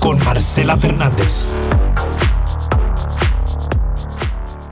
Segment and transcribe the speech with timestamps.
[0.00, 1.54] Con Marcela Fernández.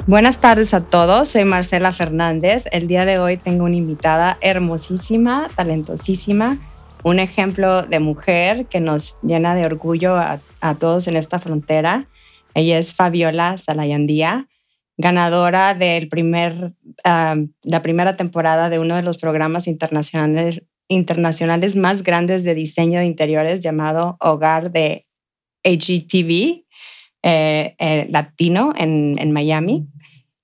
[0.07, 2.65] Buenas tardes a todos, soy Marcela Fernández.
[2.73, 6.59] El día de hoy tengo una invitada hermosísima, talentosísima,
[7.05, 10.41] un ejemplo de mujer que nos llena de orgullo a,
[10.81, 12.09] todos en esta frontera.
[12.55, 14.49] Ella es Fabiola Salayandía,
[14.97, 16.73] ganadora del primer,
[17.05, 22.99] ah, la primera temporada de uno de los programas internacionales, internacionales más grandes de diseño
[22.99, 25.07] de interiores llamado Hogar de
[25.65, 26.65] HGTV
[27.23, 29.87] eh, eh, Latino en, en Miami.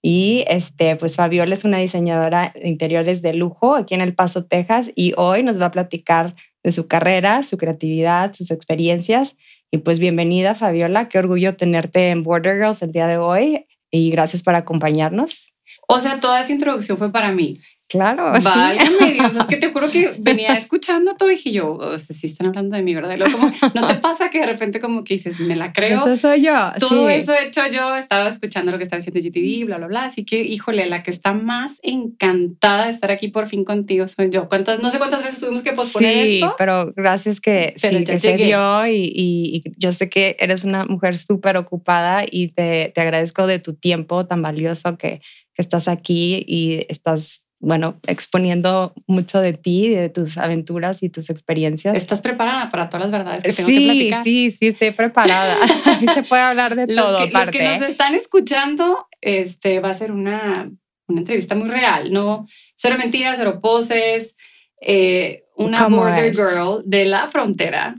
[0.03, 4.45] Y este, pues Fabiola es una diseñadora de interiores de lujo aquí en El Paso,
[4.45, 9.37] Texas, y hoy nos va a platicar de su carrera, su creatividad, sus experiencias.
[9.73, 11.09] Y pues bienvenida, Fabiola.
[11.09, 15.53] Qué orgullo tenerte en Border Girls el día de hoy y gracias por acompañarnos.
[15.89, 17.59] O sea, toda esa introducción fue para mí.
[17.89, 18.33] Claro.
[18.33, 22.17] Válgame Dios, es que te juro que venía escuchando todo y dije yo, o sea,
[22.17, 23.15] sí están hablando de mí, ¿verdad?
[23.15, 25.99] Y luego como, ¿no te pasa que de repente como que dices, me la creo?
[25.99, 26.71] Eso soy yo.
[26.81, 27.15] Todo sí.
[27.15, 30.05] eso he hecho yo, estaba escuchando lo que estaba haciendo GTV, bla, bla, bla.
[30.07, 34.31] Así que, híjole, la que está más encantada de estar aquí por fin contigo soy
[34.31, 34.49] yo.
[34.49, 36.55] ¿Cuántas, no sé cuántas veces tuvimos que posponer Sí, esto?
[36.59, 40.65] pero gracias que, Pero sí, que se dio y, y- y yo sé que eres
[40.65, 45.21] una mujer súper ocupada y te, te agradezco de tu tiempo tan valioso que,
[45.55, 51.31] que estás aquí y estás, bueno, exponiendo mucho de ti, de tus aventuras y tus
[51.31, 51.97] experiencias.
[51.97, 54.25] ¿Estás preparada para todas las verdades que tengo sí, que platicar?
[54.25, 55.57] sí, sí, estoy preparada.
[55.87, 59.91] Aquí se puede hablar de los, todo, que, los que nos están escuchando, este va
[59.91, 60.71] a ser una,
[61.09, 64.37] una entrevista muy real, no cero mentiras, cero poses,
[64.81, 66.37] eh, una ¿Cómo border es?
[66.37, 67.97] girl de la frontera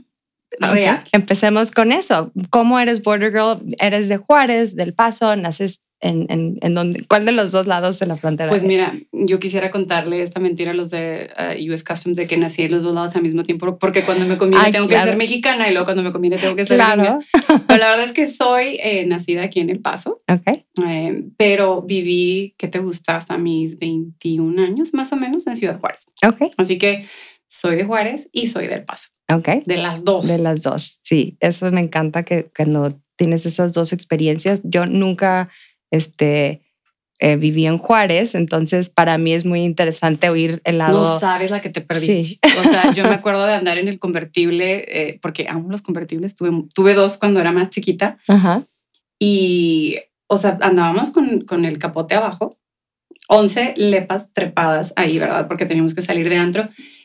[0.62, 1.04] Ok, real.
[1.12, 2.32] Empecemos con eso.
[2.50, 3.76] ¿Cómo eres Border Girl?
[3.78, 5.34] ¿Eres de Juárez, del Paso?
[5.36, 7.04] ¿Naces en, en, en dónde?
[7.08, 8.48] ¿Cuál de los dos lados de la frontera?
[8.50, 12.36] Pues mira, yo quisiera contarle esta mentira a los de uh, US Customs de que
[12.36, 14.94] nací en los dos lados al mismo tiempo, porque cuando me conviene Ay, tengo que
[14.94, 15.08] claro.
[15.10, 17.02] ser mexicana y luego cuando me conviene tengo que ser Claro.
[17.02, 17.18] gringa.
[17.66, 20.62] Pero la verdad es que soy eh, nacida aquí en El Paso, Ok.
[20.86, 23.16] eh, pero viví, ¿qué te gusta?
[23.16, 26.04] Hasta mis 21 años más o menos en Ciudad Juárez.
[26.26, 26.52] Ok.
[26.56, 27.04] Así que
[27.48, 29.64] soy de Juárez y soy del Paso, Ok.
[29.64, 30.26] de las dos.
[30.28, 31.00] De las dos.
[31.02, 34.60] Sí, eso me encanta que cuando tienes esas dos experiencias.
[34.64, 35.48] Yo nunca
[35.90, 36.62] este,
[37.20, 41.00] eh, viví en Juárez, entonces para mí es muy interesante oír el lado.
[41.00, 42.22] No sabes la que te perdiste.
[42.22, 42.40] Sí.
[42.60, 46.36] O sea, yo me acuerdo de andar en el convertible, eh, porque amo los convertibles.
[46.36, 48.62] Tuve, tuve dos cuando era más chiquita Ajá.
[49.18, 52.56] y, o sea, andábamos con, con el capote abajo,
[53.28, 55.48] 11 lepas trepadas ahí, ¿verdad?
[55.48, 56.64] Porque teníamos que salir de antro.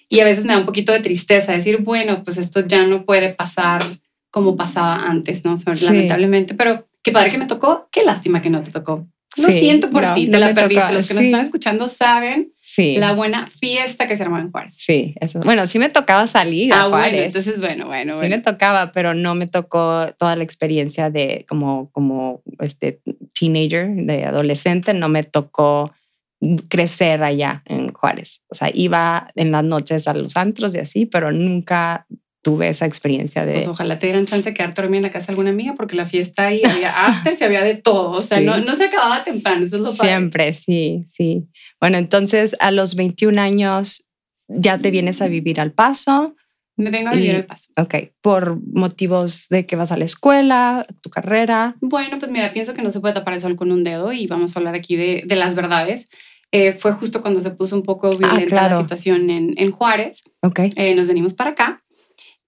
[0.10, 3.04] Y a veces me da un poquito de tristeza decir, bueno, pues esto ya no
[3.04, 3.82] puede pasar
[4.30, 5.54] como pasaba antes, ¿no?
[5.54, 5.86] O sea, Sí.
[5.86, 9.08] Lamentablemente, pero qué padre que me tocó, qué lástima que no te tocó.
[9.36, 10.82] Lo Sí, siento por no, ti, no te la me perdiste.
[10.82, 11.30] tocó, Los que nos sí.
[11.32, 12.98] están escuchando saben Sí.
[12.98, 14.76] la buena fiesta que se armaba en Juárez.
[14.78, 15.40] Sí, eso.
[15.40, 17.26] Bueno, sí me tocaba salir a Ah, bueno, Juárez.
[17.26, 18.36] entonces, bueno, bueno, Sí bueno.
[18.38, 23.02] me tocaba, pero no me tocó toda la experiencia de como, como este
[23.34, 25.92] teenager, de adolescente, no me tocó
[26.70, 28.42] crecer allá en Juárez.
[28.50, 32.06] O sea, iba en las noches a los antros y así, pero nunca
[32.44, 33.54] tuve esa experiencia de...
[33.54, 35.96] Pues ojalá te dieran chance de quedarte dormida en la casa de alguna amiga, porque
[35.96, 38.12] la fiesta ahí había after, se había de todo.
[38.12, 38.46] O sea, Sí.
[38.46, 40.10] no, no se acababa temprano, eso es lo padre.
[40.12, 41.48] Siempre, sí, sí.
[41.80, 44.06] Bueno, entonces a los 21 años
[44.50, 46.36] ya te vienes a vivir al paso.
[46.76, 47.70] Me vengo a vivir Y- al paso.
[47.78, 51.76] Ok, por motivos de que vas a la escuela, tu carrera.
[51.82, 54.28] Bueno, pues mira, pienso que no se puede tapar el sol con un dedo y
[54.28, 56.08] vamos a hablar aquí de, de las verdades.
[56.52, 58.78] Eh, fue justo cuando se puso un poco violenta la claro.
[58.78, 60.24] situación en, en Juárez.
[60.42, 60.60] Ok.
[60.76, 61.83] Eh, nos venimos para acá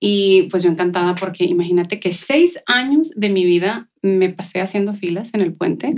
[0.08, 4.94] y pues yo encantada porque imagínate que seis años de mi vida me pasé haciendo
[4.94, 5.94] filas en el puente.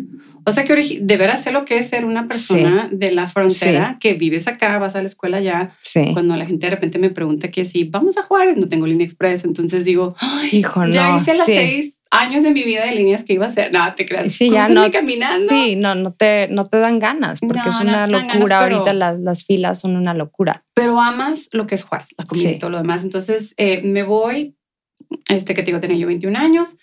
[0.45, 3.97] O sea que de veras sé lo que es ser una persona de la frontera
[3.99, 5.75] que vives acá, vas a la escuela ya.
[5.83, 6.05] Sí.
[6.13, 9.05] Cuando la gente de repente me pregunta que si vamos a Juárez, no tengo línea
[9.05, 10.89] express, entonces digo, "Ay, Hijo, no.
[10.91, 11.53] ya hice las sí.
[11.53, 13.73] seis años de mi vida de líneas que iba a hacer.
[13.73, 14.31] Nada, te creas.
[14.31, 14.89] Sí, ya no.
[14.89, 15.49] caminando.
[15.49, 18.59] Sí, no, no te, no te dan ganas porque No, es no una ganas, locura.
[18.63, 20.63] pero- Ahorita las, las filas son una locura.
[20.73, 22.55] pero amas lo que es Juárez, la comida Sí.
[22.55, 23.03] y todo lo demás.
[23.03, 24.55] Entonces eh, me voy,
[25.29, 26.77] este que te digo, tenía yo 21 años,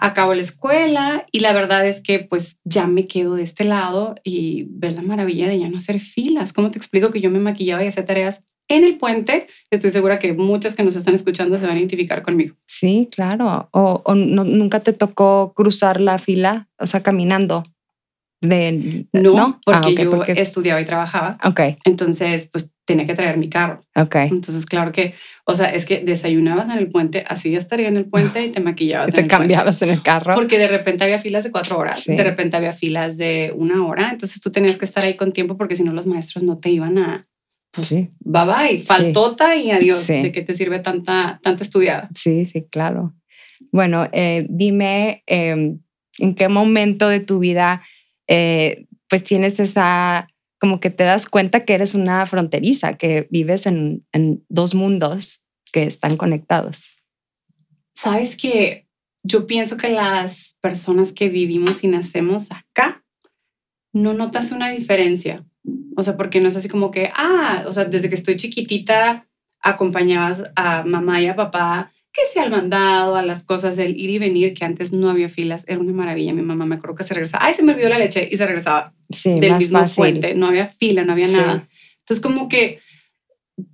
[0.00, 4.14] acabo la escuela y la verdad es que pues ya me quedo de este lado
[4.24, 6.52] y ves la maravilla de ya no hacer filas.
[6.52, 10.20] ¿Cómo te explico que yo me maquillaba y hacía tareas en el puente, estoy segura
[10.20, 12.54] que muchas que nos están escuchando se van a identificar conmigo.
[12.66, 13.68] Sí, claro.
[13.72, 17.64] O, o no- nunca te tocó cruzar la fila, o sea, caminando.
[18.42, 23.14] De, No, Ah, porque ok, yo porque- estudiaba y trabajaba, Ok, entonces pues tenía que
[23.14, 23.80] traer mi carro.
[23.94, 24.14] ok.
[24.30, 25.14] Entonces, claro que,
[25.50, 28.48] o sea, es que desayunabas en el puente, así ya estaría en el puente y
[28.50, 29.08] te maquillabas.
[29.08, 29.36] Y en te puente.
[29.36, 30.34] cambiabas en el carro.
[30.34, 32.14] Porque de repente había filas de cuatro horas, Sí.
[32.16, 35.56] de repente había filas de una hora, entonces tú tenías que estar ahí con tiempo
[35.56, 37.26] porque si no los maestros no te iban a,
[37.82, 40.22] Sí, bye bye, faltota y adiós, Sí.
[40.22, 42.08] de qué te sirve tanta, tanta estudiada.
[42.16, 43.14] sí, sí, claro.
[43.72, 45.76] Bueno, eh, dime eh,
[46.18, 47.82] en qué momento de tu vida
[48.26, 50.26] eh, pues tienes esa,
[50.60, 55.42] como que te das cuenta que eres una fronteriza, que vives en, en dos mundos
[55.72, 56.86] que están conectados.
[57.94, 58.86] Sabes que
[59.22, 63.04] yo pienso que las personas que vivimos y nacemos acá
[63.92, 65.44] no notas una diferencia.
[65.96, 69.26] O sea, porque no es así como que, ah, o sea, desde que estoy chiquitita
[69.60, 74.10] acompañabas a mamá y a papá que se al mandado, a las cosas del ir
[74.10, 76.34] y venir, que antes no había filas, era una maravilla.
[76.34, 78.46] Mi mamá me acuerdo que se regresaba, ay, se me olvidó la leche y se
[78.46, 79.96] regresaba Sí, del mismo fácil.
[79.96, 81.34] puente, no había fila, no había Sí.
[81.36, 81.68] nada.
[82.00, 82.80] Entonces, como que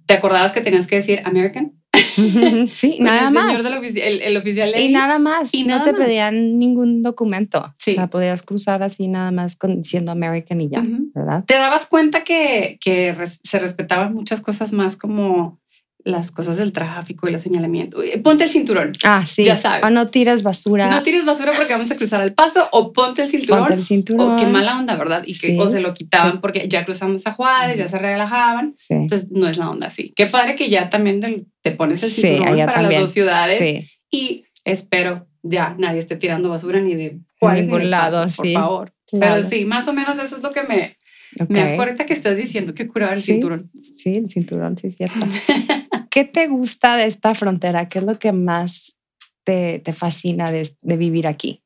[0.06, 1.72] te acordabas que tenías que decir American.
[2.74, 3.46] sí, nada el más.
[3.46, 4.92] señor del ofici- el, el oficial de Y ahí.
[4.92, 5.52] nada más.
[5.52, 6.00] Y no nada te más.
[6.06, 7.74] pedían ningún documento.
[7.78, 7.92] Sí.
[7.92, 10.82] O sea, podías cruzar así nada más con, siendo American y ya.
[11.14, 11.44] ¿verdad?
[11.46, 15.60] te dabas cuenta que, que res- se respetaban muchas cosas más como
[16.06, 18.00] las cosas del tráfico y los señalamientos.
[18.00, 18.92] Uy, Ponte el cinturón.
[19.02, 19.42] Ah, sí.
[19.44, 19.82] Ya sabes.
[19.84, 20.88] O no tiras basura.
[20.88, 23.58] No tires basura porque vamos a cruzar el paso o ponte el cinturón.
[23.60, 24.32] Ponte el cinturón.
[24.32, 25.24] O qué mala onda, ¿verdad?
[25.26, 25.58] Y que Sí.
[25.60, 28.74] o se lo quitaban porque ya cruzamos a Juárez, ya se relajaban.
[28.78, 28.94] Sí.
[28.94, 30.12] Entonces no es la onda así.
[30.14, 31.20] Qué padre que ya también
[31.62, 33.00] te pones el Sí, cinturón allá para también.
[33.00, 33.58] las dos ciudades.
[33.58, 33.90] sí.
[34.10, 38.36] Y espero ya nadie esté tirando basura ni de Juárez ni ningún del lado, Paso,
[38.36, 38.52] por sí.
[38.54, 38.92] favor.
[39.10, 39.34] claro.
[39.34, 40.96] Pero sí, más o menos eso es lo que me,
[41.40, 41.50] Ok.
[41.50, 43.32] me acuerda que estás diciendo que curaba el Sí.
[43.32, 43.70] cinturón.
[43.96, 45.16] Sí, el cinturón, sí, es cierto.
[46.16, 47.90] ¿Qué te gusta de esta frontera?
[47.90, 48.96] ¿Qué es lo que más
[49.44, 51.62] te, te fascina de, de vivir aquí?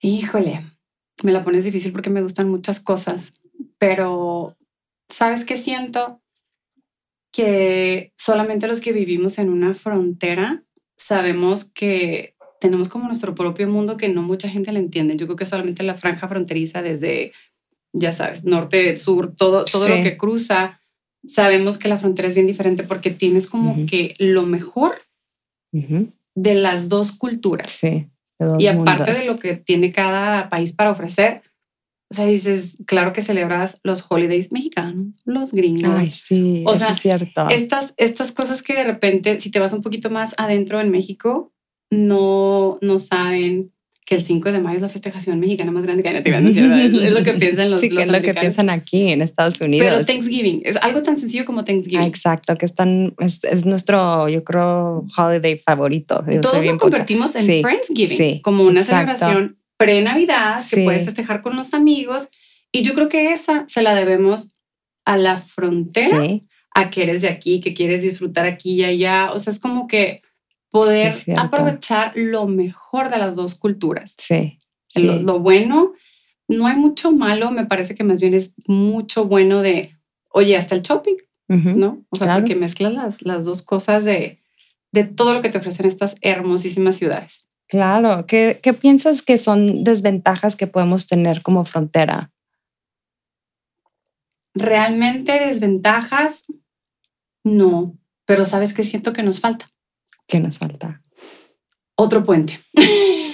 [0.00, 0.62] Híjole,
[1.22, 3.32] me la pones difícil porque me gustan muchas cosas,
[3.76, 4.46] pero
[5.10, 6.22] ¿sabes qué siento?
[7.34, 10.64] Que solamente los que vivimos en una frontera
[10.96, 15.16] sabemos que tenemos como nuestro propio mundo que no mucha gente le entiende.
[15.16, 17.32] Yo creo que solamente la franja fronteriza desde,
[17.92, 19.90] ya sabes, norte, sur, todo, todo Sí.
[19.90, 20.79] lo que cruza,
[21.26, 23.86] sabemos que la frontera es bien diferente porque tienes como Ujú.
[23.86, 24.96] que lo mejor
[25.72, 27.70] Ujú, de las dos culturas.
[27.70, 28.08] Sí.
[28.38, 29.18] dos Y aparte mundos.
[29.18, 31.42] de lo que tiene cada país para ofrecer,
[32.10, 35.92] o sea, dices, claro que celebras los holidays mexicanos, los gringos.
[35.94, 37.48] Ay, sí, O sea, es cierto.
[37.50, 41.52] Estas, estas cosas que de repente, si te vas un poquito más adentro en México,
[41.90, 43.72] no, no saben
[44.06, 46.14] que el 5 de mayo es la festejación mexicana más grande que hay.
[46.16, 48.12] No te creas, no es es, es lo que piensan los, sí, que los es
[48.12, 49.86] lo que piensan aquí en Estados Unidos.
[49.88, 52.00] Pero Thanksgiving es algo tan sencillo como Thanksgiving.
[52.00, 56.24] Ah, exacto, que están, es, es nuestro, yo creo, holiday favorito.
[56.28, 56.78] Yo Todos lo pocha.
[56.78, 59.16] convertimos en Sí, Friendsgiving, sí, como una exacto.
[59.16, 62.28] celebración pre-Navidad que puedes festejar con los amigos.
[62.72, 64.48] Y yo creo que esa se la debemos
[65.04, 66.44] a la frontera, Sí,
[66.74, 69.30] a que eres de aquí, que quieres disfrutar aquí y allá.
[69.32, 70.20] O sea, es como que
[70.70, 74.14] poder Sí, aprovechar lo mejor de las dos culturas.
[74.18, 74.58] sí,
[74.88, 75.02] sí.
[75.02, 75.92] Lo, lo bueno,
[76.48, 79.96] no hay mucho malo, me parece que más bien es mucho bueno de,
[80.30, 81.16] oye, hasta el shopping.
[81.48, 82.04] ¿no?
[82.10, 82.42] O sea, Claro.
[82.42, 84.40] porque mezclas las, las dos cosas de,
[84.92, 87.48] de todo lo que te ofrecen estas hermosísimas ciudades.
[87.66, 92.30] Claro, ¿Qué, ¿qué piensas que son desventajas que podemos tener como frontera?
[94.54, 96.44] Realmente desventajas,
[97.44, 97.96] no,
[98.26, 99.66] pero sabes que siento que nos falta
[100.30, 101.02] ¿Qué nos falta?
[101.96, 102.58] otro puente.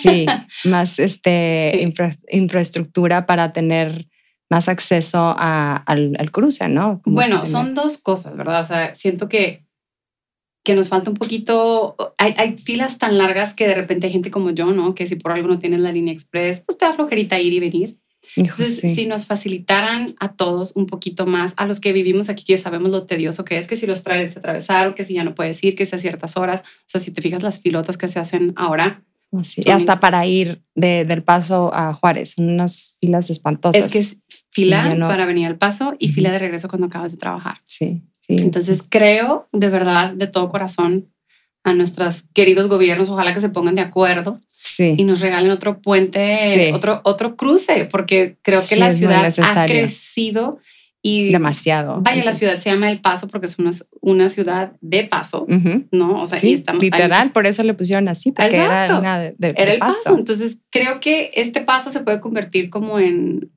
[0.01, 0.27] Sí,
[0.65, 1.81] más este, Sí.
[1.83, 4.09] infra- infraestructura para tener
[4.51, 7.01] más acceso a- al, al cruce, ¿no?
[7.03, 8.63] Como Bueno, tener- son dos cosas, ¿verdad?
[8.63, 9.65] O sea, siento que,
[10.65, 14.33] que nos falta un poquito, hay, hay filas tan largas que de repente hay gente
[14.33, 14.97] como yo, ¿no?
[14.97, 17.61] Que si por algo no tienes la línea express, pues te da flojerita ir y
[17.61, 17.95] venir.
[18.35, 18.95] Entonces, sí.
[18.95, 22.91] si nos facilitaran a todos un poquito más, a los que vivimos aquí, que sabemos
[22.91, 25.63] lo tedioso que es, que si los trailers se atravesaron, que si ya no puedes
[25.65, 28.19] ir, que es a ciertas horas, o sea, si te fijas las filotas que se
[28.19, 29.03] hacen ahora,
[29.43, 29.63] sí.
[29.65, 33.85] Y hasta para ir de- del paso a Juárez, son unas filas espantosas.
[33.85, 34.17] es que es
[34.51, 37.59] fila no- para venir al paso y fila de regreso cuando acabas de trabajar.
[37.67, 38.37] Sí, sí.
[38.39, 41.13] Entonces creo de verdad, de todo corazón,
[41.65, 44.37] a nuestros queridos gobiernos, ojalá que se pongan de acuerdo
[44.67, 44.95] sí.
[44.99, 46.37] y nos regalen otro puente,
[46.69, 46.73] Sí.
[46.75, 50.59] otro, otro cruce, porque creo que Sí, la ciudad ha crecido
[51.03, 52.01] y demasiado.
[52.01, 53.71] vaya, la ciudad se llama El Paso porque es una,
[54.01, 55.85] una ciudad de paso, Ujú.
[55.93, 56.21] ¿no?
[56.23, 58.99] O sea, y estamos literal, muchos- por eso le pusieron así, porque era Exacto.
[59.01, 60.17] una de, de- era el paso.
[60.19, 63.51] Entonces, creo que este paso se puede convertir como en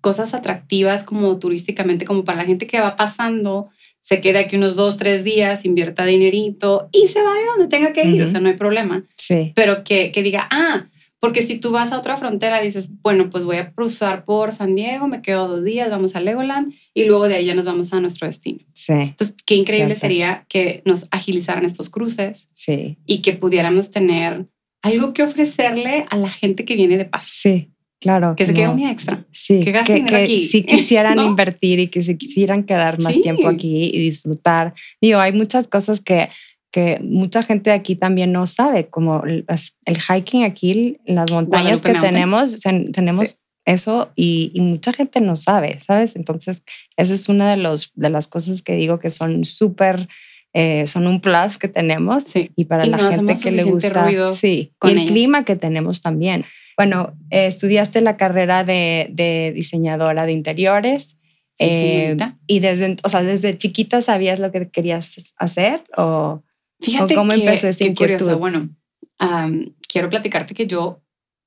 [0.00, 3.70] cosas atractivas, como turísticamente, como para la gente que va pasando,
[4.02, 8.04] se quede aquí unos dos, tres días, invierta dinerito y se vaya donde tenga que
[8.04, 9.04] ir, o sea, no hay problema.
[9.16, 10.88] Sí, Pero que, que diga, ah,
[11.20, 14.74] porque si tú vas a otra frontera, dices, bueno, pues voy a cruzar por San
[14.74, 17.92] Diego, me quedo dos días, vamos a Legoland y luego de ahí ya nos vamos
[17.92, 18.58] a nuestro destino.
[18.74, 20.00] sí, Entonces, qué increíble Cierto.
[20.00, 24.46] sería que nos agilizaran estos cruces sí, y que pudiéramos tener
[24.82, 27.30] algo que ofrecerle a la gente que viene de paso.
[27.32, 27.68] sí,
[28.02, 28.34] claro.
[28.36, 29.24] Que se quede como- un día extra.
[29.32, 31.24] Sí, que que, gaste dinero que aquí, si quisieran ¿no?
[31.24, 33.20] invertir y que se quisieran quedar más Sí.
[33.22, 34.74] tiempo aquí y disfrutar.
[35.00, 36.28] Digo, hay muchas cosas que,
[36.72, 39.44] que mucha gente de aquí también no sabe, como el,
[39.86, 42.12] el hiking aquí, las montañas Guadalupe que Mountain.
[42.14, 43.36] tenemos, ten- tenemos Sí.
[43.66, 46.16] eso y, y mucha gente no sabe, ¿sabes?
[46.16, 46.64] Entonces,
[46.96, 50.08] esa es una de, los, de las cosas que digo que son súper,
[50.54, 52.50] eh, son un plus que tenemos Sí.
[52.56, 54.04] y para Y la gente que le gusta.
[54.04, 56.44] ruido sí, con y el clima que tenemos también.
[56.76, 61.16] Bueno, eh, estudiaste la carrera de, de diseñadora de interiores.
[61.58, 66.42] Sí, eh, y desde, o sea, desde chiquita sabías lo que querías hacer o
[66.80, 68.24] Fíjate cómo que, empezó esa qué curioso.
[68.24, 68.40] inquietud?
[68.40, 68.70] Bueno,
[69.18, 71.02] am, quiero platicarte que yo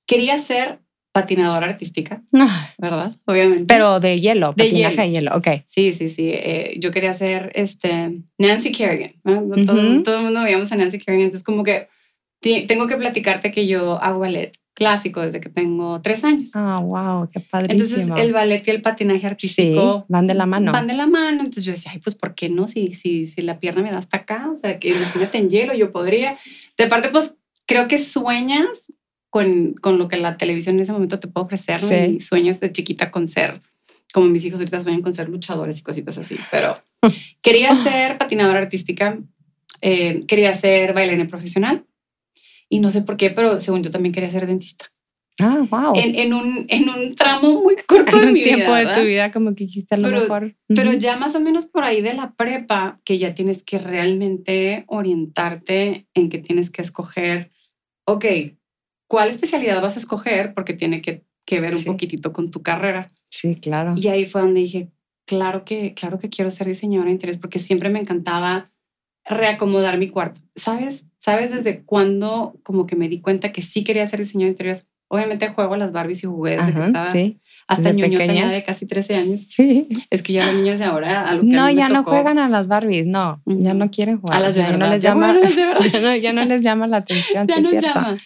[0.07, 0.79] quería ser
[1.11, 2.21] patinadora artística,
[2.77, 3.13] ¿verdad?
[3.25, 3.65] Obviamente.
[3.67, 5.01] pero de hielo, De patinaje hielo.
[5.03, 5.47] de hielo, ok.
[5.67, 6.29] Sí, sí, sí.
[6.33, 9.13] eh, yo quería ser este, Nancy Kerrigan.
[9.23, 9.41] ¿no?
[9.65, 10.03] todo, Ujú.
[10.03, 11.25] todo el mundo veíamos a Nancy Kerrigan.
[11.27, 11.87] Entonces, como que
[12.67, 16.51] tengo que platicarte que yo hago ballet clásico desde que tengo tres años.
[16.53, 18.01] Ah, wow, qué padrísimo.
[18.01, 20.71] Entonces, el ballet y el patinaje artístico sí, van de la mano.
[20.71, 21.39] van de la mano.
[21.39, 22.67] Entonces, yo decía, ay, pues, ¿por qué no?
[22.67, 25.73] Si, si, si la pierna me da hasta acá, o sea, que imagínate en hielo,
[25.73, 26.37] yo podría.
[26.77, 28.91] De parte, pues, creo que sueñas
[29.29, 31.89] con, con lo que la televisión en ese momento te puede ofrecer, ¿no?
[31.89, 32.17] Sí.
[32.17, 33.57] Y sueñas de chiquita con ser,
[34.13, 36.35] como mis hijos ahorita sueñan con ser luchadores y cositas así.
[36.51, 36.75] Pero
[37.41, 39.17] quería ser patinadora artística,
[39.81, 41.85] eh, quería ser bailarina profesional.
[42.69, 44.85] Y no sé por qué, pero según yo también quería ser dentista.
[45.41, 45.91] Ah, wow.
[45.95, 48.93] En, en un, en un tramo muy corto En de un mi tiempo vida.
[48.93, 50.55] de tu vida como que dijiste a lo Pero- mejor.
[50.69, 50.99] Pero Ujú.
[50.99, 56.07] ya más o menos por ahí de la prepa, que ya tienes que realmente orientarte
[56.13, 57.51] en que tienes que escoger,
[58.07, 58.25] ok,
[59.09, 60.53] ¿cuál especialidad vas a escoger?
[60.53, 61.85] Porque tiene que, que ver un Sí.
[61.85, 63.11] poquitito con tu carrera.
[63.29, 63.93] Sí, claro.
[63.97, 64.89] Y ahí fue donde dije,
[65.27, 68.63] claro que, claro que quiero ser diseñadora de interiores porque siempre me encantaba
[69.25, 70.39] reacomodar mi cuarto.
[70.55, 71.05] ¿Sabes?
[71.25, 74.87] ¿Sabes desde cuándo como que me di cuenta que sí quería ser diseñadora de interiores?
[75.07, 78.25] Obviamente juego a las Barbies y jugué desde que Ajá, estaba sí, hasta desde ñoñota
[78.25, 78.41] pequeña.
[78.43, 79.39] ya de casi 13 años.
[79.41, 79.87] sí.
[80.11, 81.89] Es que ya las niñas de ahora, a lo que a No, mí me ya
[81.89, 83.73] no tocó- juegan a las Barbies, no, ya Ujú.
[83.79, 84.37] no quieren jugar.
[84.37, 85.85] A las de ya no les ya llama, juegan a las de verdad.
[85.91, 87.87] ya no, ya no les llama la atención, ya sí no es cierto.
[87.99, 88.17] llama.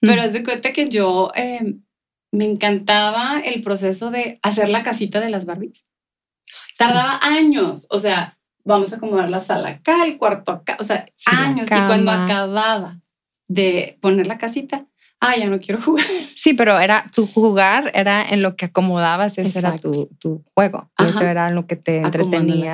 [0.00, 1.60] Pero haz de cuenta que yo eh,
[2.32, 5.84] me encantaba el proceso de hacer la casita de las Barbies.
[6.78, 8.37] Tardaba años, o sea,
[8.68, 11.66] vamos a acomodar la sala acá, el cuarto acá, o sea, Sí, años.
[11.66, 13.00] Y cuando acababa
[13.48, 14.86] de poner la casita,
[15.20, 16.04] ah, ya no quiero jugar.
[16.36, 19.90] Sí, pero era tu jugar, era en lo que acomodabas, ese era Exacto.
[19.92, 20.90] tu, tu juego.
[20.98, 21.30] Y eso Ajá.
[21.30, 22.10] era en lo que te la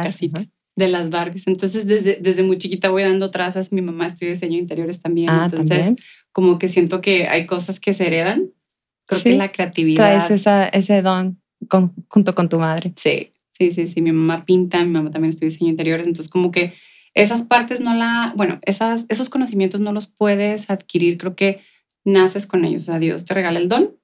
[0.02, 0.40] casita.
[0.40, 0.50] Ajá.
[0.76, 1.46] de las Barbies.
[1.46, 3.72] Entonces, desde, desde muy chiquita voy dando trazas.
[3.72, 5.30] Mi mamá estudia diseño de interiores también.
[5.30, 5.96] Ah, entonces, también.
[6.32, 8.50] como que siento que hay cosas que se heredan.
[9.06, 9.30] Creo Sí.
[9.30, 10.02] que la creatividad.
[10.04, 12.92] Traes esa, ese don con- junto con tu madre.
[12.96, 14.00] Sí, sí, sí, sí.
[14.00, 16.06] Mi mamá pinta, mi mamá también estudia diseño de interiores.
[16.06, 16.72] Entonces, como que
[17.14, 21.16] esas partes no la, bueno, esas, esos conocimientos no los puedes adquirir.
[21.18, 21.60] Creo que
[22.04, 22.82] naces con ellos.
[22.82, 23.96] O sea, Dios te regala el don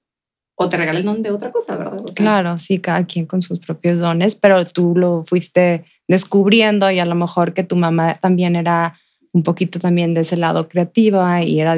[0.54, 2.00] o te regala el don de otra cosa, ¿verdad?
[2.04, 6.90] O sea, Claro, sí, cada quien con sus propios dones, pero tú lo fuiste descubriendo
[6.90, 8.98] y a lo mejor que tu mamá también era
[9.32, 11.76] un poquito también de ese lado creativa y era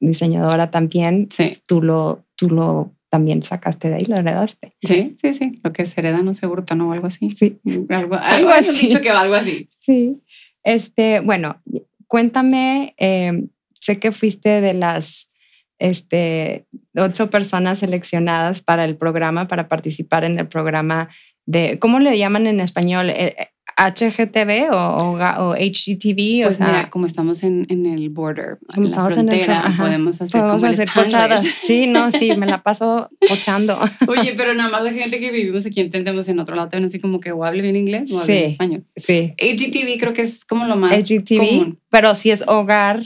[0.00, 4.72] diseñadora también, Sí, tú lo, tú lo también sacaste de ahí, lo heredaste.
[4.82, 5.60] sí, sí, sí.
[5.62, 6.88] Lo que se hereda no se hurta, ¿no?
[6.88, 7.30] O algo así.
[7.30, 7.58] Sí.
[7.88, 8.86] Algo, algo Algo así.
[8.86, 9.68] dicho que va algo así.
[9.80, 10.16] Sí.
[10.62, 11.60] Este, bueno,
[12.06, 13.44] cuéntame, eh,
[13.80, 15.30] sé que fuiste de las
[15.78, 21.08] este, ocho personas seleccionadas para el programa, para participar en el programa
[21.46, 23.10] de, ¿cómo le llaman en español?
[23.10, 23.49] Eh,
[23.88, 28.58] HGTV o, o, o HGTV, Pues o sea, mira, como estamos en, en el border,
[28.74, 31.12] Como en la estamos en el frontera, podemos hacer podemos como el hacer Spanglish.
[31.12, 31.42] pochadas.
[31.44, 33.78] Sí, no, sí, me la paso pochando.
[34.08, 37.20] Oye, pero nada más la gente que vivimos aquí entendemos en otro lado así como
[37.20, 38.52] que o hable bien inglés o hable bien Sí.
[38.52, 38.84] español.
[38.96, 43.02] Sí, HGTV creo que es como lo más HGTV, común pero sí es hogar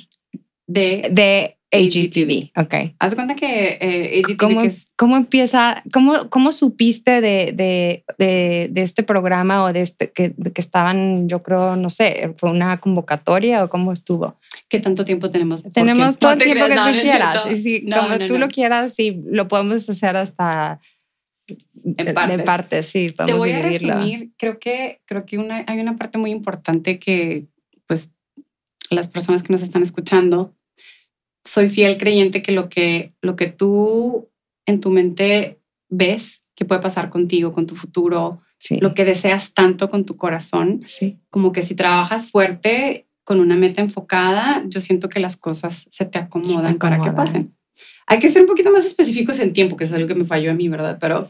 [0.66, 1.08] de...
[1.10, 2.50] de HGTV.
[2.56, 2.94] Ok.
[2.98, 4.92] Haz de cuenta que eh, HGTV ¿Cómo, que es...
[4.96, 10.32] cómo empieza, cómo, cómo supiste de, de, de, de este programa o de este que,
[10.34, 14.38] que estaban, yo creo, no sé, fue una convocatoria o cómo estuvo?
[14.68, 15.62] ¿Qué tanto tiempo tenemos?
[15.72, 17.46] Tenemos todo no el tiempo que creas, no, tú no quieras.
[17.50, 18.38] Y si, No, como no, tú no.
[18.40, 20.80] lo quieras, sí, lo podemos hacer hasta
[21.46, 22.42] de- de partes.
[22.42, 26.30] partes, sí, Te voy a resumir, creo que, creo que una, hay una parte muy
[26.30, 27.46] importante que,
[27.86, 28.10] pues,
[28.90, 30.54] las personas que nos están escuchando,
[31.44, 34.30] soy fiel creyente que lo que, lo que tú
[34.66, 35.58] en tu mente
[35.88, 38.76] ves que puede pasar contigo, con tu futuro, Sí.
[38.80, 40.80] lo que deseas tanto con tu corazón.
[40.86, 41.18] sí.
[41.28, 46.06] Como que si trabajas fuerte con una meta enfocada, yo siento que las cosas se
[46.06, 47.54] te acomodan, para que pasen.
[48.06, 50.50] Hay que ser un poquito más específicos en tiempo, que es algo que me falló
[50.50, 50.98] a mí, ¿verdad?
[51.00, 51.28] Pero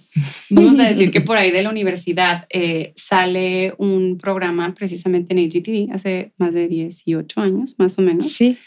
[0.51, 5.45] vamos a decir que por ahí de la universidad eh, sale un programa precisamente en
[5.45, 8.59] AGTV hace más de 18 años, más o menos, Sí,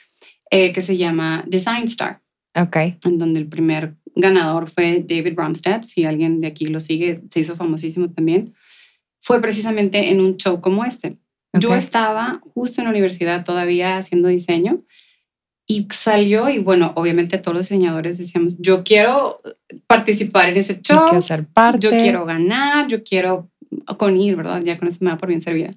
[0.51, 2.22] eh, que se llama Design Star,
[2.56, 2.75] ok.
[3.04, 5.84] en donde el primer ganador fue David Bromstead.
[5.84, 8.54] Si alguien de aquí lo sigue, se hizo famosísimo también.
[9.22, 11.18] Fue precisamente en un show como este.
[11.54, 14.84] Yo estaba justo en la universidad todavía haciendo diseño
[15.66, 19.42] y salió y bueno, obviamente todos los diseñadores decíamos, yo quiero
[19.86, 21.80] participar en ese Yo show, quiero ser parte.
[21.80, 23.51] yo quiero ganar, yo quiero
[23.98, 24.62] con ir, ¿verdad?
[24.63, 25.74] Ya con eso me da por bien servida.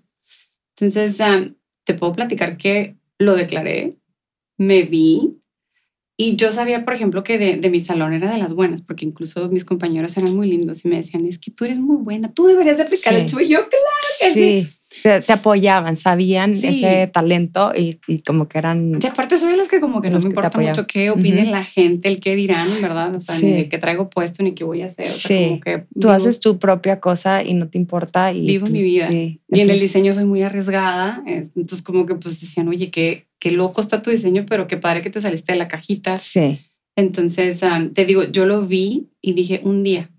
[0.78, 3.90] Entonces, um, te puedo platicar que lo declaré,
[4.60, 5.30] me vi
[6.18, 9.06] y yo sabía, por ejemplo, que de, de mi salón era de las buenas, porque
[9.06, 12.30] incluso mis compañeros eran muy lindos y me decían, es que tú eres muy buena,
[12.34, 13.48] tú deberías de aplicar el Sí.
[13.48, 14.34] yo, claro que sí.
[14.34, 14.68] Sí,
[15.02, 16.68] te, te apoyaban, sabían Sí.
[16.68, 18.98] ese talento y, y como que eran...
[19.02, 21.50] Y aparte soy de las que como que no me importa mucho qué opine Ujú.
[21.50, 23.14] la gente, el qué dirán, ¿verdad?
[23.14, 23.46] O sea, Sí.
[23.46, 25.06] ni de qué traigo puesto, ni qué voy a hacer.
[25.06, 25.44] O sea, Sí.
[25.48, 28.32] como que Tú vivo- haces tu propia cosa y no te importa.
[28.32, 29.08] Y Vivo tú- mi vida.
[29.10, 31.22] sí, Y en el diseño soy muy arriesgada.
[31.26, 35.02] Entonces como que pues decían, oye, qué, qué loco está tu diseño, pero qué padre
[35.02, 36.18] que te saliste de la cajita.
[36.18, 36.60] Sí,
[36.96, 40.10] Entonces, am, te digo, yo lo vi y dije, un día,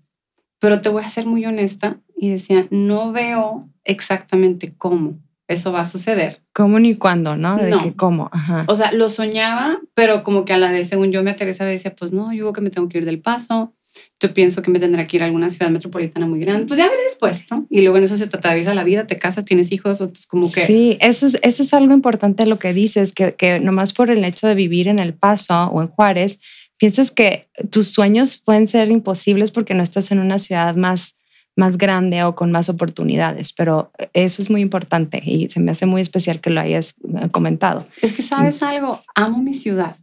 [0.58, 2.00] pero te voy a ser muy honesta.
[2.16, 6.40] Y decía, no veo exactamente cómo eso va a suceder.
[6.54, 7.56] cómo ni cuándo, ¿no?
[7.56, 7.82] De No.
[7.82, 8.64] que cómo, ajá.
[8.68, 11.94] O sea, lo soñaba, pero como que a la vez, según yo me aterrizaba, decía,
[11.94, 13.74] pues no, yo digo que me tengo que ir del paso.
[14.20, 16.64] Yo pienso que me tendrá que ir a alguna ciudad metropolitana muy grande.
[16.66, 17.66] Pues ya veré después, ¿no?
[17.68, 20.50] Y luego en eso se te atraviesa la vida, te casas, tienes hijos, entonces como
[20.50, 20.64] que...
[20.64, 24.24] Sí, eso es, eso es algo importante lo que dices, que, que nomás por el
[24.24, 26.40] hecho de vivir en El Paso o en Juárez,
[26.78, 31.16] piensas que tus sueños pueden ser imposibles porque no estás en una ciudad más,
[31.56, 35.86] más grande o con más oportunidades, pero eso es muy importante y se me hace
[35.86, 37.86] muy especial que lo hayas eh, comentado.
[38.00, 39.96] Es que sabes algo, amo mi ciudad.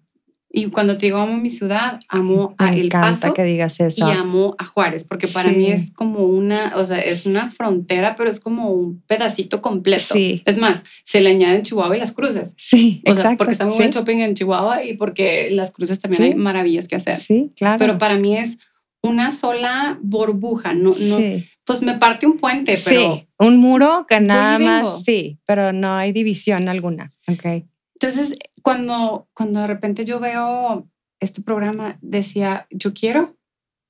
[0.51, 3.79] Y cuando te digo amo mi ciudad, amo a Me El encanta Paso que digas
[3.79, 4.05] y eso.
[4.07, 5.55] amo a Juárez, porque para Sí.
[5.55, 10.15] mí es como una, o sea, es una frontera, pero es como un pedacito completo.
[10.15, 10.41] Sí.
[10.45, 12.55] Es más, se le añaden Chihuahua y las cruces.
[12.57, 13.37] Sí, O sea, exacto.
[13.37, 13.77] porque está muy sí.
[13.79, 17.19] buen shopping en Chihuahua y porque las cruces también hay maravillas que hacer.
[17.21, 17.77] Sí, claro.
[17.77, 18.57] Pero para mí es
[19.01, 21.47] una sola burbuja, no, no, sí.
[21.63, 25.95] pues me parte un puente, pero Sí, un muro que nada más, sí, pero no
[25.95, 27.07] hay división alguna.
[27.27, 27.63] Ok.
[27.93, 30.87] entonces cuando, cuando de repente yo veo
[31.21, 33.35] este programa, decía, yo quiero,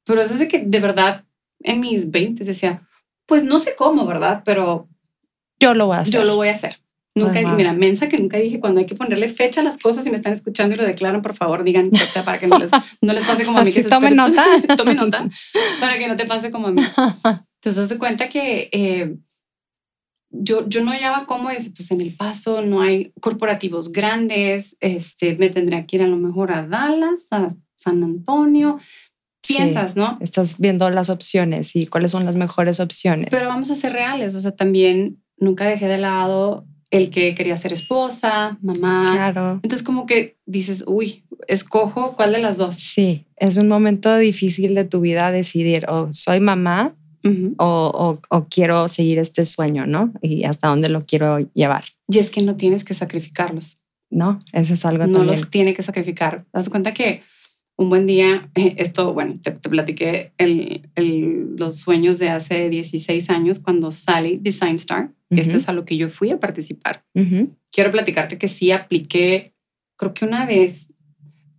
[0.05, 1.25] pero es desde que de verdad
[1.63, 2.87] en mis 20 decía,
[3.25, 4.43] pues no sé cómo, ¿verdad?
[4.45, 4.87] Pero
[5.59, 6.13] Yo lo voy a hacer.
[6.13, 6.77] yo lo voy a hacer.
[7.15, 7.53] Nunca, Ajá.
[7.55, 10.17] mira, mensa que nunca dije cuando hay que ponerle fecha a las cosas, si me
[10.17, 13.25] están escuchando y lo declaran, por favor, digan fecha para que no les, no les
[13.25, 13.69] pase como a mí.
[13.69, 14.45] Así que esperen- nota.
[14.77, 15.27] Tome nota
[15.79, 16.81] para que no te pase como a mí.
[17.61, 19.17] Entonces, das de cuenta que eh,
[20.31, 25.35] yo, yo no hallaba cómo es, pues en El Paso no hay corporativos grandes, este,
[25.37, 28.79] me tendría que ir a lo mejor a Dallas, a San Antonio.
[29.41, 29.55] Sí.
[29.55, 30.17] Piensas, ¿no?
[30.21, 33.29] Estás viendo las opciones y cuáles son las mejores opciones.
[33.31, 37.55] Pero vamos a ser reales, o sea, también nunca dejé de lado el que quería
[37.55, 39.03] ser esposa, mamá.
[39.13, 39.53] claro.
[39.63, 42.75] Entonces como que dices, uy, escojo cuál de las dos.
[42.77, 46.95] Sí, es un momento difícil de tu vida decidir o soy mamá
[47.57, 50.13] o, o- o quiero seguir este sueño, ¿no?
[50.21, 53.77] Y hasta dónde lo quiero llevar, Y es que no tienes que sacrificarlos.
[54.11, 54.39] ¿no?
[54.53, 55.27] Eso es algo no también.
[55.39, 56.43] los tiene que sacrificar.
[56.51, 57.21] Das cuenta que
[57.79, 63.29] un buen día, esto, bueno, te, te platiqué el, el- los sueños de hace 16
[63.29, 67.03] años cuando sale Design Star, que este es a lo que yo fui a participar.
[67.71, 69.53] Quiero platicarte que sí apliqué,
[69.97, 70.93] creo que una vez,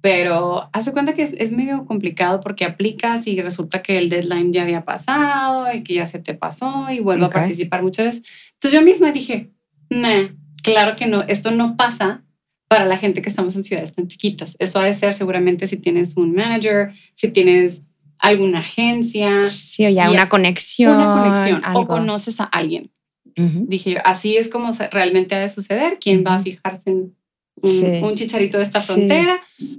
[0.01, 4.53] pero hace cuenta que es, es medio complicado porque aplicas y resulta que el deadline
[4.53, 8.23] ya había pasado y que ya se te pasó y vuelvo a participar muchas veces.
[8.55, 9.51] Entonces yo misma dije,
[9.91, 10.29] nah,
[10.63, 12.25] claro que no, esto no pasa
[12.71, 14.55] para la gente que estamos en ciudades tan chiquitas.
[14.61, 17.83] Eso ha de ser seguramente si tienes un manager, si tienes
[18.21, 20.95] alguna agencia, Sí, o ya Sí, una conexión.
[20.95, 21.81] una conexión algo.
[21.81, 22.93] o conoces a alguien.
[23.37, 23.65] Ujú.
[23.67, 25.99] Dije yo, así es como realmente ha de suceder.
[26.01, 27.17] ¿Quién va a fijarse en
[27.57, 27.85] un, Sí.
[28.05, 28.87] un chicharito de esta Sí.
[28.93, 29.37] frontera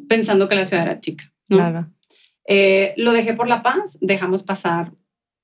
[0.10, 1.32] pensando que la ciudad era chica?
[1.48, 1.58] ¿no?
[1.58, 1.88] Claro.
[2.46, 4.92] Eh, lo dejé por la paz, dejamos pasar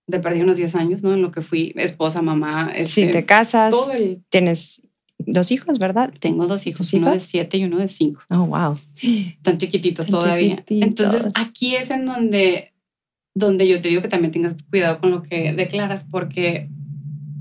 [0.06, 1.14] de perdí unos 10 años, ¿no?
[1.14, 2.72] En lo que fui esposa, mamá.
[2.86, 4.82] Sí, este, te casas, todo el- tienes
[5.28, 6.12] dos hijos, ¿verdad?
[6.20, 7.28] Tengo dos hijos, ¿Tus uno de hijos?
[7.30, 8.22] 7 y uno de 5.
[8.30, 8.80] Oh, wow.
[9.44, 10.56] tan chiquititos Tan todavía.
[10.58, 10.88] chiquititos.
[11.14, 12.74] Entonces, aquí es en donde,
[13.36, 16.70] donde yo te digo que también tengas cuidado con lo que declaras, porque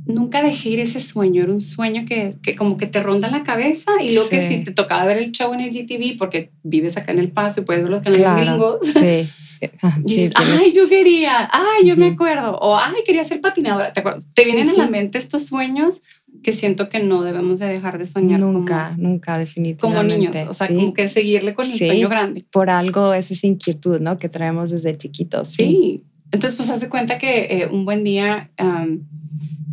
[0.07, 1.42] nunca dejé ir ese sueño.
[1.44, 4.59] Era un sueño que, que como que te ronda la cabeza y que Sí.
[4.59, 7.61] si te tocaba ver el show en el GTV, porque vives acá en El Paso
[7.61, 8.37] y puedes ver los canales Claro.
[8.42, 9.29] gringos, Sí.
[10.05, 14.27] dices, ay, yo quería, ay, yo me acuerdo, o ay, quería ser patinadora, ¿te acuerdas?
[14.35, 16.03] Te vienen a la mente estos sueños
[16.42, 18.40] que siento que no debemos de dejar de soñar.
[18.40, 19.81] Nunca, nunca, definitivamente.
[19.81, 22.44] Como niños, o sea, como que seguirle con el sueño grande.
[22.51, 24.18] Por algo es esa inquietud, ¿no?
[24.18, 25.51] Que traemos desde chiquitos.
[25.51, 26.03] Sí.
[26.33, 28.51] Entonces, pues, hace cuenta que eh, un buen día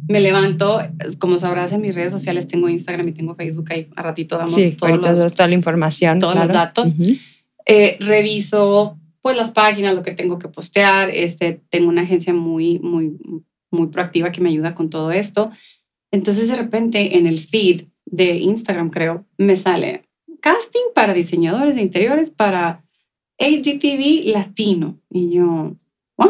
[0.07, 0.79] me levanto,
[1.17, 4.55] como sabrás en mis redes sociales tengo Instagram y tengo Facebook, ahí a ratito damos
[4.77, 6.19] todos los, toda la información.
[6.19, 6.95] Todos los datos.
[7.65, 11.09] Eh, reviso pues las páginas, lo que tengo que postear.
[11.09, 13.17] Este, tengo una agencia muy, muy,
[13.71, 15.49] muy proactiva que me ayuda con todo esto.
[16.13, 20.03] Entonces de repente en el feed de Instagram, creo, me sale
[20.41, 22.85] casting para diseñadores de interiores para
[23.39, 24.99] AGTV latino.
[25.09, 25.75] Y yo,
[26.15, 26.29] ¿what?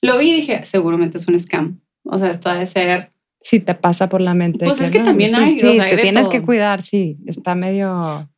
[0.00, 1.76] Lo vi y dije, seguramente es un scam.
[2.04, 3.10] O sea, esto ha de ser...
[3.42, 4.64] Si te pasa por la mente.
[4.64, 5.58] Pues es que también hay...
[5.58, 7.18] Sí, te tienes que cuidar, sí.
[7.26, 8.30] Está medio...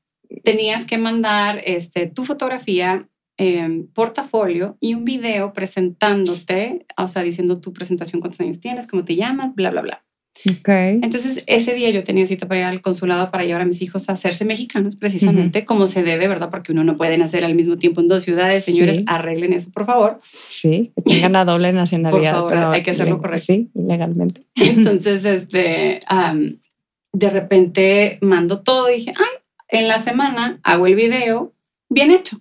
[0.43, 3.07] Tenías que mandar este, tu fotografía,
[3.37, 9.05] eh, portafolio y un video presentándote, o sea, diciendo tu presentación, cuántos años tienes, cómo
[9.05, 10.05] te llamas, bla, bla, bla.
[10.45, 10.99] Okay.
[11.03, 14.09] Entonces, ese día yo tenía cita para ir al consulado para llevar a mis hijos
[14.09, 16.51] a hacerse mexicanos, precisamente como se debe, ¿verdad?
[16.51, 18.65] Porque uno no puede nacer al mismo tiempo en dos ciudades.
[18.65, 20.21] Señores, arreglen eso, por favor.
[20.33, 22.41] Sí, que tengan la doble nacionalidad.
[22.41, 23.53] por favor, hay que hacerlo correcto.
[23.53, 24.43] Sí, legalmente.
[24.57, 26.01] Entonces, este,
[27.13, 31.53] de repente mando todo y dije, ay, en la semana hago el video
[31.89, 32.39] bien hecho.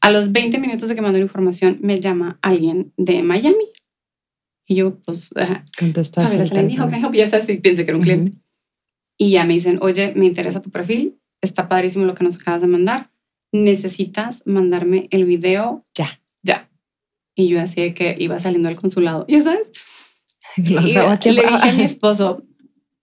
[0.00, 3.71] A los 20 minutos de que mando la información, me llama alguien de Miami
[4.72, 5.30] y yo, pues,
[5.78, 6.44] contestaste.
[6.46, 8.32] Se le dijo, que ya sabes, pensé que era un cliente.
[9.18, 12.62] Y ya me dicen, oye, me interesa tu perfil, está padrísimo lo que nos acabas
[12.62, 13.10] de mandar.
[13.52, 16.20] Necesitas mandarme el video ya.
[16.42, 16.70] Ya.
[17.34, 19.70] Y yo así que iba saliendo al consulado, ¿ya sabes?
[20.56, 22.42] y le dije a mi esposo,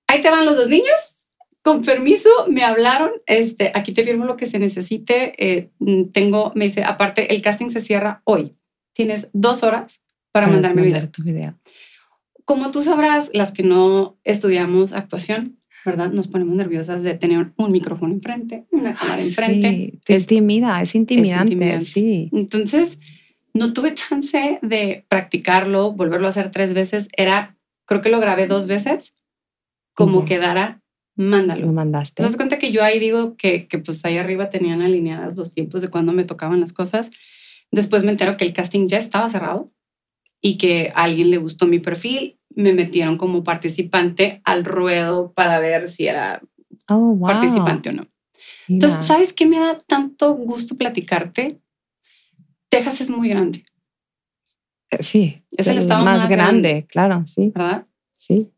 [0.07, 1.25] ahí te van los dos niños,
[1.61, 5.69] con permiso, me hablaron, este, aquí te firmo lo que se necesite, eh,
[6.13, 8.55] tengo, me dice, aparte, el casting se cierra hoy,
[8.93, 10.01] tienes dos horas
[10.31, 11.09] para, mandarme video.
[11.09, 11.55] tu video.
[12.45, 16.11] Como tú sabrás, las que no estudiamos actuación, ¿verdad?
[16.11, 19.99] Nos ponemos nerviosas de tener un micrófono enfrente, una cámara enfrente.
[20.05, 22.29] Sí, es, timida, es intimidante, sí.
[22.33, 22.99] Entonces,
[23.53, 27.07] no tuve chance de practicarlo, volverlo a hacer tres veces.
[27.15, 29.13] Era, creo que lo grabé dos veces,
[29.93, 30.81] como quedara,
[31.15, 31.67] mándalo.
[31.67, 32.15] Lo mandaste.
[32.21, 35.53] ¿Te das cuenta que yo ahí digo que, que pues ahí arriba tenían alineadas los
[35.53, 37.09] tiempos de cuando me tocaban las cosas?
[37.71, 39.65] Después me entero que el casting ya estaba cerrado
[40.41, 45.59] y que a alguien le gustó mi perfil, me metieron como participante al ruedo para
[45.59, 46.41] ver si era
[46.89, 48.07] oh, participante o no.
[48.67, 51.59] Entonces, ¿sabes qué me da tanto gusto platicarte?
[52.69, 53.65] Texas es muy grande.
[54.91, 55.43] Eh, sí.
[55.51, 57.51] Es el, estado más, grande, claro, sí.
[57.53, 57.87] ¿Verdad?
[58.17, 58.51] Sí.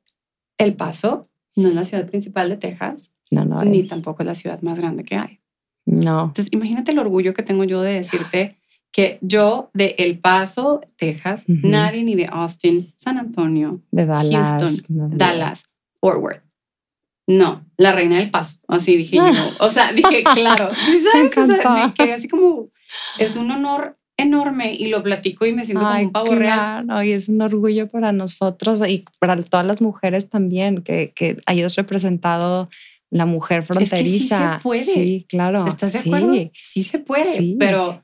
[0.57, 1.21] El Paso
[1.55, 4.79] no es la ciudad principal de Texas, no, no ni tampoco es la ciudad más
[4.79, 5.39] grande que hay.
[5.85, 6.25] No.
[6.25, 8.60] Entonces, imagínate el orgullo que tengo yo de decirte
[8.91, 15.17] que yo de El Paso, Texas, nadie ni de Austin, San Antonio, de Dallas, Houston,
[15.17, 15.65] Dallas,
[15.99, 16.43] Fort Worth.
[17.27, 18.59] No, la reina del paso.
[18.67, 19.23] Así dije yo.
[19.59, 20.71] O sea, dije, claro.
[21.13, 21.37] ¿Sabes?
[21.37, 22.67] me quedé así como,
[23.17, 26.87] es un honor enorme y lo platico y me siento como un pavo real.
[27.05, 31.75] Y es un orgullo para nosotros y para todas las mujeres también que, que hayas
[31.75, 32.69] representado
[33.09, 33.95] la mujer fronteriza.
[33.95, 34.83] Es que sí se puede.
[34.83, 35.65] Sí, claro.
[35.65, 36.33] ¿Estás de acuerdo?
[36.61, 38.03] Sí, se puede, pero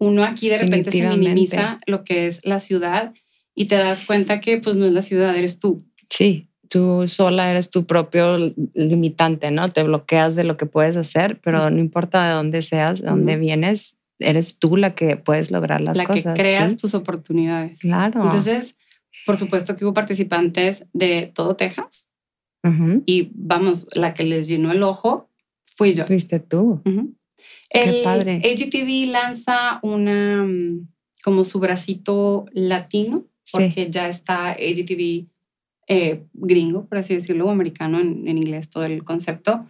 [0.00, 3.12] uno aquí de repente se minimiza lo que es la ciudad
[3.54, 5.84] y te das cuenta que pues no es la ciudad, eres tú.
[6.08, 8.38] Sí, tú sola eres tu propio
[8.74, 9.68] limitante, ¿no?
[9.68, 13.36] Te bloqueas de lo que puedes hacer, pero no importa de dónde seas, de dónde
[13.36, 16.24] vienes, eres tú la que puedes lograr las cosas.
[16.24, 17.80] La que creas tus oportunidades.
[17.80, 18.24] Claro.
[18.24, 18.78] Entonces,
[19.26, 22.08] por supuesto que hubo participantes de todo Texas
[23.06, 25.30] y vamos, la que les llenó el ojo
[25.76, 26.06] fui yo.
[26.06, 26.82] Fuiste tú.
[27.70, 30.88] El AGTV lanza una mm,
[31.22, 35.26] como su bracito latino, porque ya está AGTV
[35.88, 39.66] eh, gringo, por así decirlo, o americano en, inglés, todo el concepto.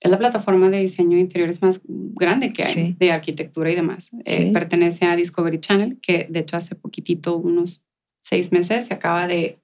[0.00, 4.10] Es la plataforma de diseño de interiores más grande que hay, de arquitectura y demás.
[4.24, 7.82] Eh, pertenece a Discovery Channel, que de hecho hace poquitito, unos
[8.22, 9.60] seis meses, se acaba de,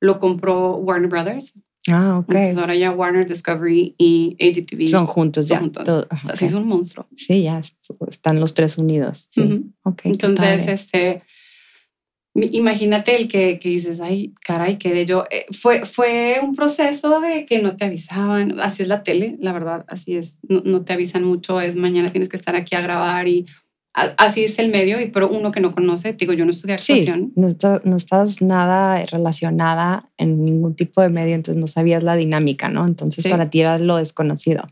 [0.00, 1.54] lo compró Warner Brothers
[1.88, 2.28] Ah, ok.
[2.28, 5.60] Entonces ahora ya Warner, Discovery y AGTV son juntos son ya.
[5.60, 5.88] Juntos.
[5.88, 7.06] o sea, sí es un monstruo.
[7.16, 7.62] Sí, ya
[8.08, 9.28] están los tres unidos.
[9.30, 9.64] Sí.
[10.04, 11.22] Entonces, este,
[12.34, 15.24] imagínate el que, que, dices, ay, caray, que de yo.
[15.30, 18.60] Eh, fue, fue un proceso de que no te avisaban.
[18.60, 20.38] Así es la tele, la verdad, así es.
[20.42, 23.46] No, no te avisan mucho, es mañana tienes que estar aquí a grabar y
[23.92, 27.32] así es el medio, y pero uno que no conoce, digo, yo no estudié actuación.
[27.34, 32.68] Sí, no, estás nada relacionada en ningún tipo de medio, entonces no sabías la dinámica,
[32.68, 32.86] ¿no?
[32.86, 34.68] Entonces para ti era lo desconocido.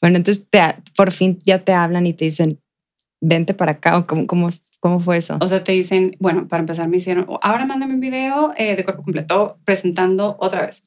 [0.00, 0.60] Bueno, entonces te,
[0.96, 2.60] por fin ya te hablan y te dicen,
[3.20, 4.50] vente para acá, o cómo, cómo,
[4.84, 5.38] ¿Cómo fue eso?
[5.40, 8.84] O sea, te dicen, bueno, para empezar me hicieron, ahora mándame un video eh, de
[8.84, 10.84] cuerpo completo presentando otra vez.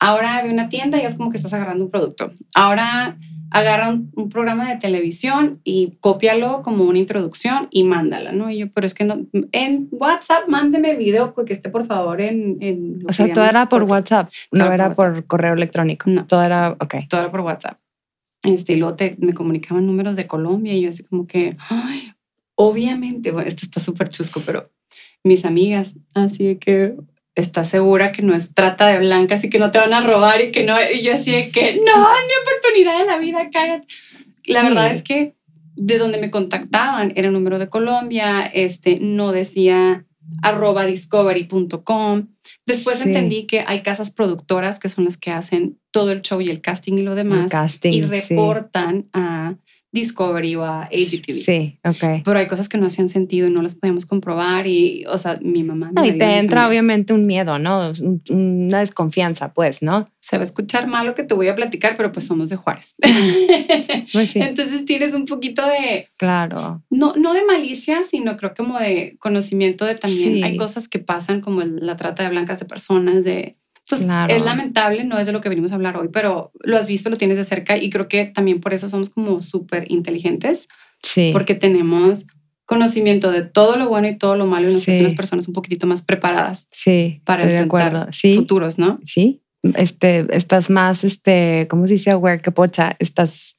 [0.00, 2.32] Ahora ve una tienda y es como que estás agarrando un producto.
[2.56, 3.16] Ahora
[3.50, 8.50] agarra un, programa de televisión y cópialo como una introducción y mándala, ¿no?
[8.50, 12.58] Y yo, pero es que no, en WhatsApp mándeme video que esté por favor en...
[12.60, 16.10] en o sea, todo era por WhatsApp, no era por, correo electrónico.
[16.10, 16.26] No.
[16.26, 16.94] Todo era, ok.
[17.08, 17.78] Todo era por WhatsApp.
[18.42, 22.12] Este, y luego te, me comunicaban números de Colombia y yo así como que, ay,
[22.54, 24.70] obviamente, bueno, esto está súper chusco, pero
[25.24, 26.96] mis amigas, así que,
[27.36, 30.40] estás segura que no es trata de blancas y que no te van a robar
[30.40, 30.74] y que no.
[30.92, 33.86] Y yo así de que no, mi oportunidad de la vida, cállate.
[34.46, 35.36] La verdad es que
[35.76, 40.06] de donde me contactaban era un número de Colombia, este, no decía
[40.42, 42.28] arroba discovery.com.
[42.64, 46.48] Después entendí que hay casas productoras que son las que hacen todo el show y
[46.48, 47.52] el casting y lo demás
[47.84, 49.56] y reportan a
[49.92, 51.42] Discovery o a AGTV.
[51.42, 52.22] Sí, ok.
[52.24, 55.38] Pero hay cosas que no hacían sentido y no las podíamos comprobar y, o sea,
[55.40, 55.90] mi mamá...
[56.04, 57.92] y te entra obviamente un miedo, ¿no?
[58.28, 60.10] Una desconfianza, pues, ¿no?
[60.18, 62.56] Se va a escuchar mal lo que te voy a platicar, pero pues somos de
[62.56, 62.94] Juárez.
[64.12, 64.38] Pues sí.
[64.40, 66.08] Entonces tienes un poquito de...
[66.16, 66.82] Claro.
[66.90, 71.40] No, no de malicia, sino creo como de conocimiento de también hay cosas que pasan
[71.40, 73.56] como la trata de blancas de personas, de
[73.88, 76.86] pues es lamentable, no es de lo que venimos a hablar hoy, pero lo has
[76.86, 80.68] visto, lo tienes de cerca y creo que también por eso somos como súper inteligentes.
[81.02, 81.30] Sí.
[81.32, 82.26] Porque tenemos
[82.64, 85.00] conocimiento de todo lo bueno y todo lo malo y nos sí.
[85.00, 86.68] las personas un poquitito más preparadas.
[86.72, 87.20] Sí.
[87.24, 88.96] Para enfrentar futuros, ¿no?
[89.04, 89.40] Sí.
[89.74, 92.96] Este, estás más, este, ¿cómo se dice aware que pocha?
[92.98, 93.55] Estás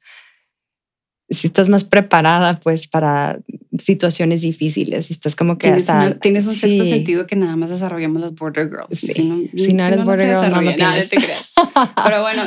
[1.30, 3.38] si estás más preparada pues para
[3.78, 8.22] situaciones difíciles y estás como que tienes, tienes un sexto sentido que nada más desarrollamos
[8.22, 8.98] las border girls.
[8.98, 11.10] Si no, eres border girl no lo tienes.
[12.04, 12.42] pero bueno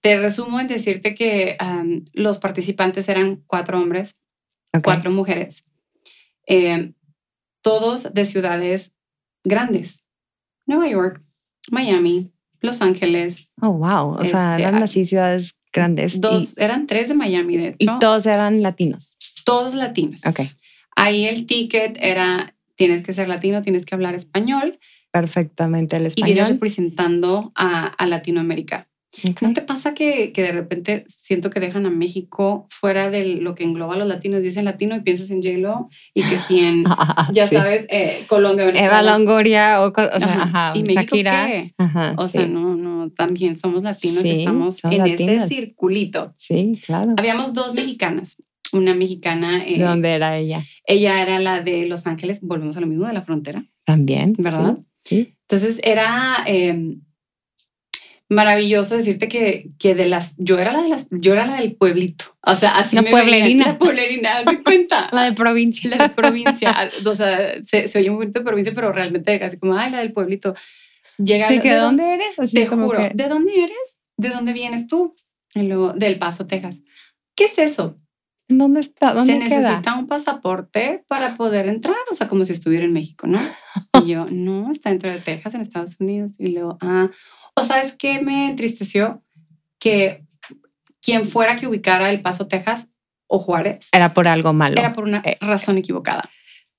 [0.00, 1.56] te resumo en decirte que
[2.12, 4.16] los participantes eran cuatro hombres
[4.82, 5.64] cuatro mujeres
[6.46, 6.92] eh,
[7.62, 8.92] todos de ciudades
[9.44, 10.04] grandes.
[10.66, 11.20] Nueva York
[11.70, 13.46] Miami Los Ángeles.
[13.60, 14.16] Oh wow.
[14.18, 16.20] O sea este, eran así ciudades grandes.
[16.20, 17.96] Dos, eran tres de Miami, de hecho.
[17.96, 19.16] Y todos eran latinos.
[19.44, 20.26] Todos latinos.
[20.26, 20.40] Ok.
[20.96, 24.78] Ahí el ticket era, tienes que ser latino, tienes que hablar español.
[25.10, 26.28] Perfectamente el español.
[26.28, 28.86] Y vienes representando a, a Latinoamérica.
[29.40, 33.56] ¿No te pasa que, que, de repente siento que dejan a México fuera de lo
[33.56, 34.40] que engloba a los latinos?
[34.40, 36.84] Dicen latino y piensas en j y que si en,
[37.32, 40.72] ya sabes, eh, Colombia, Eva Longoria o, o sea, ajá.
[40.76, 41.74] ¿Y México qué?
[42.16, 46.34] o sea, no, no, también somos latinos y estamos en ese circulito.
[46.36, 47.14] Sí, claro.
[47.16, 48.42] Habíamos dos mexicanas.
[48.72, 49.64] Una mexicana.
[49.66, 50.64] Eh, ¿De dónde era ella?
[50.84, 53.64] Ella era la de Los Ángeles, volvemos a lo mismo, de la frontera.
[53.84, 54.34] También.
[54.38, 54.74] ¿Verdad?
[55.04, 55.34] Sí.
[55.48, 56.44] Entonces era...
[56.46, 56.96] Eh,
[58.30, 61.74] maravilloso decirte que, que de las, yo era la de las, yo era la del
[61.74, 62.24] pueblito.
[62.42, 63.66] O sea, así la me pueblerina.
[63.66, 65.08] la pueblerina, ¿se cuenta?
[65.12, 65.90] la de provincia.
[65.90, 66.72] La de provincia.
[67.04, 69.98] O sea, se, se oye muy bonito de provincia, pero realmente casi como, ay, la
[69.98, 70.54] del pueblito.
[71.22, 72.38] Llega sí, ¿de dónde eres?
[72.38, 74.00] Así te juro, ¿de dónde eres?
[74.16, 75.14] ¿De dónde vienes tú?
[75.54, 76.80] Y luego, del Paso, Texas.
[77.34, 77.96] ¿Qué es eso?
[78.48, 79.12] ¿Dónde está?
[79.12, 83.26] ¿Dónde Se necesita un pasaporte para poder entrar, o sea, como si estuviera en México,
[83.26, 83.40] ¿no?
[84.02, 86.32] Y yo, no, está dentro de Texas, en Estados Unidos.
[86.38, 87.10] Y luego, ah,
[87.54, 89.22] o sabes qué me entristeció?
[89.78, 90.24] Que
[91.00, 92.88] quien fuera que ubicara El Paso, Texas
[93.26, 93.88] o Juárez.
[93.92, 94.78] Era por algo malo.
[94.78, 96.24] Era por una eh, razón equivocada.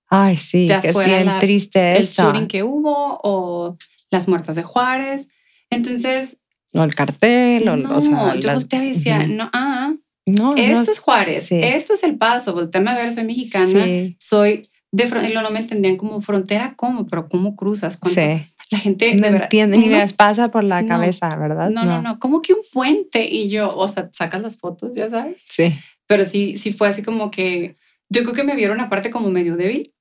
[0.09, 3.77] Ay, sí, ya que fuera es bien triste el shooting que hubo o
[4.11, 5.27] las muertas de Juárez.
[5.69, 6.37] Entonces.
[6.73, 9.93] O el cartel, o, o sea, yo volteaba y decía, no, ah,
[10.25, 13.85] no, esto es Juárez, esto es El Paso, volteame a ver, soy mexicana,
[14.19, 17.07] soy de frontera, no me entendían como frontera, ¿cómo?
[17.07, 17.99] Pero ¿cómo cruzas?
[18.07, 18.45] Sí.
[18.69, 21.69] La gente no entiende ni les pasa por la cabeza, ¿verdad?
[21.69, 25.09] No, no, no, como que un puente y yo, o sea, sacas las fotos, ya
[25.09, 25.41] sabes.
[25.49, 25.73] Sí.
[26.07, 27.75] Pero sí, sí fue así como que
[28.09, 29.93] yo creo que me vieron aparte como medio débil.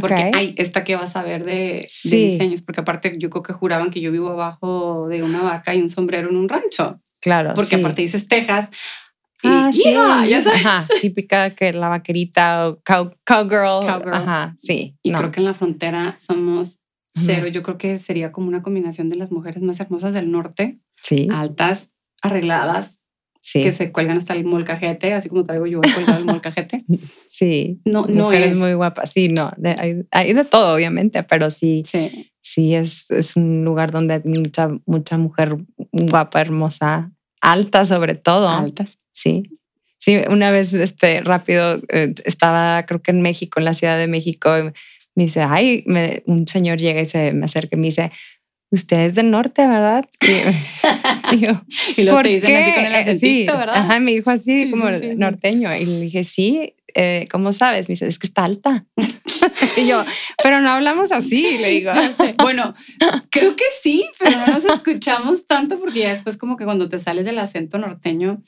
[0.00, 3.90] Porque, ay, esta que vas a ver de, diseños, porque aparte yo creo que juraban
[3.90, 7.00] que yo vivo abajo de una vaca y un sombrero en un rancho.
[7.20, 7.54] Claro.
[7.54, 8.68] Porque aparte dices Texas.
[9.42, 9.84] Y, ah, sí.
[9.84, 10.66] ya sabes.
[10.66, 13.86] Ajá, típica que la vaquerita o cow, cowgirl.
[13.86, 14.14] Cowgirl.
[14.14, 14.96] Ajá, sí.
[15.02, 16.80] Y creo que en la frontera somos
[17.14, 17.46] cero.
[17.46, 20.80] Yo creo que sería como una combinación de las mujeres más hermosas del norte.
[21.00, 21.28] Sí.
[21.30, 23.04] Altas, arregladas,
[23.48, 23.62] sí.
[23.62, 26.78] que se cuelgan hasta el molcajete, así como traigo yo colgado el molcajete.
[27.30, 27.80] Sí.
[27.84, 28.56] No, no es.
[28.56, 29.06] muy guapa.
[29.06, 29.52] Sí, no.
[29.62, 31.84] hay, hay, de todo, obviamente, pero sí.
[31.86, 32.32] Sí.
[32.42, 35.56] Sí, es, es un lugar donde hay mucha, mucha mujer
[35.92, 38.48] guapa, hermosa, alta sobre todo.
[38.48, 38.98] Altas.
[39.12, 39.44] Sí.
[39.98, 44.08] Sí, una vez, este, rápido, eh, estaba creo que en México, en la Ciudad de
[44.08, 44.50] México,
[45.14, 45.84] me dice, ay,
[46.26, 48.10] un señor llega y se me acerca y me dice,
[48.70, 50.04] usted es del norte, ¿verdad?
[51.30, 51.44] Y,
[52.00, 53.76] y lo te dicen así con el acentito, ¿verdad?
[53.76, 55.76] Ajá, me dijo así como norteño.
[55.76, 57.88] Y le dije, sí, eh, ¿cómo sabes?
[57.88, 58.86] Me dice, es que está alta.
[59.76, 60.04] y yo,
[60.42, 61.90] pero no hablamos así, le digo.
[62.42, 62.74] Bueno,
[63.30, 66.98] creo que sí, pero no nos escuchamos tanto porque ya después como que cuando te
[66.98, 68.42] sales del acento norteño,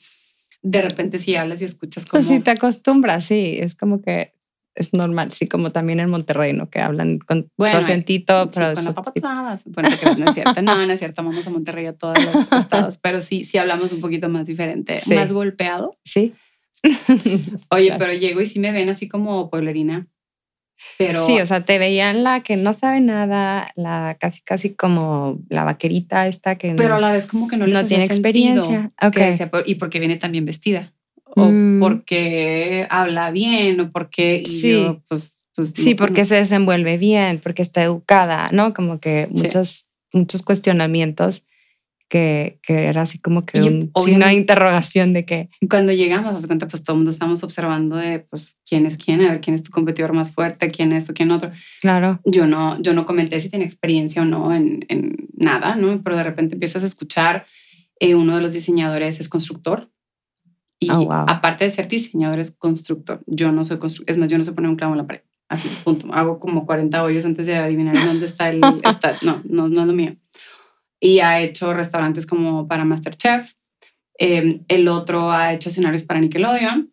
[0.63, 2.19] de repente sí hablas y escuchas como...
[2.19, 4.33] Pues sí, te acostumbras, sí, es como que
[4.75, 6.69] es normal, sí, como también en Monterrey, ¿no?
[6.69, 8.73] Que hablan con su acentito, pero...
[8.73, 12.15] con la bueno, no es cierto, no, no es cierto, vamos a Monterrey a todos
[12.23, 15.91] los estados, pero sí, sí hablamos un poquito más diferente, más golpeado.
[16.05, 16.33] Sí.
[17.69, 20.07] Oye, pero llego y sí me ven así como pueblerina.
[20.97, 21.25] Pero...
[21.27, 25.63] Sí, o sea, te veían la que no sabe nada, la casi casi como la
[25.63, 28.91] vaquerita esta que Pero a la vez como que no, no tiene experiencia.
[28.99, 29.35] Okay.
[29.65, 30.91] y porque viene también vestida
[31.35, 31.79] o mm.
[31.79, 34.85] porque habla bien o porque sí.
[35.07, 38.73] pues, pues, sí, porque se desenvuelve bien, porque está educada, ¿no?
[38.73, 41.43] Como que muchos, muchos cuestionamientos
[42.11, 45.49] que, que, era así como que un de interrogación de que...
[45.69, 49.21] Cuando llegamos, a cuenta, pues todo el mundo estamos observando de, pues, quién es quién,
[49.21, 51.51] a ver quién es tu competidor más fuerte, quién es esto, quién otro.
[51.79, 52.19] Claro.
[52.25, 56.01] Yo no, yo no comenté si tiene experiencia o no en, en nada, ¿no?
[56.03, 57.45] Pero de repente empiezas a escuchar,
[57.99, 59.89] eh, uno de los diseñadores es constructor,
[60.83, 63.21] y oh, aparte de ser diseñador, es constructor.
[63.27, 64.11] Yo no soy constructor.
[64.11, 65.21] Es más, yo no sé poner un clavo en la pared.
[65.47, 66.11] Así, punto.
[66.11, 68.61] Hago como 40 hoyos antes de adivinar dónde está el...
[68.83, 70.15] está, no, no, no es lo mío.
[70.99, 73.53] Y ha hecho restaurantes como para Masterchef.
[74.17, 76.91] Eh, el otro ha hecho escenarios para Nickelodeon.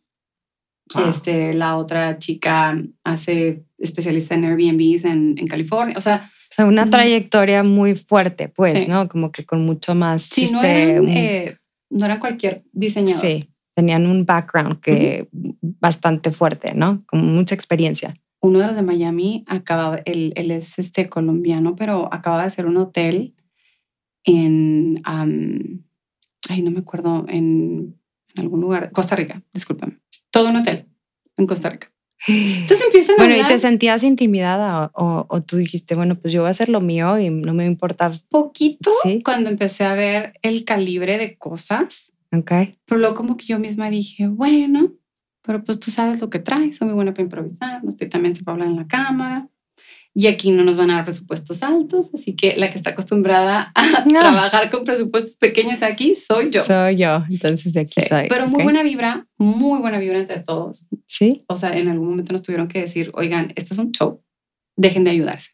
[1.09, 5.96] Este, la otra chica hace especialista en Airbnbs en, en California.
[5.96, 9.09] O sea, o sea, una trayectoria muy fuerte, pues, ¿no?
[9.09, 10.22] Como que con mucho más.
[10.22, 11.59] Sí, no, este, eran, eh,
[11.90, 13.20] no era cualquier diseñador.
[13.20, 16.98] Sí tenían un background que bastante fuerte, ¿no?
[17.06, 18.16] Con mucha experiencia.
[18.40, 22.66] Uno de los de Miami acaba, él, él es este colombiano, pero acaba de hacer
[22.66, 23.36] un hotel
[24.24, 27.94] en, ay, no me acuerdo, en,
[28.36, 30.00] algún lugar, Costa Rica, discúlpame.
[30.32, 30.86] Todo un hotel
[31.36, 31.92] en Costa Rica.
[32.26, 36.40] Entonces empiezan a Bueno, ¿y te sentías intimidada o, o, tú dijiste, bueno, pues yo
[36.40, 38.20] voy a hacer lo mío y no me va a importar?
[38.28, 39.22] Poquito, ¿Sí?
[39.22, 42.78] cuando empecé a ver el calibre de cosas Okay.
[42.84, 44.94] Pero luego como que yo misma dije, bueno,
[45.42, 48.34] pero pues tú sabes lo que traes, soy muy buena para improvisar, no estoy también
[48.34, 49.48] se puede hablar en la cama.
[50.14, 53.72] Y aquí no nos van a dar presupuestos altos, así que la que está acostumbrada
[53.74, 56.62] a trabajar con presupuestos pequeños aquí soy yo.
[56.64, 58.26] Soy yo, entonces de aquí soy.
[58.28, 60.88] Pero muy buena vibra, muy buena vibra entre todos.
[61.06, 61.44] Sí.
[61.46, 64.22] O sea, en algún momento nos tuvieron que decir, oigan, esto es un show,
[64.76, 65.52] dejen de ayudarse.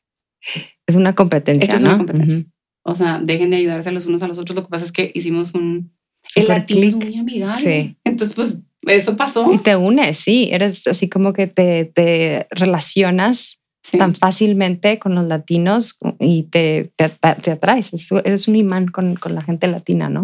[0.87, 1.65] Es una competencia.
[1.65, 2.45] Esto es una competencia.
[2.83, 4.57] O sea, dejen de ayudarse los unos a los otros.
[4.57, 5.94] Lo que pasa es que hicimos un,
[6.37, 7.57] el latino es muy amigable.
[7.57, 7.97] Sí.
[8.05, 9.53] Entonces, pues eso pasó.
[9.53, 10.49] Y te unes, sí.
[10.53, 13.61] Eres así como que te, te relacionas
[13.99, 18.11] tan fácilmente con los latinos y te, te, te atraes.
[18.25, 20.23] Eres un imán con, con, la gente latina, ¿no?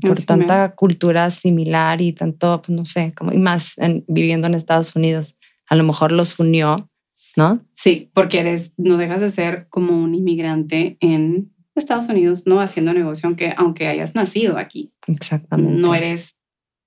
[0.00, 3.74] Por tanta cultura similar y tanto, pues no sé, como, y más
[4.06, 5.38] viviendo en Estados Unidos.
[5.66, 6.90] A lo mejor los unió,
[7.36, 7.64] ¿no?
[7.74, 12.60] Sí, porque eres, no dejas de ser como un inmigrante en Estados Unidos, ¿no?
[12.60, 14.92] Haciendo negocio, aunque, aunque hayas nacido aquí.
[15.06, 15.80] Exactamente.
[15.80, 16.36] No eres,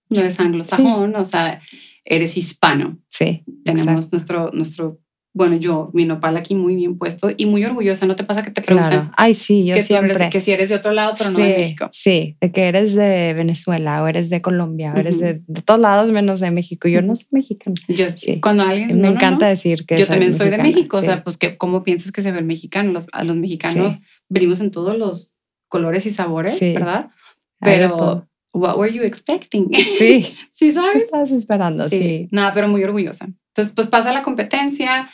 [0.10, 1.62] no eres anglosajón, o sea,
[2.06, 2.98] eres hispano.
[3.10, 3.44] Sí.
[3.64, 5.00] Tenemos nuestro, nuestro
[5.38, 8.08] bueno, yo, mi nopal aquí muy bien puesto y muy orgullosa.
[8.08, 8.90] ¿No te pasa que te preguntan?
[8.90, 9.12] Claro.
[9.16, 10.30] Ay, sí, yo que siempre.
[10.32, 11.90] que si eres de otro lado, pero no de México.
[11.92, 15.80] Sí, de que eres de Venezuela o eres de Colombia o eres de, de, todos
[15.80, 16.88] lados menos de México.
[16.88, 17.76] Yo no soy mexicana.
[17.88, 18.08] Yo,
[18.42, 19.00] cuando alguien...
[19.00, 20.98] Me encanta decir que Yo también soy de México.
[20.98, 22.92] O sea, pues, que, ¿cómo piensas que se ve el mexicano?
[22.92, 25.34] Los, a los mexicanos venimos en todos los
[25.68, 27.12] colores y sabores, ¿verdad?
[27.60, 28.28] Pero...
[28.54, 29.70] What were you expecting?
[29.72, 30.34] Sí.
[30.52, 30.94] sí, ¿sabes?
[30.94, 31.88] ¿Qué estabas esperando?
[31.90, 32.28] sí.
[32.32, 33.28] Nada, pero muy orgullosa.
[33.50, 35.08] Entonces, pues pasa la competencia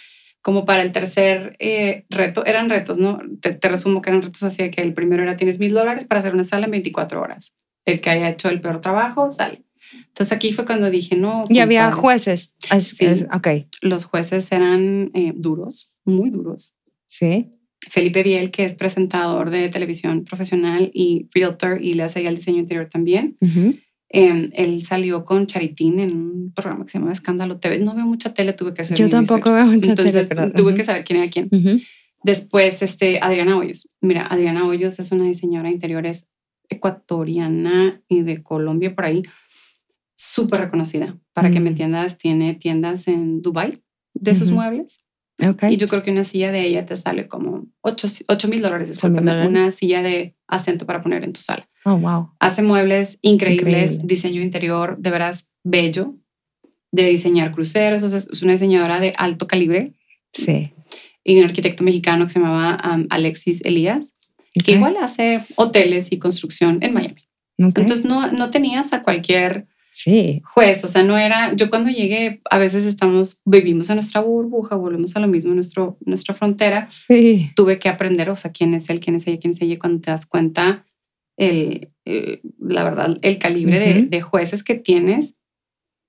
[0.43, 3.19] como para el tercer eh, reto, eran retos, ¿no?
[3.39, 6.33] Te, resumo que eran retos así que el primero era tienes mil dólares para hacer
[6.33, 7.53] una sala en 24 horas.
[7.85, 9.63] El que haya hecho el peor trabajo sale.
[10.07, 11.45] Entonces aquí fue cuando dije, no.
[11.49, 12.55] Y había jueces.
[12.79, 13.07] Sí.
[13.33, 13.47] ok.
[13.81, 16.73] Los jueces eran eh, duros, muy duros.
[17.05, 17.49] Sí.
[17.89, 22.35] Felipe Biel, que es presentador de televisión profesional y realtor y le hace ya el
[22.35, 23.37] diseño interior también.
[24.15, 27.79] Em, él salió con Charitín en un programa que se llama Escándalo TV.
[27.79, 28.95] No veo mucha tele, tuve que hacer.
[28.95, 30.43] Yo tampoco veo mucha Entonces, tele.
[30.43, 31.49] Entonces tuve que saber quién era quién.
[32.23, 33.87] Después, este, Adriana Hoyos.
[34.01, 36.27] Mira, Adriana Hoyos es una diseñadora de interiores
[36.69, 39.23] ecuatoriana y de Colombia por ahí,
[40.13, 41.17] súper reconocida.
[41.33, 41.73] Para que me mm.
[41.73, 43.73] entiendas, tiene tiendas en Dubai
[44.13, 45.03] de sus muebles.
[45.49, 45.73] Okay.
[45.73, 49.47] Y yo creo que una silla de ella te sale como 8 mil dólares, discúlpame,
[49.47, 51.67] una silla de acento para poner en tu sala.
[51.85, 52.31] Oh, wow.
[52.39, 56.15] Hace muebles increíbles, diseño interior de veras bello,
[56.91, 59.93] de diseñar cruceros, o sea, es una diseñadora de alto calibre.
[60.31, 60.71] Sí.
[61.23, 64.13] Y un arquitecto mexicano que se llamaba um, Alexis Elías,
[64.63, 67.27] que igual hace hoteles y construcción en Miami.
[67.57, 70.41] Entonces no, no tenías a cualquier Sí.
[70.43, 74.75] juez, o sea, no era, yo cuando llegué, a veces estamos, vivimos en nuestra burbuja,
[74.75, 77.51] volvemos a lo mismo, nuestro, nuestra frontera, Sí.
[77.55, 80.01] tuve que aprender, o sea, quién es él, quién es ella, quién es ella, cuando
[80.01, 80.85] te das cuenta,
[81.37, 84.09] el, el- la verdad, el calibre de, Ujú.
[84.09, 85.35] de jueces que tienes,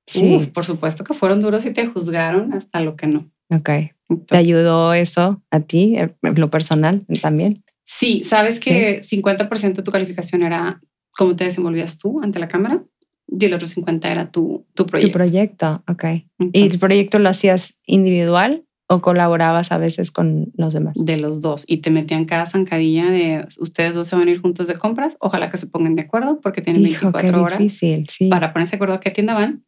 [0.07, 0.35] Sí.
[0.37, 3.31] uf, por supuesto que fueron duros y te juzgaron hasta lo que no.
[3.51, 3.65] Ok.
[3.65, 7.55] ¿Te Entonces, ayudó eso a ti, en lo personal también?
[7.87, 10.81] sí, sabes que 50% de tu calificación era
[11.17, 12.83] cómo te desenvolvías tú ante la cámara
[13.27, 15.13] y el otro 50% era tu, tu Tu proyecto.
[15.19, 16.05] proyecto, ok.
[16.53, 20.95] ¿Y el proyecto lo hacías individual o colaborabas a veces con los demás?
[20.97, 24.41] de los dos y te metían cada zancadilla de ustedes dos se van a ir
[24.41, 27.59] juntos de compras, ojalá que se pongan de acuerdo porque tienen Hijo, 24 qué horas
[27.59, 28.29] difícil, sí.
[28.29, 29.65] para ponerse de acuerdo a qué tienda van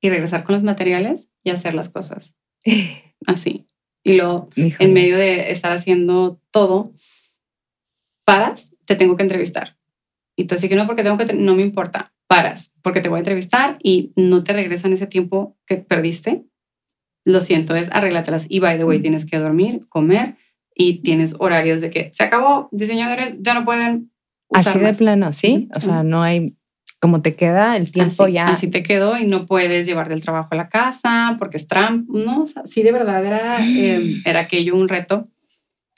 [0.00, 2.36] y regresar con los materiales y hacer las cosas
[3.26, 3.64] así.
[4.04, 6.92] Y luego, en medio de estar haciendo todo,
[8.24, 9.76] paras, te tengo que entrevistar.
[10.36, 13.16] Y tú así que no, porque tengo que, no me importa, paras, porque te voy
[13.16, 16.44] a entrevistar y no te regresan ese tiempo que perdiste.
[17.24, 18.46] Lo siento, es arréglatelas.
[18.48, 20.36] Y by the way, tienes que dormir, comer
[20.74, 24.12] y tienes horarios de que se acabó, diseñadores ya no pueden
[24.48, 24.98] usar Así de más.
[24.98, 25.68] plano, sí.
[25.74, 26.54] O sea, no hay,
[27.00, 28.46] como te queda el tiempo así, ya.
[28.48, 32.08] así te quedó y no puedes llevar del trabajo a la casa porque es Trump.
[32.08, 35.28] No, o sea, sí, de verdad era, eh, era aquello un reto.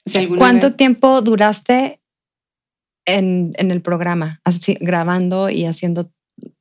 [0.07, 2.01] Si ¿Cuánto vez- tiempo duraste
[3.05, 6.11] en, en el programa, así, grabando y haciendo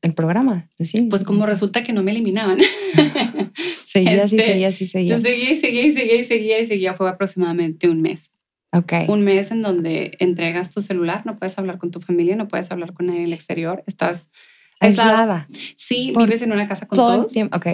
[0.02, 0.68] el programa?
[0.80, 1.04] Sí.
[1.10, 2.58] Pues como resulta que no me eliminaban.
[3.86, 5.22] seguías y este, seguías y Yo seguías.
[5.22, 6.94] seguía y seguía y seguía y seguía y seguía.
[6.94, 8.32] Fue aproximadamente un mes.
[8.72, 8.94] Ok.
[9.08, 12.70] Un mes en donde entregas tu celular, no puedes hablar con tu familia, no puedes
[12.72, 13.84] hablar con nadie en el exterior.
[13.88, 14.30] Estás
[14.80, 15.10] aislada.
[15.12, 15.48] Aislada.
[15.76, 17.58] Sí, Por vives en una casa con Todo todos, tiempo.
[17.58, 17.66] Ok.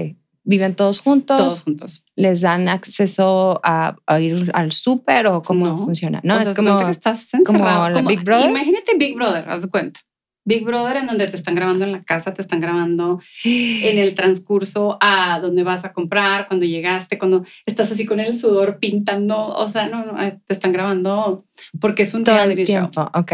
[0.47, 1.37] Viven todos juntos.
[1.37, 2.05] todos juntos.
[2.15, 5.77] les dan acceso a, a ir al súper o cómo No.
[5.79, 6.21] funciona.
[6.23, 7.89] No, o sea, es como que estás como encerrado.
[7.89, 8.49] la Big Brother.
[8.51, 9.99] Imagínate Big Brother, haz de cuenta.
[10.45, 14.13] Big Brother en donde te están grabando en la casa, te están grabando en el
[14.13, 19.47] transcurso a donde vas a comprar, cuando llegaste, cuando estás así con el sudor pintando,
[19.47, 21.45] o sea, no, no, eh, te están grabando
[21.81, 22.89] porque es un todo el reality show.
[22.89, 23.09] tiempo.
[23.13, 23.31] Ok.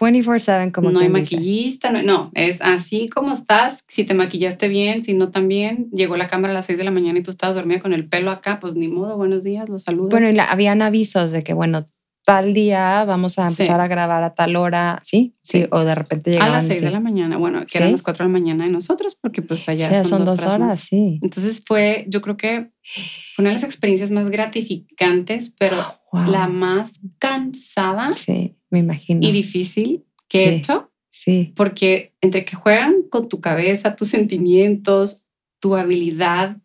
[0.00, 5.04] 24/7 como no hay maquillista, no, no, es así como estás, si te maquillaste bien,
[5.04, 7.54] si no también, llegó la cámara a las 6 de la mañana y tú estabas
[7.54, 10.10] dormida con el pelo acá, pues ni modo, buenos días, los saludos.
[10.10, 11.86] Bueno, y la- habían avisos de que, bueno,
[12.24, 13.82] tal día vamos a empezar Sí.
[13.82, 15.34] a grabar a tal hora, ¿sí?
[15.42, 15.60] Sí.
[15.62, 15.66] Sí.
[15.70, 16.52] O de repente a llegaban.
[16.54, 16.84] las 6 sí.
[16.84, 19.68] de la mañana, bueno, que eran las 4 de la mañana de nosotros, porque pues
[19.68, 20.46] allá son, dos, horas.
[20.46, 20.54] más.
[20.60, 21.18] horas, sí.
[21.22, 22.70] Entonces fue, yo creo que
[23.34, 25.76] fue una de las experiencias más gratificantes, pero
[26.12, 26.26] Wow.
[26.30, 29.20] la más cansada Sí, me imagino.
[29.22, 31.52] y difícil que he hecho, Sí.
[31.56, 35.24] porque entre que juegan con tu cabeza, tus sentimientos,
[35.60, 36.56] tu habilidad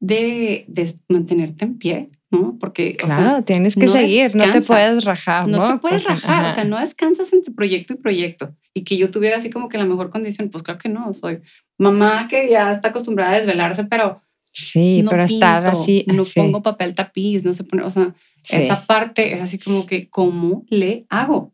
[0.00, 2.56] de, de mantenerte en pie, ¿no?
[2.58, 4.66] Porque, o sea, Claro, tienes que no seguir, no te descansas.
[4.66, 5.58] puedes rajar, ¿no?
[5.58, 6.54] no te puedes Porque- rajar, o ajá.
[6.54, 8.54] sea, no descansas entre proyecto y proyecto.
[8.74, 11.40] Y que yo tuviera así como que la mejor condición, pues claro que no, soy
[11.78, 14.20] mamá que ya está acostumbrada a desvelarse, pero
[14.52, 16.04] Sí, no pero estar pinto, así.
[16.06, 19.58] no sí, pongo papel tapiz, no se pone, o sea, sí, esa parte era así
[19.58, 21.52] como que, ¿cómo le hago?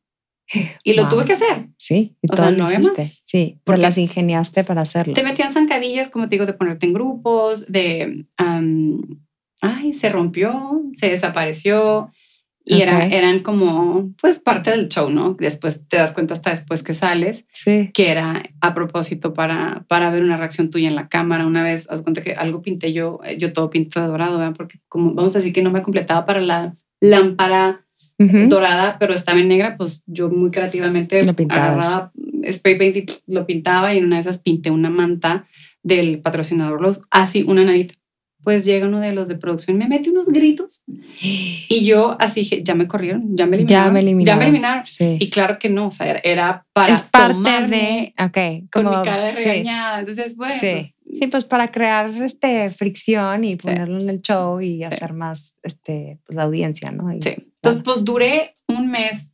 [0.82, 1.10] Y lo Wow.
[1.10, 1.68] tuve que hacer.
[1.78, 2.96] Sí, y o todo sea, no había más.
[3.24, 5.14] Sí, pero Porque- las ingeniaste para hacerlo.
[5.14, 9.00] Te metían zancadillas, como te digo, de ponerte en grupos, de, am,
[9.60, 12.10] ay, se rompió, se desapareció.
[12.62, 15.34] Y era- eran como, pues, parte del show, ¿no?
[15.40, 17.90] Después te das cuenta hasta después que sales, Sí.
[17.94, 21.46] que era a propósito para, para ver una reacción tuya en la cámara.
[21.46, 24.54] Una vez, haz cuenta que algo pinté yo, eh, yo todo pinto de dorado, ¿verdad?
[24.56, 27.86] Porque como vamos a decir que no me completaba para la lámpara
[28.18, 28.48] Ujú.
[28.48, 32.12] dorada, pero estaba en negra, pues yo muy creativamente Lo agarraba
[32.52, 35.46] spray paint y lo pintaba y en una de esas pinté una manta
[35.82, 37.94] del patrocinador Lowe's, así una nadita.
[38.42, 40.82] Pues llega uno de los de producción, me mete unos gritos
[41.20, 43.88] y yo así dije, ya me corrieron, ya me eliminaron.
[43.88, 44.24] Ya me eliminaron.
[44.26, 44.86] Ya me eliminaron.
[44.86, 45.16] Sí.
[45.20, 48.14] Y claro que no, o sea, era, para es parte de.
[48.18, 48.68] Ok.
[48.72, 50.00] con como- mi cara de sí, regañada.
[50.00, 50.70] Entonces, bueno, Sí.
[50.72, 55.56] pues, Sí, pues para crear este fricción y ponerlo en el show y hacer más
[55.64, 57.12] este, pues, la audiencia, ¿no?
[57.12, 57.34] Y- Sí.
[57.56, 59.32] Entonces, pues duré un mes,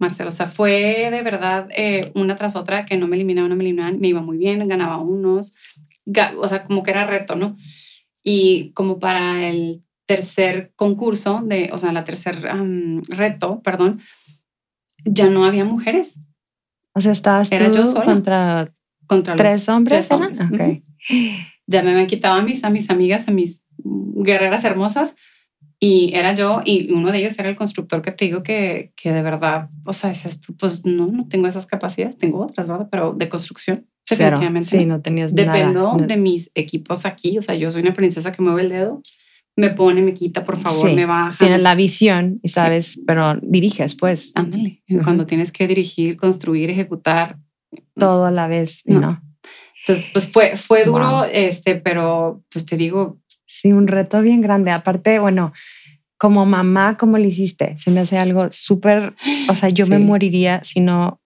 [0.00, 0.28] Marcelo.
[0.28, 3.62] O sea, fue de verdad eh, una tras otra que no me eliminaban, no me
[3.64, 3.98] eliminaban.
[4.00, 5.54] Me iba muy bien, ganaba unos.
[6.38, 7.56] O sea, como que era reto, ¿no?
[8.28, 14.00] Y como para el tercer concurso, de, o sea, la tercer am, reto, perdón,
[15.04, 16.18] ya no había mujeres
[16.92, 18.06] O sea, estabas Era tú yo sola.
[18.06, 18.72] contra
[19.06, 20.08] contra tres hombres.
[20.08, 20.40] tres hombres.
[20.40, 20.82] Ok.
[21.08, 21.36] Ujú.
[21.68, 25.14] Ya me habían quitado a mis, a mis amigas, a mis guerreras hermosas.
[25.78, 29.12] Y era yo, y uno de ellos era el constructor que te digo que, que
[29.12, 32.88] de verdad, o sea, dices tú, pues no, no tengo esas capacidades, tengo otras, ¿verdad?
[32.90, 34.68] Pero de construcción, Definitivamente.
[34.68, 35.00] Sí, no.
[35.00, 35.96] tenías Dependo nada.
[35.98, 36.06] No.
[36.06, 39.02] de mis equipos aquí, o sea, yo soy una princesa que mueve el dedo,
[39.56, 41.36] me pone, me quita, por favor, Sí, me baja.
[41.38, 45.02] Tienes la visión y sabes, pero diriges, pues, Ándale, Ujú.
[45.02, 47.38] cuando tienes que dirigir, construir, ejecutar,
[47.94, 48.82] todo a la vez.
[48.84, 49.00] No.
[49.00, 49.22] No.
[49.80, 51.24] Entonces, pues fue, fue duro, wow.
[51.32, 53.20] este, pero pues te digo.
[53.46, 54.72] Sí, un reto bien grande.
[54.72, 55.52] Aparte, bueno,
[56.18, 57.76] como mamá, ¿cómo le hiciste?
[57.78, 59.14] Se me hace algo súper,
[59.48, 59.90] o sea, yo sí.
[59.90, 61.20] me moriría si no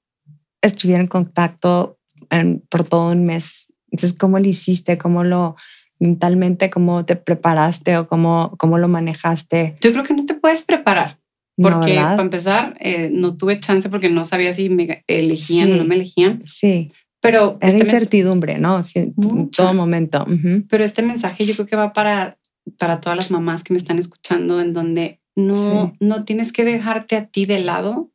[0.60, 1.98] estuviera en contacto
[2.30, 3.66] en, por todo un mes.
[3.90, 4.98] Entonces, ¿cómo le hiciste?
[4.98, 5.56] ¿Cómo lo
[5.98, 9.76] mentalmente, cómo te preparaste o cómo, cómo lo manejaste?
[9.80, 11.18] Yo creo que no te puedes preparar.
[11.56, 15.74] Porque no, para empezar, eh, no tuve chance porque no sabía si me elegían sí.
[15.74, 16.42] o no me elegían.
[16.46, 16.90] Sí.
[17.20, 18.84] Pero era este incertidumbre, ¿no?
[18.86, 20.24] Sí, en todo momento.
[20.26, 20.66] Uh -huh.
[20.70, 22.38] Pero este mensaje yo creo que va para,
[22.78, 25.96] para todas las mamás que me están escuchando, en donde no, sí.
[26.00, 28.10] no tienes que dejarte a ti de lado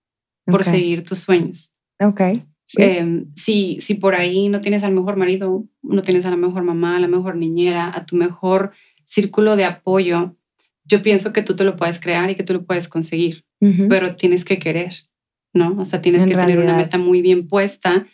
[0.45, 0.73] por okay.
[0.73, 1.71] seguir tus sueños.
[1.99, 2.21] Ok.
[2.67, 2.81] Sí.
[2.81, 6.63] Eh, si, si por ahí no tienes al mejor marido, no tienes a la mejor
[6.63, 8.71] mamá, a la mejor niñera, a tu mejor
[9.05, 10.35] círculo de apoyo,
[10.83, 13.67] yo pienso que tú te lo puedes crear y que tú lo puedes conseguir, uh
[13.67, 13.87] -huh.
[13.87, 14.93] pero tienes que querer,
[15.53, 15.75] ¿no?
[15.79, 16.57] O sea, tienes en que realidad.
[16.57, 18.05] tener una meta muy bien puesta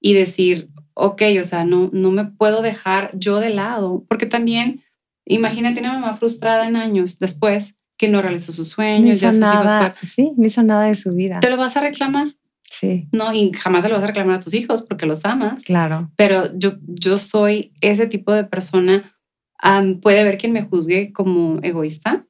[0.00, 4.82] y decir, ok, o sea, no, no me puedo dejar yo de lado, porque también,
[5.26, 9.94] imagínate una mamá frustrada en años después que no realizó sus sueños, ya sus nada,
[9.96, 10.10] hijos.
[10.10, 11.40] Sí, no hizo nada de su vida.
[11.40, 12.34] ¿Te lo vas a reclamar?
[12.70, 13.08] Sí.
[13.12, 15.64] No, y jamás se lo vas a reclamar a tus hijos porque los amas.
[15.64, 16.10] Claro.
[16.16, 19.14] Pero yo, yo soy ese tipo de persona.
[19.62, 22.23] Um, puede haber quien me juzgue como egoísta,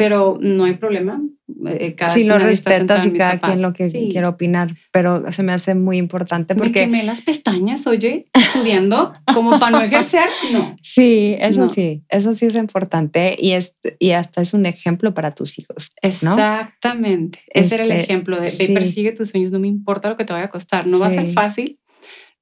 [0.00, 1.20] pero no hay problema.
[1.66, 4.08] Eh, cada sí, lo respetas y cada quien lo que sí.
[4.10, 6.70] quiere opinar, pero se me hace muy importante porque...
[6.70, 10.74] Me quemé las pestañas, oye, estudiando, como para no ejercer, no.
[10.80, 11.68] Sí, eso no.
[11.68, 15.90] sí, eso sí es importante y, es, y hasta es un ejemplo para tus hijos.
[16.22, 16.32] ¿no?
[16.32, 18.68] Exactamente, ese este, era el este, ejemplo de, sí.
[18.68, 21.00] persigue tus sueños, no me importa lo que te vaya a costar, no sí.
[21.02, 21.78] va a ser fácil,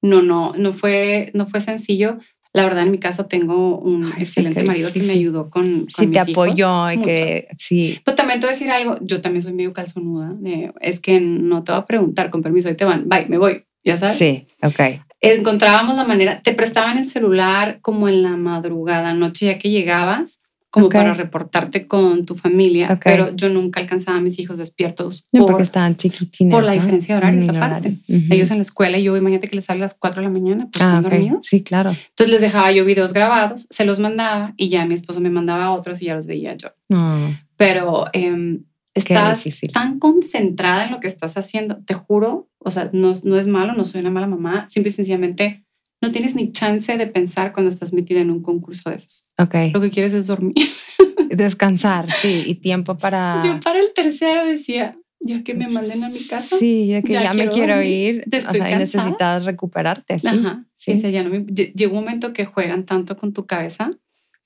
[0.01, 2.19] no, no, no fue, no fue sencillo,
[2.59, 5.49] la verdad, en mi caso tengo un Ay, excelente sí, marido que sí, me ayudó
[5.49, 8.01] con, con sí, mis te apoyó y que sí.
[8.05, 11.21] Pero también te voy a decir algo, yo también soy medio calzonuda, de, es que
[11.21, 14.19] no te voy a preguntar, con permiso, ahí te van, bye, me voy, ya sabes.
[14.19, 14.81] Sí, ok.
[15.21, 20.39] Encontrábamos la manera, te prestaban el celular como en la madrugada, noche ya que llegabas,
[20.71, 21.01] como okay.
[21.01, 22.99] para reportarte con tu familia, okay.
[23.05, 26.53] pero yo nunca alcanzaba a mis hijos despiertos por, porque estaban chiquitines.
[26.53, 27.99] Por la diferencia de horarios, aparte.
[28.07, 28.35] Uh -huh.
[28.35, 30.33] Ellos en la escuela y yo, imagínate que les sale a las 4 de la
[30.33, 31.19] mañana, pues ah, están okay.
[31.19, 31.47] dormidos.
[31.47, 31.91] Sí, claro.
[31.91, 35.73] Entonces les dejaba yo videos grabados, se los mandaba y ya mi esposo me mandaba
[35.73, 36.69] otros y ya los veía yo.
[36.91, 37.31] Oh.
[37.57, 38.61] Pero eh,
[38.95, 43.47] estás tan concentrada en lo que estás haciendo, te juro, o sea, no, no es
[43.47, 45.65] malo, no soy una mala mamá, simple y sencillamente
[46.01, 49.31] no tienes ni chance de pensar cuando estás metida en un concurso de esos.
[49.39, 49.55] Ok.
[49.73, 50.55] Lo que quieres es dormir.
[51.31, 53.41] Descansar, sí, y tiempo para...
[53.45, 56.57] Yo para el tercero decía, ya que me manden a mi casa.
[56.59, 58.25] Sí, ya que ya, ya quiero me quiero ir.
[58.31, 60.21] Estoy o sea, necesitas recuperarte.
[60.21, 60.29] ¿sí?
[60.29, 60.65] Ajá.
[60.77, 63.91] Sí, ya no me, llegó un momento que juegan tanto con tu cabeza.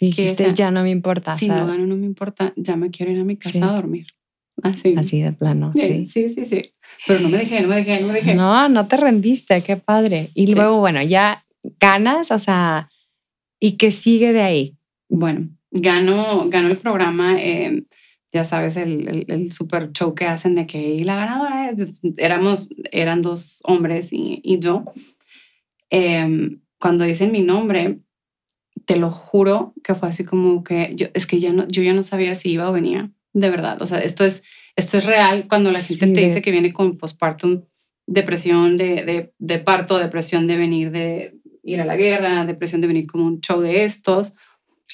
[0.01, 1.37] Dijiste, que, o sea, ya no me importa.
[1.37, 1.63] Si ¿sabes?
[1.63, 2.53] no gano, no me importa.
[2.57, 3.63] Ya me quiero ir a mi casa sí.
[3.63, 4.07] a dormir.
[4.63, 4.95] Así.
[4.97, 5.73] Así de plano.
[5.75, 6.07] Sí.
[6.07, 6.63] sí, sí, sí.
[7.07, 8.35] Pero no me dejé, no me dejé, no me dejé.
[8.35, 10.31] No, no te rendiste, qué padre.
[10.35, 10.55] Y sí.
[10.55, 11.45] luego, bueno, ya
[11.81, 12.89] ganas, o sea,
[13.59, 14.77] ¿y qué sigue de ahí?
[15.09, 17.85] Bueno, gano, gano el programa, eh,
[18.33, 22.01] ya sabes, el, el, el, super show que hacen de que y la ganadora es,
[22.17, 24.85] éramos, eran dos hombres y, y yo.
[25.91, 28.01] Eh, cuando dicen mi nombre,
[28.87, 31.95] te lo juro que fue así como que yo, es que ya no, yo ya
[31.95, 33.81] no sabía si iba o venía, de verdad.
[33.81, 34.43] O sea, esto es,
[34.77, 37.62] esto es real cuando la gente sí, te dice que viene con postpartum,
[38.07, 42.87] depresión de, de, de parto, depresión de venir de ir a la guerra, depresión de
[42.89, 44.33] venir como un show de estos.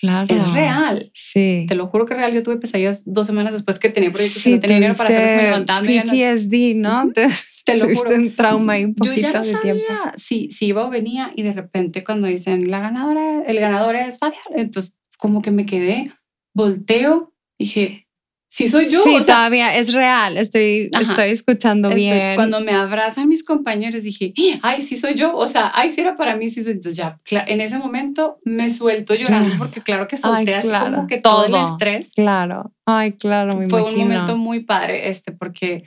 [0.01, 0.33] Claro.
[0.33, 1.11] Es real.
[1.12, 1.64] Sí.
[1.68, 2.33] Te lo juro que es real.
[2.33, 5.11] Yo tuve pesadillas dos semanas después que tenía proyectos sí, y no tenía dinero para
[5.11, 5.33] hacerlos.
[5.33, 7.11] Me levantaba PTSD, ¿no?
[7.12, 7.26] Te,
[7.64, 8.14] te lo juro.
[8.14, 9.93] un trauma y un poquito Yo ya no de sabía tiempo.
[10.16, 14.18] si, si iba o venía y de repente cuando dicen la ganadora, el ganador es
[14.18, 16.11] Fabián, entonces como que me quedé,
[16.55, 18.08] volteo, dije,
[18.51, 19.03] Sí, soy yo.
[19.05, 20.38] Sí, o sea, todavía es real.
[20.38, 22.34] Estoy, ajá, estoy escuchando estoy, bien.
[22.34, 24.32] Cuando me abrazan mis compañeros, dije,
[24.62, 25.36] ay, sí soy yo.
[25.36, 26.72] O sea, ay, sí era para mí, sí soy.
[26.72, 30.94] Entonces ya, en ese momento me suelto llorando porque claro que solté ay, claro, así
[30.94, 32.12] como que todo, todo, el estrés.
[32.14, 32.72] Claro.
[32.86, 34.03] Ay, claro, me Fue imagino.
[34.03, 35.84] un momento muy padre este porque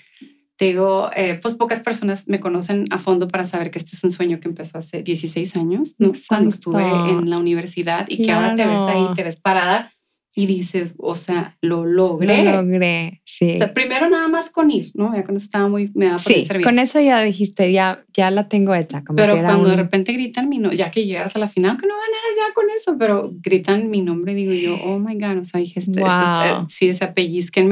[0.60, 4.12] digo, eh, pues pocas personas me conocen a fondo para saber que este es un
[4.12, 6.14] sueño que empezó hace 16 años, ¿no?
[6.28, 8.26] Cuando estuve en la universidad y claro.
[8.26, 9.92] que ahora te ves ahí, te ves parada
[10.34, 12.46] y dices, o sea, lo logré.
[12.46, 13.52] Lo logré, sí.
[13.52, 15.14] O sea, primero nada más con ir, ¿no?
[15.14, 18.32] Ya con eso estaba muy, me daba por Sí, con eso ya dijiste, ya, ya
[18.32, 19.04] la tengo hecha.
[19.04, 19.72] Como pero cuando un...
[19.72, 22.54] de repente gritan mi nombre, ya que llegas a la final, que no ganaras ya
[22.54, 26.00] con eso, pero gritan mi nombre, digo yo, oh my God, o sea, dije, este,
[26.00, 26.10] wow.
[26.10, 26.88] esto, esto, sí,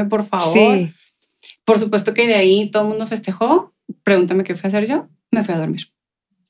[0.10, 0.54] por favor.
[0.54, 0.92] Sí.
[1.64, 5.08] Por supuesto que de ahí todo el mundo festejó, pregúntame qué fui a hacer yo,
[5.32, 5.88] me fui a dormir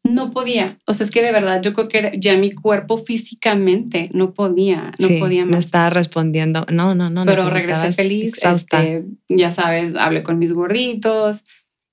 [0.04, 0.80] no podía.
[0.86, 4.92] O sea, es que de verdad yo creo que ya mi cuerpo físicamente no podía,
[5.00, 5.52] no sí, podía más.
[5.52, 7.26] Me estaba respondiendo, no, no, no.
[7.26, 11.44] Pero regresé feliz, este, ya sabes, hablé con mis gorditos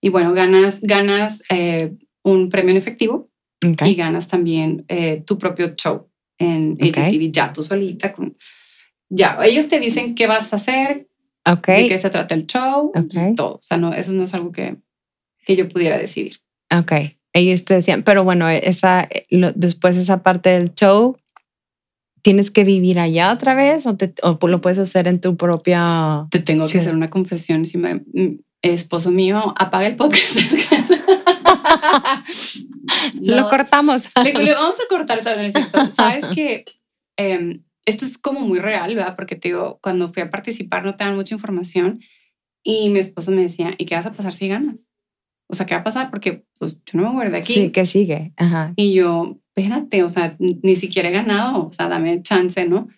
[0.00, 3.30] y bueno, ganas, ganas eh, un premio en efectivo
[3.66, 3.92] Okay.
[3.92, 6.94] y ganas también eh, tu propio show en Ok.
[6.94, 8.12] HGTV, ya tú solita.
[8.12, 8.36] Con,
[9.08, 11.08] ya, ellos te dicen qué vas a hacer,
[11.46, 11.66] Ok.
[11.68, 13.54] de qué se trata el show, y todo.
[13.54, 14.76] O sea, no, eso no es algo que,
[15.46, 16.36] que yo pudiera decidir.
[16.70, 16.92] Ok.
[17.38, 21.18] Ellos te decían, pero bueno, esa, lo- después esa parte del show,
[22.22, 26.26] ¿tienes que vivir allá otra vez o, te- o lo puedes hacer en tu propia...
[26.30, 26.72] Te tengo Sí.
[26.72, 27.66] que hacer una confesión.
[27.66, 30.34] Si me- mm, esposo mío, apaga el podcast.
[33.20, 34.08] Lo No, cortamos.
[34.22, 35.52] le- le vamos a cortar también.
[35.94, 36.64] Sabes que
[37.18, 39.16] em, esto es como muy real, ¿verdad?
[39.16, 42.00] Porque te digo, cuando fui a participar no te dan mucha información
[42.64, 44.88] y mi esposo me decía, ¿y qué vas a pasar si ganas?
[45.48, 46.10] O sea, ¿qué va a pasar?
[46.10, 47.52] Porque pues yo no me voy de aquí.
[47.52, 48.32] Sí, que sigue.
[48.36, 48.72] Ajá.
[48.76, 52.88] Y yo, espérate, o sea, ni siquiera he ganado, o sea, dame chance, ¿no?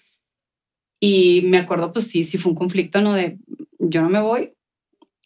[1.01, 3.15] Y me acuerdo, pues sí, sí fue un conflicto, ¿no?
[3.15, 3.39] De
[3.79, 4.53] yo no me voy.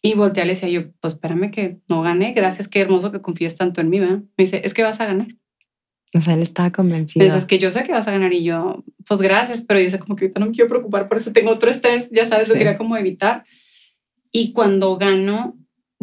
[0.01, 3.21] Y volteé y le decía yo, pues espérame que no gané, gracias, qué hermoso que
[3.21, 4.17] confíes tanto en mí, ¿verdad?
[4.37, 5.27] Me dice, es que vas a ganar.
[6.13, 7.25] O sea, él estaba convencido.
[7.25, 9.97] es que yo sé que vas a ganar y yo, pues gracias, pero yo sé
[9.99, 12.53] como que ahorita no me quiero preocupar, por eso tengo otro estrés, ya sabes, lo
[12.53, 12.59] Sí.
[12.59, 13.45] quería como evitar.
[14.31, 15.57] Y cuando gano,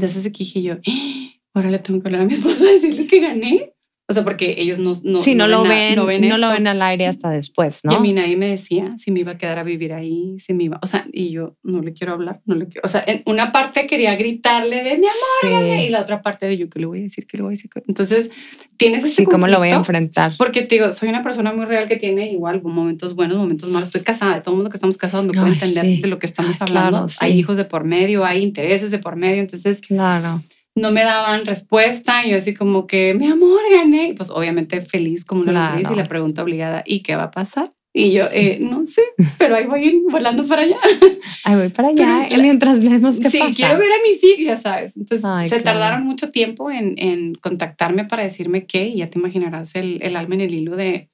[0.06, 3.06] ese que dije yo, "Ah, ahora le tengo que hablar a mi esposa a decirle
[3.06, 3.72] que gané.
[4.10, 6.82] O sea, porque ellos no, no, sí, no, lo a- ven, no, lo ven al
[6.82, 8.00] aire hasta después, Y a ¿no?
[8.00, 10.80] mí nadie me decía si me iba a quedar a vivir ahí, si me iba,
[10.82, 13.52] o sea, y yo no le quiero hablar, no le quiero, o sea, en una
[13.52, 16.98] parte quería gritarle de mi amor y la otra parte de yo que le voy
[16.98, 17.70] a decir, que le voy a decir.
[17.86, 18.30] Entonces,
[18.76, 20.32] tienes este sí, ¿cómo lo voy a conflicto, enfrentar?
[20.36, 23.88] Porque te digo, soy una persona muy real que tiene igual momentos buenos, momentos malos.
[23.88, 26.00] Estoy casada, de todo el mundo que estamos casados me puede entender sí.
[26.00, 26.90] de lo que estamos Ay, hablando.
[26.90, 27.18] claro, sí.
[27.20, 30.28] Hay hijos de por medio, hay intereses de por medio, entonces Claro.
[30.36, 30.42] no
[30.76, 32.24] me daban respuesta.
[32.26, 34.08] Y yo así como que, mi amor, gané.
[34.08, 35.74] Y pues obviamente feliz como una Claro.
[35.74, 37.70] lombriz y la pregunta obligada, ¿y qué va a pasar?
[37.92, 39.02] Y yo, eh, no sé,
[39.36, 40.76] pero ahí voy volando para allá.
[41.44, 43.52] Ay, voy para Pero allá y mientras vemos qué Sí, pasa.
[43.52, 44.96] quiero ver a mis hijos, ya sabes.
[44.96, 45.80] Entonces Ay, se claro.
[45.80, 50.14] tardaron mucho tiempo en, en contactarme para decirme qué, y ya te imaginarás el, el
[50.14, 51.08] alma en el hilo de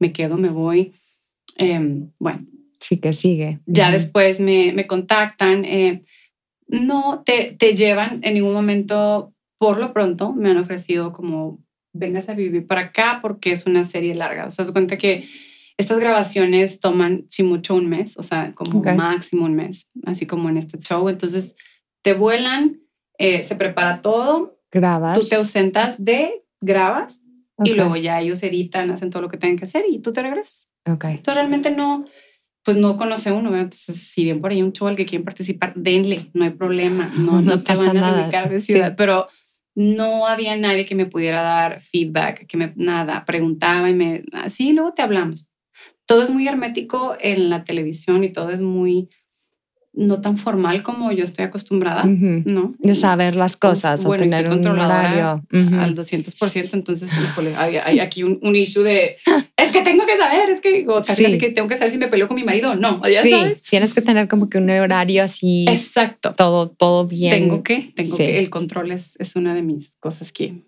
[0.00, 0.92] me quedo, me voy.
[1.56, 2.38] Em, bueno,
[2.80, 3.60] Sí, que sigue.
[3.66, 5.64] ya después me, me contactan.
[5.64, 6.02] eh,
[6.68, 11.58] no te, te llevan en ningún momento, por lo pronto, me han ofrecido como
[11.92, 14.46] vengas a vivir para acá porque es una serie larga.
[14.46, 15.28] O sea, se cuenta que
[15.76, 20.48] estas grabaciones toman, si mucho, un mes, o sea, como máximo un mes, así como
[20.48, 21.08] en este show.
[21.08, 21.54] Entonces,
[22.02, 22.80] te vuelan,
[23.16, 25.18] eh, se prepara todo, Grabas.
[25.18, 27.22] tú te ausentas de, grabas
[27.64, 30.22] y luego ya ellos editan, hacen todo lo que tienen que hacer y tú te
[30.22, 30.68] regresas.
[30.86, 31.04] Ok.
[31.04, 32.04] Entonces realmente no,
[32.68, 33.64] pues no conoce uno, ¿verdad?
[33.72, 37.10] Entonces, si bien por ahí un show al que quieren participar, denle, no hay problema,
[37.16, 38.74] no, No no, te van a nada, reubicar de sí.
[38.74, 39.26] ciudad, pero
[39.74, 44.74] no había nadie que me pudiera dar feedback, que me, nada, preguntaba y me, así,
[44.74, 45.48] luego te hablamos.
[46.04, 49.08] Todo es muy hermético en la televisión y todo es muy,
[49.98, 52.04] no tan formal como yo estoy acostumbrada.
[52.06, 52.74] ¿no?
[52.78, 55.42] De saber las cosas Bueno, o y soy tener un horario.
[55.52, 55.74] Ujú.
[55.80, 59.16] al 200%, entonces, híjole, hay, hay aquí un, un issue de,
[59.56, 61.24] es que tengo que saber, es que, o casi, Sí.
[61.24, 63.30] casi que tengo que saber si me peleo con mi marido o no, ya sí,
[63.30, 63.62] sabes.
[63.64, 66.32] tienes que tener como que un horario así, Exacto.
[66.36, 67.32] todo, todo bien.
[67.32, 68.22] Tengo que, tengo Sí.
[68.22, 70.62] que, el control es, es una de mis cosas que,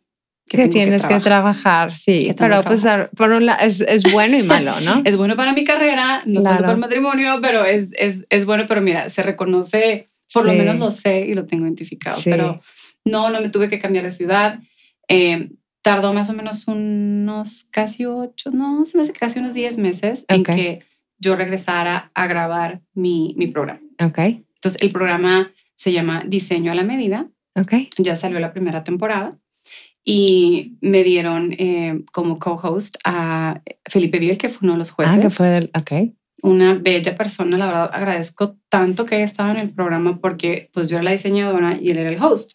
[0.50, 1.22] que, que tienes que trabajar.
[1.22, 2.24] trabajar, sí.
[2.26, 2.82] Que pero que pues
[3.16, 5.00] por un lado es, es bueno y malo, ¿no?
[5.06, 6.60] Es bueno para mi carrera, no Claro.
[6.62, 10.58] para el matrimonio, pero es, es, es bueno, pero mira, se reconoce, por lo Sí.
[10.58, 12.30] menos lo sé y lo tengo identificado, Sí.
[12.30, 12.60] pero
[13.04, 14.58] no, no me tuve que cambiar de ciudad.
[15.08, 15.50] Eh,
[15.82, 20.24] tardó más o menos unos casi ocho, no, se me hace casi unos diez meses
[20.28, 20.50] en Ok.
[20.50, 20.78] que
[21.18, 23.80] yo regresara a grabar mi, mi programa.
[24.02, 27.72] Ok, Entonces, el programa se llama Diseño a la Medida, ok.
[27.98, 29.36] ya salió la primera temporada
[30.04, 35.14] y me dieron eh, como co-host a Felipe Biel, que fue uno de los jueces.
[35.16, 36.12] Ah, que fue del, ok.
[36.42, 40.88] Una bella persona, la verdad agradezco tanto que haya estado en el programa porque pues
[40.88, 42.52] yo era la diseñadora y él era el host.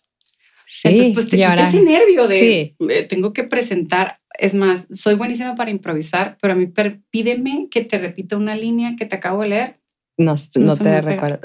[0.68, 2.76] Sí, Entonces pues te quita ahora- ese nervio de Sí.
[2.90, 4.20] eh, tengo que presentar.
[4.40, 6.68] Es más, soy buenísima para improvisar, pero a mí
[7.12, 9.80] pídeme que te repita una línea que te acabo de leer
[10.18, 11.40] No, no, me te recuerdo.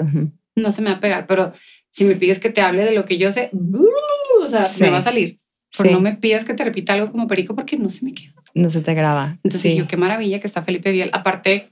[0.55, 1.53] No se me va a pegar, pero
[1.91, 3.51] si me pides que te hable de lo que yo sé,
[4.41, 4.81] o sea, Sí.
[4.81, 5.39] me va a salir.
[5.77, 5.95] Pero Sí.
[5.95, 8.33] no me pidas que te repita algo como perico porque no se me queda.
[8.53, 9.37] No se te graba.
[9.43, 9.69] Entonces sí.
[9.69, 11.09] dije, qué maravilla que está Felipe Biel.
[11.13, 11.69] Aparte,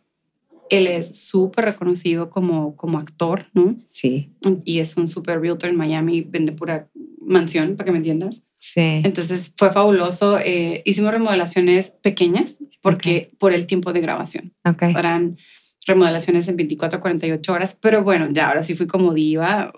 [0.70, 3.76] él es súper reconocido como, como actor, ¿no?
[3.92, 4.30] Sí,
[4.66, 6.88] Y es un super realtor en Miami, vende pura
[7.22, 8.44] mansión, para que me entiendas.
[8.58, 9.02] sí.
[9.04, 10.38] Entonces fue fabuloso.
[10.40, 14.54] Eh, hicimos remodelaciones pequeñas porque por el tiempo de grabación.
[14.64, 14.84] Ok.
[14.84, 15.38] Eran
[15.86, 19.74] remodelaciones en 24 a 48 horas, pero bueno, ya ahora sí fui como diva.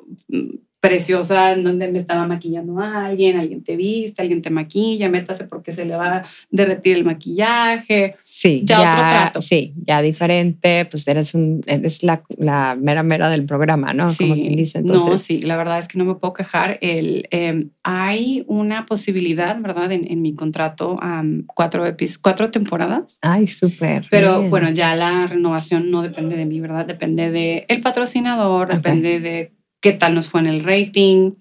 [0.82, 5.46] Preciosa en donde me estaba maquillando a alguien, alguien te viste, alguien te maquilla, métase
[5.46, 8.16] porque se le va a derretir el maquillaje.
[8.24, 9.42] Sí, Ya otro trato.
[9.44, 14.10] Sí, ya diferente, pues eres, un, eres la, la mera mera del programa, ¿no?
[14.10, 14.82] Sí, Como quien dice.
[14.82, 16.80] no, Entonces, sí, la verdad es que no me puedo quejar.
[16.82, 19.92] El, eh, hay una posibilidad, ¿verdad?
[19.92, 23.20] En, en mi contrato, am, cuatro, epis- cuatro temporadas.
[23.22, 24.08] Ay, súper.
[24.10, 24.50] Pero bien.
[24.50, 26.88] bueno, ya la renovación no depende de mí, ¿verdad?
[26.88, 29.52] Depende de el patrocinador, depende de
[29.82, 31.32] qué tal nos fue en el rating,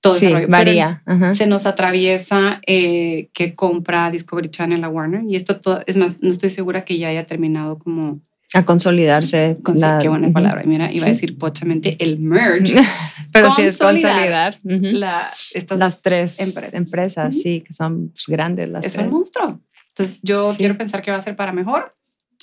[0.00, 0.34] todo sí, ese.
[0.36, 1.02] Pero varía.
[1.04, 1.34] ajá.
[1.34, 6.22] se nos atraviesa eh, que compra Discovery Channel a Warner y esto todo, es más,
[6.22, 8.20] no estoy segura que ya haya terminado como,
[8.54, 9.56] A consolidarse.
[9.62, 10.34] con la- qué buena ujú.
[10.34, 11.12] palabra, mira, iba a Sí.
[11.14, 12.74] decir pochamente el merge,
[13.32, 14.56] Pero sí es Consolidar.
[14.58, 14.58] consolidar.
[14.88, 14.98] ujú.
[14.98, 16.74] la, estas las tres empresas.
[16.74, 17.42] empresas, Ujú.
[17.42, 19.06] sí, que son pues, grandes las es tres.
[19.06, 19.60] un monstruo.
[19.88, 20.58] Entonces yo Sí.
[20.58, 21.94] quiero pensar que va a ser para mejor.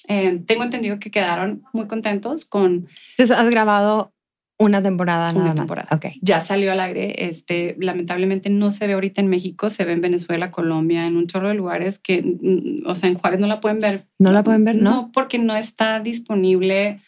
[0.07, 2.87] Eh, tengo entendido que quedaron muy contentos con
[3.17, 4.13] Entonces, has grabado
[4.59, 5.55] una temporada Una nada más.
[5.55, 5.87] temporada.
[5.91, 6.05] Ok.
[6.21, 7.13] ya salió al aire.
[7.25, 11.27] Este, lamentablemente no se ve ahorita en México, se ve en Venezuela, Colombia, en un
[11.27, 14.07] chorro de lugares que, mm, o sea, en Juárez no la pueden ver.
[14.19, 14.75] ¿No la pueden ver?
[14.75, 14.89] No.
[14.89, 16.99] No, porque no está disponible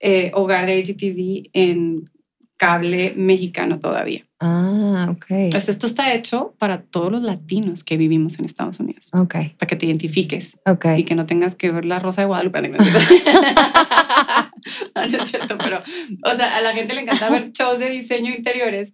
[0.00, 2.10] eh, Hogar de IGTV en
[2.56, 4.26] cable mexicano todavía.
[4.40, 5.26] Ah, ok.
[5.30, 9.66] Entonces, esto está hecho para todos los latinos que vivimos en Estados Unidos, Ok, para
[9.68, 10.86] que te identifiques ok.
[10.96, 12.60] y que no tengas que ver la Rosa de Guadalupe.
[14.94, 15.80] No, no, no es cierto, pero,
[16.24, 18.92] o sea, a la gente le encanta ver shows de diseño interiores,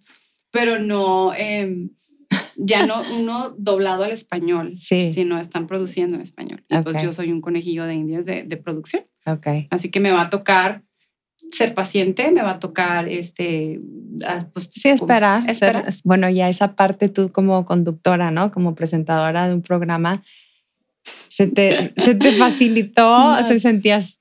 [0.51, 1.89] pero no, em,
[2.55, 5.11] ya no uno doblado al español, Sí.
[5.13, 6.63] sino están produciendo en español.
[6.69, 9.47] Y pues yo soy un conejillo de indias de, de producción, Ok.
[9.69, 10.83] así que me va a tocar
[11.51, 13.79] ser paciente, me va a tocar, este,
[14.25, 15.49] ah, pues, Sí, esperar.
[15.49, 15.93] Esperar.
[16.03, 18.51] bueno, ya esa parte tú como conductora, ¿no?
[18.51, 20.23] Como presentadora de un programa,
[21.29, 23.01] se te, se te facilitó,
[23.41, 23.43] No.
[23.47, 24.19] se sentías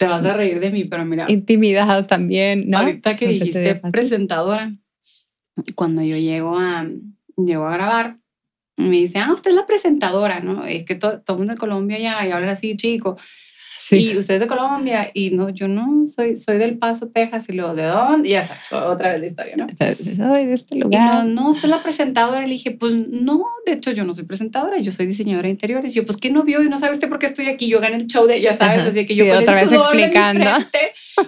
[0.00, 2.78] Te vas a reír de mí, pero mira, intimidado también, ¿no?
[2.78, 4.70] Ahorita que ¿No se te dijiste presentadora,
[5.74, 6.88] cuando yo llego a,
[7.36, 8.16] llego a grabar,
[8.78, 10.64] me dice, ah, usted es la presentadora, ¿no?
[10.64, 13.18] Es que to- todo el mundo de Colombia ya, y hablan así, chico.
[13.90, 14.12] Sí.
[14.12, 17.52] Y usted es de Colombia, y no, yo no, soy, soy del Paso, Texas, y
[17.54, 18.28] luego, ¿de dónde?
[18.28, 19.66] Y ya sabes, toda- otra vez la historia, ¿no?
[19.76, 21.12] Soy de este Y lugar.
[21.12, 22.42] no, no, usted es la presentadora.
[22.42, 25.92] Le dije, pues no, de hecho yo no soy presentadora, yo soy diseñadora de interiores.
[25.92, 26.62] Y yo, pues, ¿qué no vio?
[26.62, 27.66] Y no sabe usted por qué estoy aquí.
[27.68, 28.88] Yo gané el show de, ya sabes, Ajá.
[28.90, 30.44] así que yo Sí, con otra el vez sudor de mi explicando.
[30.50, 30.78] frente,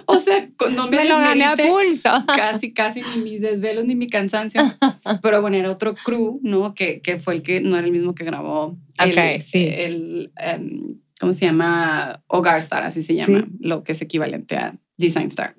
[0.05, 2.09] o sea, no me, Me lo gané a pulso.
[2.27, 4.61] casi, casi ni mis desvelos ni mi cansancio.
[5.21, 6.73] Pero bueno, era otro crew, ¿no?
[6.73, 8.77] Que, que fue el que no era el mismo que grabó.
[8.99, 9.67] el, Ok, sí.
[9.69, 12.21] El, em, ¿cómo se llama?
[12.27, 15.55] Hogar Star, así se llama, lo que es equivalente a Design Star.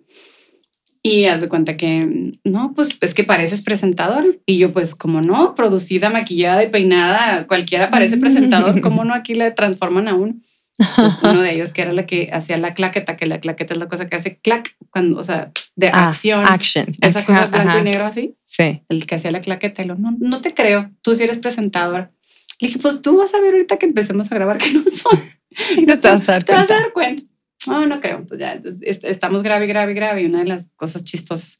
[1.02, 4.40] Y haz de cuenta que, no, pues es que pareces presentador.
[4.46, 9.34] Y yo, pues, como no, producida, maquillada y peinada, cualquiera parece presentador, ¿cómo no aquí
[9.34, 10.34] le transforman a uno?
[10.96, 13.78] Pues uno de ellos que era la que hacía la claqueta, que la claqueta es
[13.80, 16.44] la cosa que hace clac, cuando, o sea, de Ah, acción.
[16.46, 16.94] Action.
[17.00, 17.78] Esa cosa blanco ajá.
[17.80, 18.82] y negro así, Sí.
[18.88, 19.82] el que hacía la claqueta.
[19.82, 22.10] Y lo, no, no te creo, tú sí eres presentador.
[22.60, 25.20] Le dije, pues tú vas a ver ahorita que empecemos a grabar que no son.
[25.76, 26.82] Y no te vas a dar Te vas a cuenta.
[26.84, 27.22] dar cuenta.
[27.66, 28.24] No, no creo.
[28.26, 30.22] Pues ya, est- estamos grave, grave, grave.
[30.22, 31.58] Y una de las cosas chistosas,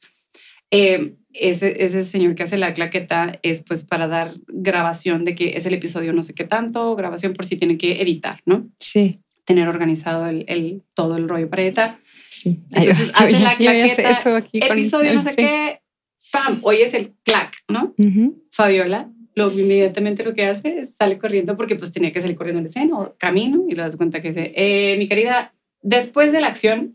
[0.71, 5.57] eh, ese, ese señor que hace la claqueta es pues para dar grabación de que
[5.57, 8.69] es el episodio no sé qué tanto, grabación por si tiene que editar, ¿no?
[8.79, 9.21] Sí.
[9.45, 11.99] Tener organizado el, el- todo el rollo para editar.
[12.31, 12.61] sí.
[12.73, 15.37] Entonces, Ay, hace yo- la claqueta, eso aquí con- Episodio no sé sí.
[15.37, 15.81] qué,
[16.33, 17.95] pam, hoy es el clac, ¿no?
[17.99, 18.43] Ujú.
[18.53, 22.59] Fabiola lo, inmediatamente lo que hace es sale corriendo porque pues tenía que salir corriendo
[22.59, 26.33] en la escena o camino y lo das cuenta que dice, eh, mi querida, después
[26.33, 26.91] de la acción,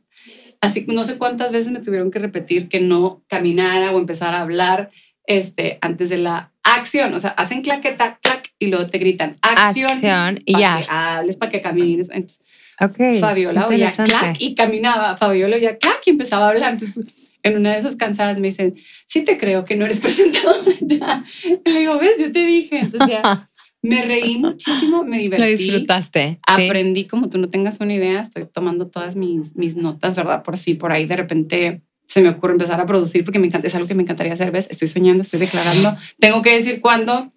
[0.61, 4.33] así que no sé cuántas veces me tuvieron que repetir que no caminara o empezar
[4.33, 4.89] a hablar
[5.25, 9.91] este, antes de la acción, o sea, hacen claqueta, clac, y luego te gritan acción,
[9.91, 10.79] Acción y ya.
[10.79, 12.09] que hables, para que camines.
[12.11, 12.41] Entonces,
[12.81, 13.19] Ok.
[13.19, 16.71] Fabiola oía clac y caminaba, Fabiola oía clac y empezaba a hablar.
[16.71, 17.05] Entonces,
[17.49, 18.75] en una de esas cansadas me dicen,
[19.05, 21.23] sí te creo que no eres presentadora ya.
[21.65, 22.79] Y le digo, ves, yo te dije.
[22.79, 23.49] Entonces ya
[23.81, 25.63] me reí muchísimo, me Lo divertí.
[25.63, 26.29] disfrutaste.
[26.31, 26.39] sí.
[26.47, 30.43] Aprendí como tú no tengas una idea, estoy tomando todas mis, mis notas, ¿verdad?
[30.43, 33.67] Por así, por ahí de repente se me ocurre empezar a producir porque me encanta,
[33.67, 34.67] es algo que me encantaría hacer, ¿ves?
[34.71, 35.93] Estoy soñando, estoy declarando.
[36.17, 37.31] Tengo que decir cuándo,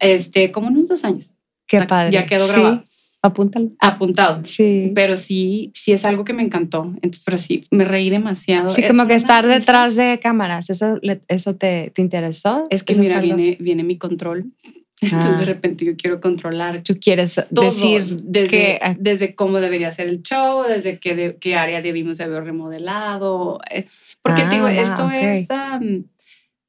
[0.00, 1.34] este, como unos dos años.
[1.66, 2.12] Qué padre.
[2.12, 2.84] ya quedó Sí, grabado.
[3.22, 3.70] Apúntalo.
[3.80, 4.44] Apuntado.
[4.44, 4.92] Sí.
[4.94, 6.84] Pero sí, sí es algo que me encantó.
[7.02, 8.70] Entonces, pero sí, me reí demasiado.
[8.70, 12.66] Sí, Es como que estar detrás de cámaras, ¿eso, eso te, te interesó?
[12.70, 14.52] Es que ¿Eso mira, viene, viene mi control.
[15.00, 15.38] Entonces, Ah.
[15.38, 18.80] de repente yo quiero controlar Tú quieres todo, decir desde, que...
[18.98, 23.60] desde cómo debería ser el show, desde qué, de- qué área debimos haber remodelado.
[23.70, 23.84] eh,
[24.22, 25.12] Porque te digo, Ah, esto ok.
[25.12, 26.04] es, am,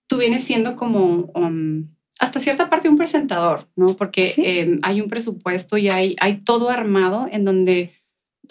[0.08, 1.88] tú vienes siendo como um,
[2.20, 3.96] hasta cierta parte un presentador, ¿no?
[3.96, 4.44] Porque Sí.
[4.46, 7.92] em, hay un presupuesto y hay, hay todo armado en donde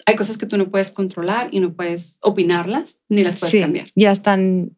[0.05, 3.59] hay cosas que tú no puedes controlar y no puedes opinarlas ni las puedes sí,
[3.61, 3.87] cambiar.
[3.95, 4.71] ya están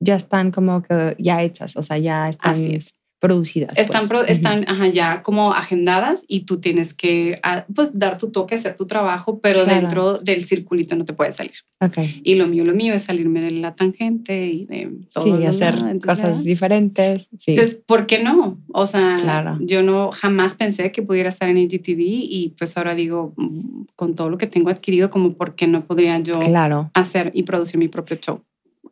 [0.00, 2.94] ya están como que ya hechas, o sea, ya están Así es.
[3.20, 3.76] Producidas.
[3.76, 4.20] Están, pues.
[4.20, 8.54] pro- están ajá, ya como agendadas y tú tienes que ah, pues, dar tu toque,
[8.54, 9.80] hacer tu trabajo, pero Claro.
[9.80, 11.54] dentro del circulito no te puedes salir.
[11.80, 11.90] Ujú.
[12.00, 12.08] Ok.
[12.22, 15.24] Y lo mío, lo mío es salirme de la tangente y de todo.
[15.38, 15.74] Sí, hacer.
[15.74, 17.28] Entonces, cosas diferentes.
[17.36, 17.52] Sí.
[17.52, 18.58] Entonces, ¿por qué no?
[18.72, 19.58] O sea, Claro.
[19.60, 24.14] yo no jamás pensé que pudiera estar en AGTV y pues ahora digo, mm, con
[24.14, 26.90] todo lo que tengo adquirido, como por qué no podría yo claro.
[26.94, 28.42] hacer y producir mi propio show.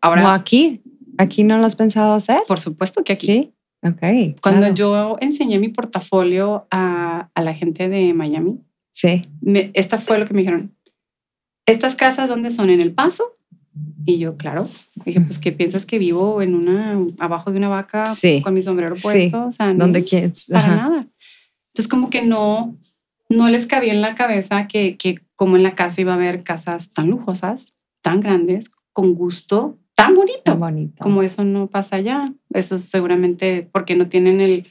[0.01, 0.81] Ahora, ¿No aquí?
[1.19, 2.43] ¿Aquí no lo has pensado hacer?
[2.47, 3.27] por supuesto que aquí.
[3.27, 3.53] Sí.
[3.83, 4.01] Ok.
[4.43, 4.75] Cuando claro.
[4.75, 8.59] yo enseñé mi portafolio a, a la gente de Miami,
[8.95, 9.23] Sí.
[9.41, 10.75] me- esta fue lo que me dijeron.
[11.67, 12.71] ¿Estas casas dónde son?
[12.71, 13.37] ¿En El Paso?
[14.07, 14.69] Y yo, claro.
[15.05, 18.41] Dije, pues, ¿qué piensas que vivo en una, abajo de una vaca Sí.
[18.43, 19.03] con mi sombrero Sí.
[19.03, 19.47] puesto?
[19.47, 20.47] O sea, no, ¿Dónde quieres?
[20.51, 20.77] para Ajá.
[20.77, 21.07] nada.
[21.75, 22.77] Entonces, como que no,
[23.29, 26.43] no les cabía en la cabeza que, que como en la casa iba a haber
[26.43, 30.95] casas tan lujosas, tan grandes, con gusto, tan bonito Tan bonito.
[31.01, 32.27] como eso no pasa allá.
[32.53, 34.67] Eso es seguramente porque no tienen el,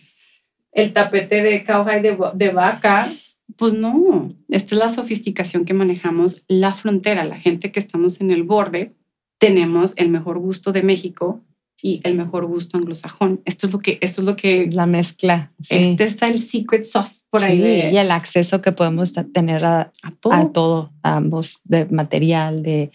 [0.71, 3.11] el tapete de cowhide de, de vaca.
[3.57, 7.26] Pues no, esta es la sofisticación que manejamos la frontera.
[7.26, 8.93] La gente que estamos en el borde
[9.38, 11.41] tenemos el mejor gusto de México
[11.82, 13.41] y el mejor gusto anglosajón.
[13.45, 15.49] Esto es lo que, esto es lo que, La mezcla.
[15.59, 15.76] Sí.
[15.76, 19.91] este está el secret sauce por ahí de, Y el acceso que podemos tener a,
[20.01, 20.34] a todo.
[20.34, 22.91] a todo, a ambos, de material, de,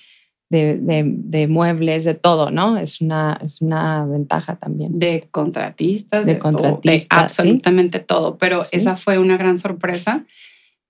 [0.50, 2.76] de, de- de muebles, de todo, ¿no?
[2.76, 4.98] Es una, es una ventaja también.
[4.98, 7.40] de contratistas, De de, de contratistas, sí.
[7.42, 10.24] absolutamente todo, pero esa fue una gran sorpresa.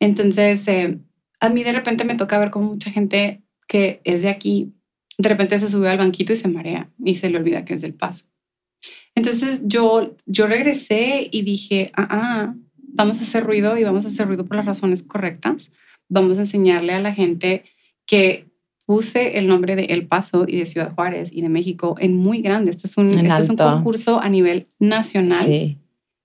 [0.00, 0.98] Entonces, eh,
[1.40, 4.72] a mí de repente me toca ver como mucha gente que es de aquí,
[5.18, 7.82] de repente se sube al banquito y se marea y se le olvida que es
[7.82, 8.26] del paso.
[9.14, 14.08] Entonces yo, yo regresé y dije, ah, ah, vamos a hacer ruido y vamos a
[14.08, 15.70] hacer ruido por las razones correctas.
[16.08, 17.64] Vamos a enseñarle a la gente
[18.06, 18.46] que
[18.90, 22.42] puse el nombre de El Paso y de Ciudad Juárez y de México en muy
[22.42, 22.72] grande.
[22.72, 25.78] Este es un, este es un concurso a nivel nacional Sí,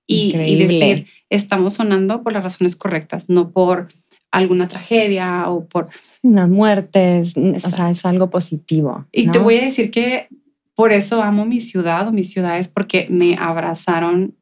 [0.08, 3.90] y, y decir, estamos sonando por las razones correctas, no por
[4.32, 5.90] alguna tragedia o por...
[6.24, 7.78] unas muertes, o Exacto.
[7.78, 9.06] sea, es algo positivo.
[9.12, 10.28] Y te voy a decir que
[10.74, 14.34] por eso amo mi ciudad o mis ciudades, porque me abrazaron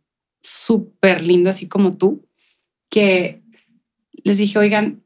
[0.41, 2.25] súper lindo, así como tú,
[2.89, 3.42] que
[4.23, 5.01] les dije, oigan,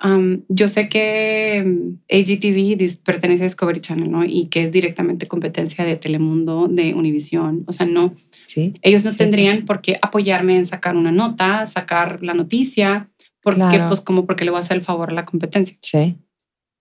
[0.48, 4.24] yo sé que mm, AGTV pertenece a Discovery Channel, ¿no?
[4.24, 7.64] Y que es directamente competencia de Telemundo, de Univision.
[7.68, 8.14] O sea, no,
[8.46, 13.10] Sí, ellos no Sí, tendrían por qué apoyarme en sacar una nota, sacar la noticia,
[13.42, 13.88] porque Claro.
[13.88, 15.78] pues como porque le voy a hacer el favor a la competencia.
[15.82, 16.16] sí.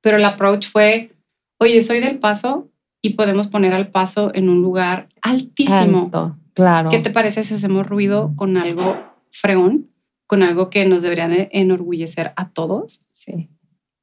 [0.03, 1.11] Pero el approach fue,
[1.59, 2.71] oye, soy del paso
[3.03, 6.05] y podemos poner al paso en un lugar altísimo.
[6.05, 6.89] Alto, claro.
[6.91, 8.97] ¿Qué te parece si hacemos ruido con algo
[9.33, 9.89] fregón,
[10.27, 13.01] con algo que nos debería de enorgullecer a todos?
[13.15, 13.49] Sí.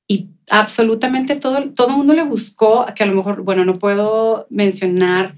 [0.08, 4.48] Y absolutamente todo, todo el mundo le buscó, que a lo mejor, bueno, no puedo
[4.50, 5.34] mencionar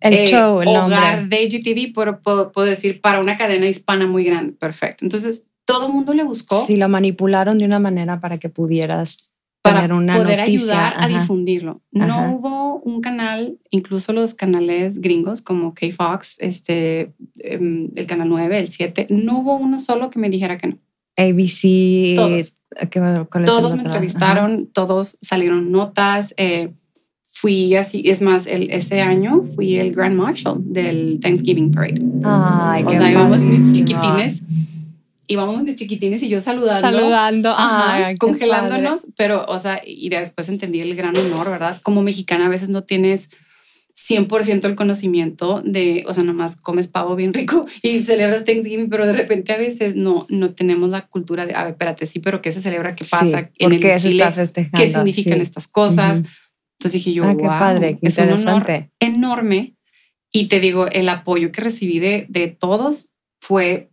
[0.00, 1.36] El eh, show, el hogar nombre.
[1.36, 4.52] de IGTV, pero puedo, puedo decir para una cadena hispana muy grande.
[4.52, 5.04] Perfecto.
[5.04, 9.34] Entonces, todo el mundo le buscó Sí, lo manipularon de una manera para que pudieras
[9.66, 10.44] para poner una poder noticia.
[10.74, 11.08] ayudar a Ajá.
[11.20, 11.82] difundirlo.
[11.94, 12.06] Ajá.
[12.06, 18.58] No hubo un canal, incluso los canales gringos como K-Fox, este, em, el canal 9,
[18.58, 20.78] el 7, no hubo uno solo que me dijera que no.
[21.18, 22.14] ABC.
[22.16, 22.56] Todos.
[22.90, 26.34] ¿qué- cuál es el Todos me entrevistaron, todos salieron notas.
[26.36, 26.72] eh,
[27.38, 32.00] fui así, es más, el, ese año fui el Grand Marshal del Thanksgiving Parade.
[32.24, 32.72] Ajá.
[32.72, 34.42] Ay, o sea, íbamos mis chiquitines,
[35.26, 36.80] íbamos mis chiquitines y yo saludando.
[36.80, 37.50] Saludando.
[37.50, 41.80] Ajá, qué congelándonos, pero, o sea, y después entendí el gran honor, ¿verdad?
[41.82, 43.28] Como mexicana a veces no tienes
[43.98, 49.06] 100% el conocimiento de, o sea, nomás comes pavo bien rico y celebras Thanksgiving, pero
[49.06, 52.42] de repente a veces no, no tenemos la cultura de, a ver, espérate, sí, pero
[52.42, 52.94] ¿qué se celebra?
[52.94, 53.30] ¿Qué padre.
[53.32, 54.70] pasa Sí, en el ¿por qué desfile?
[54.74, 55.42] ¿Qué significan Sí.
[55.42, 56.18] estas cosas?
[56.20, 56.28] Ujú.
[56.78, 59.76] Entonces dije yo, Ah, qué wow, padre, qué es un honor enorme.
[60.30, 63.08] Y te digo, el apoyo que recibí de, de todos
[63.40, 63.88] fue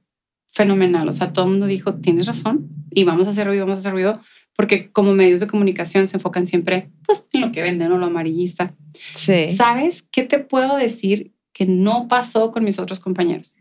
[0.53, 1.09] fenomenal.
[1.09, 3.79] O sea, todo el mundo dijo, tienes razón y vamos a hacer ruido, vamos a
[3.79, 4.19] hacer ruido,
[4.55, 8.05] porque como medios de comunicación se enfocan siempre pues, en lo que venden o lo
[8.05, 8.67] amarillista.
[9.15, 9.49] Sí.
[9.49, 13.57] ¿Sabes qué te puedo decir que no pasó con mis otros compañeros?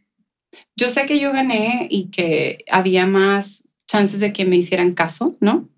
[0.76, 5.36] Yo sé que yo gané y que había más chances de que me hicieran caso,
[5.40, 5.68] ¿no?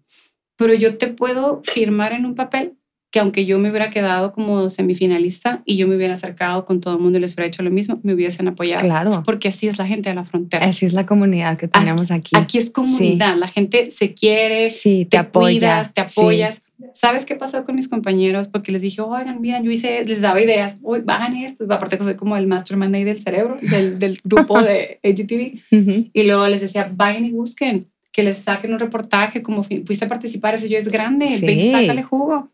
[0.57, 2.75] Pero yo te puedo firmar en un papel
[3.15, 6.95] que aunque yo me hubiera quedado como semifinalista y yo me hubiera acercado con todo
[6.97, 8.83] el mundo y les hubiera hecho lo mismo, me hubiesen apoyado.
[8.85, 9.23] Claro.
[9.25, 10.67] Porque así es la gente de la frontera.
[10.67, 12.33] Así es la comunidad que tenemos aquí.
[12.37, 15.47] Aquí es comunidad, la gente se quiere, sí, te, te, apoya.
[15.61, 16.07] cuidas, te sí.
[16.21, 16.63] apoyas.
[16.93, 18.49] ¿Sabes qué pasó con mis compañeros?
[18.49, 21.67] Porque les dije, oigan, miren, yo hice, les daba ideas, Uy, hagan esto.
[21.71, 26.11] Aparte que soy como el mastermind ahí del cerebro, del, del grupo de AGTV.
[26.13, 30.09] Y luego les decía, vayan y busquen, que les saquen un reportaje, como fuiste a
[30.09, 31.69] participar, eso yo es grande, ve Sí.
[31.69, 32.51] y sácale jugo.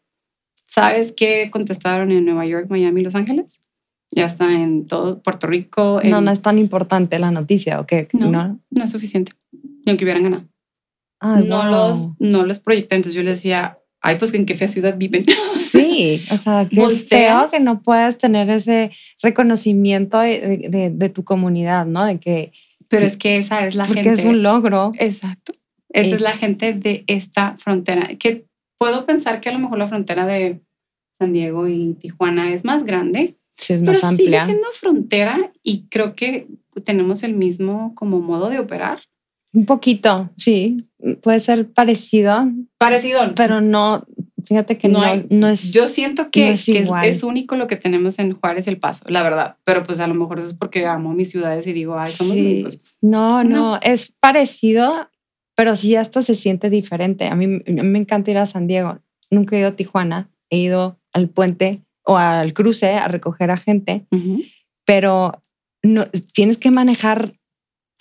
[0.72, 3.60] ¿Sabes qué contestaron en Nueva York, Miami, Los Ángeles?
[4.12, 6.00] ya está en todo Puerto Rico.
[6.04, 8.08] No, en- no es tan importante la noticia, ¿o qué?
[8.12, 8.60] No.
[8.70, 9.32] no es suficiente.
[9.52, 10.44] Ni aunque hubieran ganado.
[11.20, 11.70] Ay, no, wow.
[11.70, 12.96] los, no los proyecté.
[12.96, 15.26] Entonces yo les decía, ay, pues en qué fea ciudad viven.
[15.56, 18.90] Sí, o sea, qué feo que no puedas tener ese
[19.22, 22.04] reconocimiento de, de- de tu comunidad, ¿no?
[22.04, 22.52] De que
[22.88, 24.20] Pero es que esa es la porque gente.
[24.20, 24.92] es un logro.
[24.98, 25.52] Exacto.
[25.90, 28.08] Esa es la gente de esta frontera.
[28.18, 28.46] Que
[28.80, 30.62] puedo pensar que a lo mejor la frontera de
[31.18, 34.44] San Diego y Tijuana es más grande, Sí, es pero más sigue amplia.
[34.46, 36.48] siendo frontera y creo que
[36.82, 38.98] tenemos el mismo como modo de operar.
[39.52, 40.86] Un poquito, sí.
[41.22, 43.34] Puede ser parecido, Parecido.
[43.34, 44.06] pero no,
[44.46, 45.72] fíjate que No no, no es.
[45.72, 48.78] Yo siento que, no es que es, es único lo que tenemos en Juárez El
[48.78, 49.56] Paso, la verdad.
[49.64, 52.38] Pero pues a lo mejor eso es porque amo mis ciudades y digo, ay, somos
[52.38, 52.46] Sí.
[52.46, 52.78] únicos.
[53.02, 53.50] No, No.
[53.74, 55.09] no, es parecido,
[55.60, 57.26] pero sí hasta se siente diferente.
[57.26, 58.98] A mí, a mí me encanta ir a San Diego.
[59.30, 63.58] Nunca he ido a Tijuana, he ido al puente o al cruce a recoger a
[63.58, 64.40] gente, Ujú.
[64.86, 65.38] pero
[65.82, 67.34] no, tienes que manejar,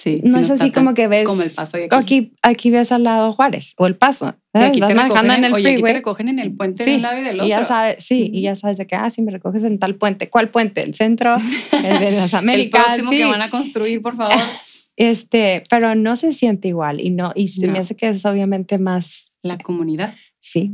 [0.02, 1.90] Sí, no es está así como que ves, como El Paso y aquí.
[1.98, 5.44] aquí, aquí ves al lado Juárez o El Paso, Sí, aquí vas te manejando en
[5.44, 7.46] el oye, aquí te recogen en el puente Sí, de un lado y del otro.
[7.46, 8.44] Y ya sabes, sí, y Ujú.
[8.44, 10.30] ya sabes de que, ah, sí, me recoges en tal puente.
[10.30, 10.82] ¿Cuál puente?
[10.82, 11.36] El centro,
[11.74, 12.86] el de las el Américas.
[12.86, 14.38] próximo que van a construir, por favor.
[15.00, 17.72] Este, pero no se siente igual y no, y se No.
[17.74, 20.14] me hace que es obviamente más, La comunidad.
[20.42, 20.74] sí.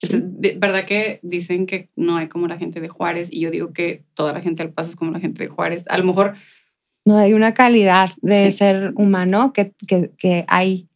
[0.00, 3.72] Es verdad que dicen que no hay como la gente de Juárez y yo digo
[3.72, 5.84] que toda la gente del Paso es como la gente de Juárez.
[5.88, 6.34] A lo mejor
[7.06, 8.58] No hay una calidad de Sí.
[8.58, 10.88] ser humano que, que, que hay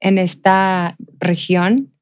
[0.00, 1.92] en esta región.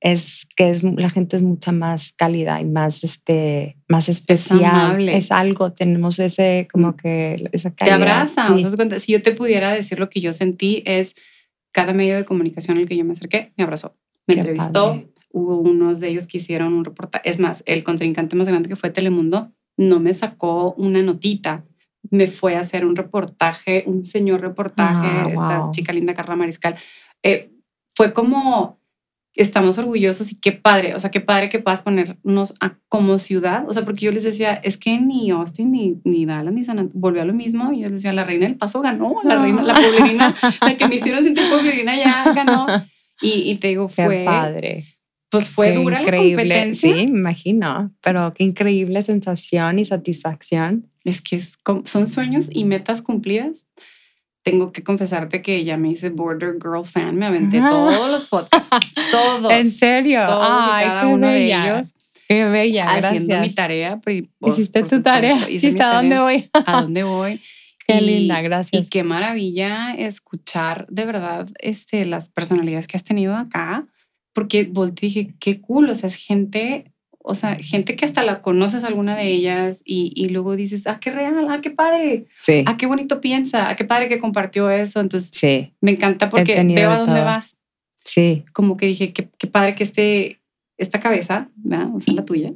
[0.00, 4.64] Es que es, la gente es mucha más cálida y más, este, más especial.
[4.64, 5.16] amable.
[5.16, 7.96] Es algo, tenemos ese, como que, esa te calidad.
[8.00, 8.46] abraza.
[8.46, 8.52] sí.
[8.54, 11.14] O sea, haz de cuenta, si yo te pudiera decir lo que yo sentí es
[11.72, 13.94] cada medio de comunicación al que yo me acerqué me abrazó,
[14.26, 14.86] me Qué entrevistó.
[14.92, 15.06] padre.
[15.32, 17.28] Hubo unos de ellos que hicieron un reportaje.
[17.30, 21.64] Es más, el contrincante más grande que fue Telemundo no me sacó una notita.
[22.10, 25.70] Me fue a hacer un reportaje, un señor reportaje, Ah, esta wow.
[25.72, 26.74] chica linda Carla Mariscal.
[27.22, 27.52] Eh,
[27.94, 28.79] fue como,
[29.34, 33.68] estamos orgullosos y qué padre, o sea, qué padre que puedas ponernos a- como ciudad,
[33.68, 36.78] o sea, porque yo les decía, es que ni Austin, ni, ni Dallas, ni San
[36.78, 39.36] Antonio, volvió a lo mismo, y yo les decía, la reina del paso ganó, la
[39.36, 39.42] No.
[39.42, 42.66] reina, la pueblerina, la que me hicieron sentir pueblerina ya ganó,
[43.22, 44.86] y, y te digo, Qué fue, padre.
[45.30, 46.36] pues fue Qué dura la increíble.
[46.42, 50.86] competencia, Sí, me imagino, pero qué increíble sensación y satisfacción.
[51.04, 53.66] es que es son sueños y metas cumplidas.
[54.42, 57.68] Tengo que confesarte que ya me hice Border Girl fan, me aventé Ajá.
[57.68, 58.70] todos los podcasts,
[59.10, 60.24] todos, ¿En serio?
[60.24, 61.94] todos y Ay, cada qué uno bella, de ellos.
[62.28, 63.48] Qué bella, haciendo gracias.
[63.48, 64.00] mi tarea.
[64.00, 64.12] por-
[64.52, 65.34] Hiciste por tu tarea.
[65.40, 66.50] supuesto, mi ¿Hasta dónde voy?
[66.54, 67.40] ¿A dónde voy?
[67.86, 68.82] Qué Y- linda, gracias.
[68.86, 73.86] Y qué maravilla escuchar de verdad este, las personalidades que has tenido acá,
[74.32, 76.89] porque volteé y dije, qué cool, o sea, es gente,
[77.22, 80.98] o sea, gente que hasta la conoces alguna de ellas y, y luego dices, ah,
[81.00, 84.70] qué real, ah, qué padre, Sí, ah, qué bonito piensa, ah, qué padre que compartió
[84.70, 85.00] eso.
[85.00, 87.24] Entonces, sí, me encanta porque veo a de dónde todo.
[87.24, 87.58] vas.
[88.04, 88.44] sí.
[88.52, 90.40] Como que dije, qué, qué padre que este,
[90.78, 91.88] esta cabeza, ¿verdad?
[91.94, 92.52] o sea, la tuya,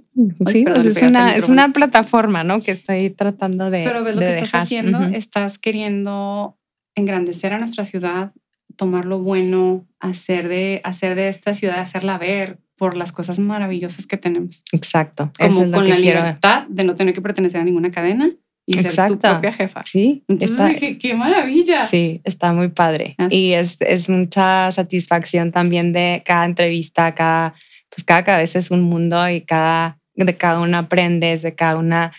[0.46, 2.58] Sí, perdón, pues es una, es una plataforma, ¿no?
[2.58, 3.84] Que estoy tratando de.
[3.84, 4.62] Pero ves lo que estás dejar.
[4.62, 5.14] haciendo, Ujú.
[5.14, 6.56] estás queriendo
[6.94, 8.32] engrandecer a nuestra ciudad,
[8.76, 14.06] tomar lo bueno, hacer de, hacer de esta ciudad, hacerla ver por las cosas maravillosas
[14.06, 14.62] que tenemos.
[14.72, 15.30] Exacto.
[15.38, 16.18] Eso Como es lo con que la quiero.
[16.20, 18.30] libertad de no tener que pertenecer a ninguna cadena
[18.66, 19.18] y ser tu Exacto.
[19.30, 19.82] propia jefa.
[19.86, 21.86] Sí, Entonces está, dije, qué maravilla.
[21.86, 23.14] sí, está muy padre.
[23.16, 23.34] Así.
[23.36, 27.54] Y es, es mucha satisfacción también de cada entrevista, cada,
[27.88, 32.10] pues cada cabeza es un mundo y cada, de cada una aprendes, de cada una,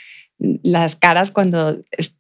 [0.64, 1.74] las caras cuando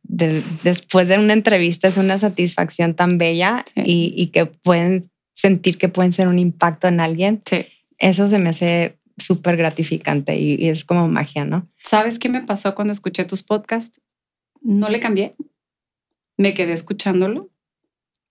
[0.03, 3.81] de- después de una entrevista es una satisfacción tan bella Sí.
[3.85, 7.41] y, y que pueden sentir que pueden ser un impacto en alguien.
[7.49, 7.65] Sí.
[7.97, 11.67] Eso se me hace súper gratificante y, y es como magia, ¿no?
[11.81, 14.01] ¿Sabes qué me pasó cuando escuché tus podcasts?
[14.61, 15.33] No le cambié.
[16.37, 17.49] Me quedé escuchándolo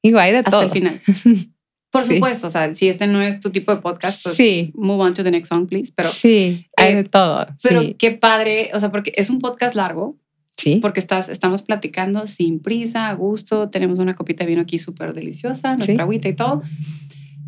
[0.02, 0.62] Igual de hasta todo.
[0.64, 1.00] el final.
[1.90, 2.14] Por Sí.
[2.16, 5.14] supuesto, o sea, si este no es tu tipo de podcast, pues sí, move on
[5.14, 5.92] to the next song, please.
[5.94, 7.46] Pero, sí, hay eh, de todo.
[7.62, 10.16] pero sí, qué padre, o sea, porque es un podcast largo,
[10.56, 10.80] sí.
[10.82, 15.14] porque estás, estamos platicando sin prisa, a gusto, tenemos una copita de vino aquí súper
[15.14, 16.62] deliciosa, nuestra agüita y todo.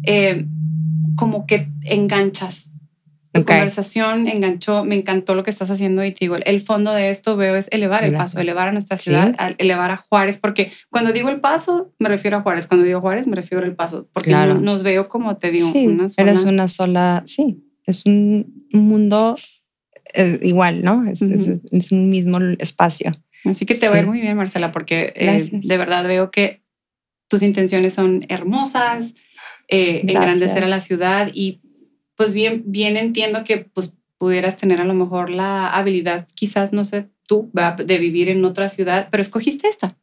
[0.04, 0.46] Eh,
[1.16, 2.70] como que enganchas.
[3.32, 3.48] Tu Ok.
[3.48, 7.36] conversación enganchó, me encantó lo que estás haciendo y te digo, el fondo de esto
[7.36, 8.32] veo es elevar el Gracias.
[8.32, 9.04] paso, elevar a nuestra Sí.
[9.04, 12.86] ciudad, a- elevar a Juárez, porque cuando digo el paso, me refiero a Juárez, cuando
[12.86, 14.54] digo Juárez, me refiero al paso, porque Claro.
[14.54, 16.30] no- nos veo como te digo, sí, una sola.
[16.30, 19.36] eres una sola, sí, es un un mundo
[20.14, 21.06] eh, igual, ¿no?
[21.06, 21.58] Es, es- Ujú.
[21.72, 23.12] es un mismo espacio.
[23.44, 24.08] Así que te va a ir Sí.
[24.08, 26.62] muy bien, Marcela, porque eh, de verdad veo que
[27.28, 29.14] tus intenciones son hermosas,
[29.68, 31.60] eh, engrandecer a la ciudad y
[32.16, 36.84] pues bien, bien entiendo que pues pudieras tener a lo mejor la habilidad, quizás, no
[36.84, 39.96] sé, tú, de vivir en otra ciudad, pero escogiste esta.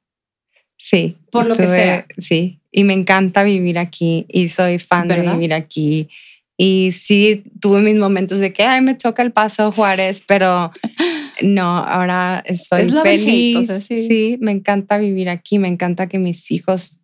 [0.78, 1.18] Sí.
[1.32, 2.06] Por lo que sea.
[2.18, 6.10] Sí, y me encanta vivir aquí y soy fan de vivir aquí.
[6.58, 10.72] Y sí, tuve mis momentos de que, ay, me toca el paso Juárez, pero
[11.42, 13.72] no, ahora estoy feliz.
[13.88, 14.38] sí.
[14.40, 17.00] me encanta vivir aquí, me encanta que mis hijos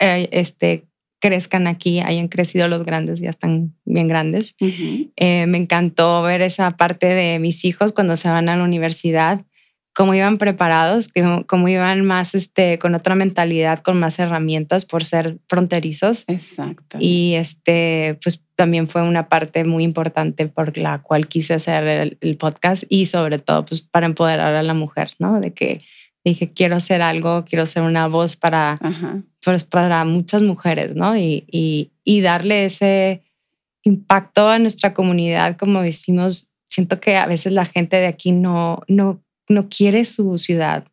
[0.00, 0.84] eh, este,
[1.24, 4.54] crezcan aquí, hayan crecido los grandes, ya están bien grandes.
[4.60, 9.40] Eh, me encantó ver esa parte de mis hijos cuando se van a la universidad
[9.94, 11.08] cómo iban preparados,
[11.46, 16.24] cómo iban más este, con otra mentalidad, con más herramientas por ser fronterizos.
[16.26, 16.98] Exacto.
[17.00, 22.36] Y este, pues también fue una parte muy importante por la cual quise hacer el,
[22.36, 25.40] podcast y sobre todo pues para empoderar a la mujer, ¿no?
[25.40, 25.78] De que
[26.24, 28.78] dije, quiero hacer algo, quiero ser una voz para,
[29.42, 31.16] pues, para muchas mujeres, ¿no?
[31.16, 33.22] Y, y, y darle ese
[33.82, 38.82] impacto a nuestra comunidad, como decimos, siento que a veces la gente de aquí no,
[38.88, 40.86] no no quiere su ciudad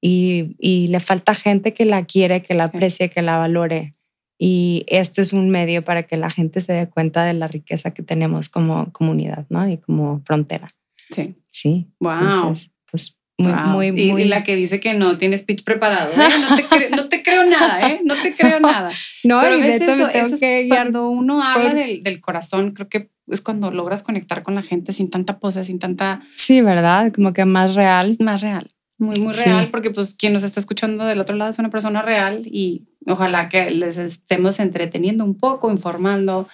[0.00, 3.92] y, le falta gente que la quiere, que la aprecie, que la valore.
[4.38, 7.92] Y este es un medio para que la gente se dé cuenta de la riqueza
[7.92, 9.68] que tenemos como comunidad, ¿no?
[9.68, 10.68] Y como frontera.
[11.10, 11.34] Sí.
[11.48, 11.88] Sí.
[11.98, 12.54] Wow.
[12.88, 14.22] pues muy, muy, muy.
[14.22, 16.12] Y, la que dice que no tiene speech preparado.
[16.12, 16.88] ¿eh?
[16.90, 18.00] No, te creo nada, ¿eh?
[18.04, 18.90] No te creo nada.
[19.22, 23.40] No, Pero a veces eso, es cuando uno habla del, del, corazón, creo que es
[23.40, 26.20] cuando logras conectar con la gente sin tanta pose, sin tanta...
[26.36, 27.12] Sí, ¿verdad?
[27.12, 28.16] Como que más real.
[28.18, 28.68] Más real.
[28.98, 32.02] Muy, muy real, porque pues quien nos está escuchando del otro lado es una persona
[32.02, 36.48] real y ojalá que les estemos entreteniendo un poco, informando,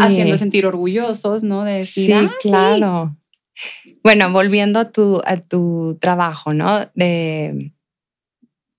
[0.00, 1.62] haciendo sentir orgullosos, ¿no?
[1.62, 3.16] De decir, sí, ah, claro.
[4.02, 6.90] Bueno, volviendo a tu, a tu trabajo, ¿no?
[6.94, 7.72] De,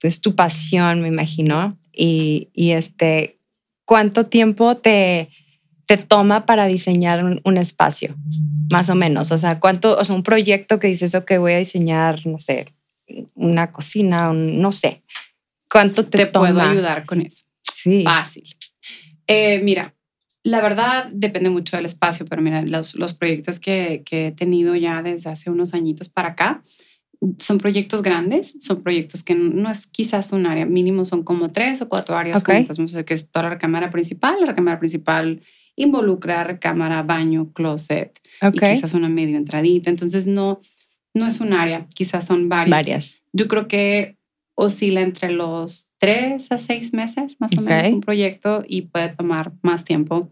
[0.01, 1.77] es tu pasión, me imagino.
[1.93, 3.39] Y, y este,
[3.85, 5.29] ¿cuánto tiempo te,
[5.85, 8.15] te toma para diseñar un, espacio?
[8.71, 9.31] Más o menos.
[9.31, 12.73] O sea, ¿cuánto, o sea, un proyecto que dices, ok, voy a diseñar, no sé,
[13.35, 15.03] una cocina, no sé.
[15.69, 16.47] ¿Cuánto te, toma?
[16.47, 17.43] Te puedo ayudar con eso.
[17.63, 18.03] Sí.
[18.03, 18.49] Fácil.
[19.27, 19.93] Eh, mira,
[20.43, 24.75] la verdad depende mucho del espacio, pero mira, los, los proyectos que, que, he tenido
[24.75, 26.63] ya desde hace unos añitos para acá
[27.37, 31.81] son proyectos grandes, son proyectos que no es quizás un área, mínimo son como tres
[31.81, 32.77] o cuatro áreas juntas.
[32.77, 35.41] Vamos a decir que es toda la cámara principal, la cámara principal
[35.75, 39.89] involucrar cámara, baño, closet y quizás una medio entradita.
[39.89, 40.61] Entonces no,
[41.13, 42.71] no es un área, quizás son varias.
[42.71, 43.17] Varias.
[43.33, 44.17] Yo creo que
[44.55, 49.53] oscila entre los tres a seis meses más o menos un proyecto y puede tomar
[49.61, 50.29] más tiempo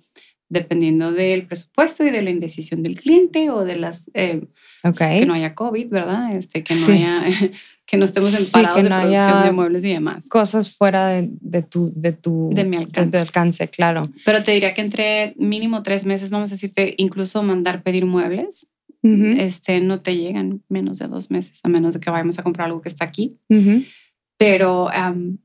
[0.50, 4.42] dependiendo del presupuesto y de la indecisión del cliente o de las eh,
[4.98, 6.36] que no haya COVID, ¿verdad?
[6.36, 7.24] Este, que no haya
[7.86, 10.28] que no estemos en parados de producción de muebles y demás.
[10.30, 13.12] Cosas fuera de, de, tu de tu de mi alcance.
[13.12, 14.04] De alcance, claro.
[14.26, 18.68] Pero te diría que entre mínimo tres meses, vamos a decirte, incluso mandar pedir muebles,
[19.02, 22.68] este, no te llegan menos de dos meses, a menos de que vayamos a comprar
[22.68, 23.38] algo que está aquí
[24.40, 24.88] pero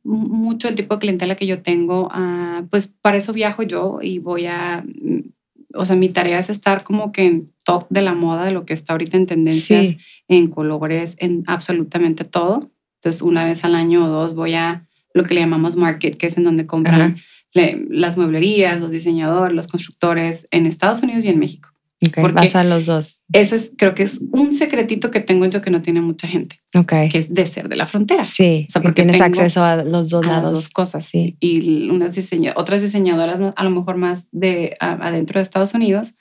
[0.04, 4.20] mucho el tipo de clientela que yo tengo, uh, pues para eso viajo yo y
[4.20, 5.32] voy a, mm,
[5.74, 8.64] o sea, mi tarea es estar como que en top de la moda, de lo
[8.64, 9.96] que está ahorita en tendencias,
[10.28, 12.70] en colores, en absolutamente todo.
[13.00, 16.28] Entonces, una vez al año o dos voy a lo que le llamamos market, que
[16.28, 17.16] es en donde compran
[17.52, 21.73] las mueblerías, los diseñadores, los constructores en Estados Unidos y en México.
[22.08, 23.22] Okay, vas a los dos.
[23.32, 26.56] Ese es, creo que es un secretito que tengo yo que no tiene mucha gente.
[26.74, 27.08] Okay.
[27.08, 28.24] Que es de ser de la frontera.
[28.24, 28.66] Sí.
[28.68, 30.44] O sea, porque tienes acceso a los dos lados.
[30.44, 31.36] Las dos cosas, sí.
[31.40, 32.14] Y unas
[32.56, 36.16] otras diseñadoras, a lo mejor más de adentro de Estados Unidos,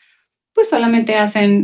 [0.54, 1.64] pues solamente hacen,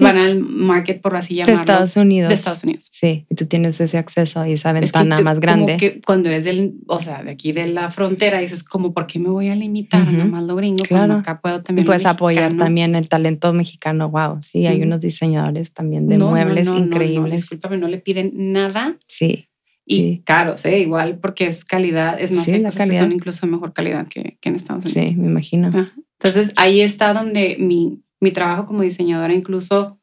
[0.00, 1.56] van al market, por así llamarlo.
[1.56, 2.28] De Estados Unidos.
[2.30, 2.88] De Estados Unidos.
[2.90, 5.72] Sí, y tú tienes ese acceso y esa ventana más grande.
[5.72, 9.06] Como que cuando eres del, o sea, de aquí de la frontera, dices como, ¿por
[9.06, 10.84] qué me voy a limitar a nada más lo gringo?
[10.84, 11.14] Claro.
[11.14, 11.84] acá puedo también.
[11.84, 14.08] Y puedes apoyar también el talento mexicano.
[14.08, 17.20] Wow, sí, hay unos diseñadores también de muebles increíbles.
[17.20, 18.96] No, discúlpame, no le piden nada.
[19.06, 19.48] Sí.
[19.84, 20.80] Y caros, ¿eh?
[20.80, 23.00] igual, porque es calidad, es más, sí, la calidad.
[23.00, 25.12] son incluso mejor calidad que, que en Estados Unidos.
[25.12, 25.70] Sí, me imagino.
[26.20, 29.98] Entonces ahí está donde mi, mi trabajo como diseñadora, incluso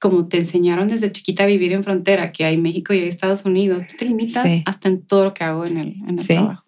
[0.00, 3.44] como te enseñaron desde chiquita a vivir en frontera, que hay México y hay Estados
[3.44, 6.64] Unidos, tú te limitas hasta en todo lo que hago en el, en el trabajo.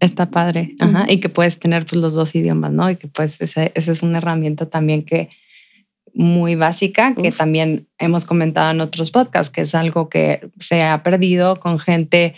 [0.00, 0.74] Está padre.
[0.80, 1.06] Ajá.
[1.08, 2.90] Y que puedes tener pues, los dos idiomas, ¿no?
[2.90, 5.28] Y que pues esa, es una herramienta también que
[6.12, 11.02] muy básica, que también hemos comentado en otros podcasts, que es algo que se ha
[11.04, 12.34] perdido con gente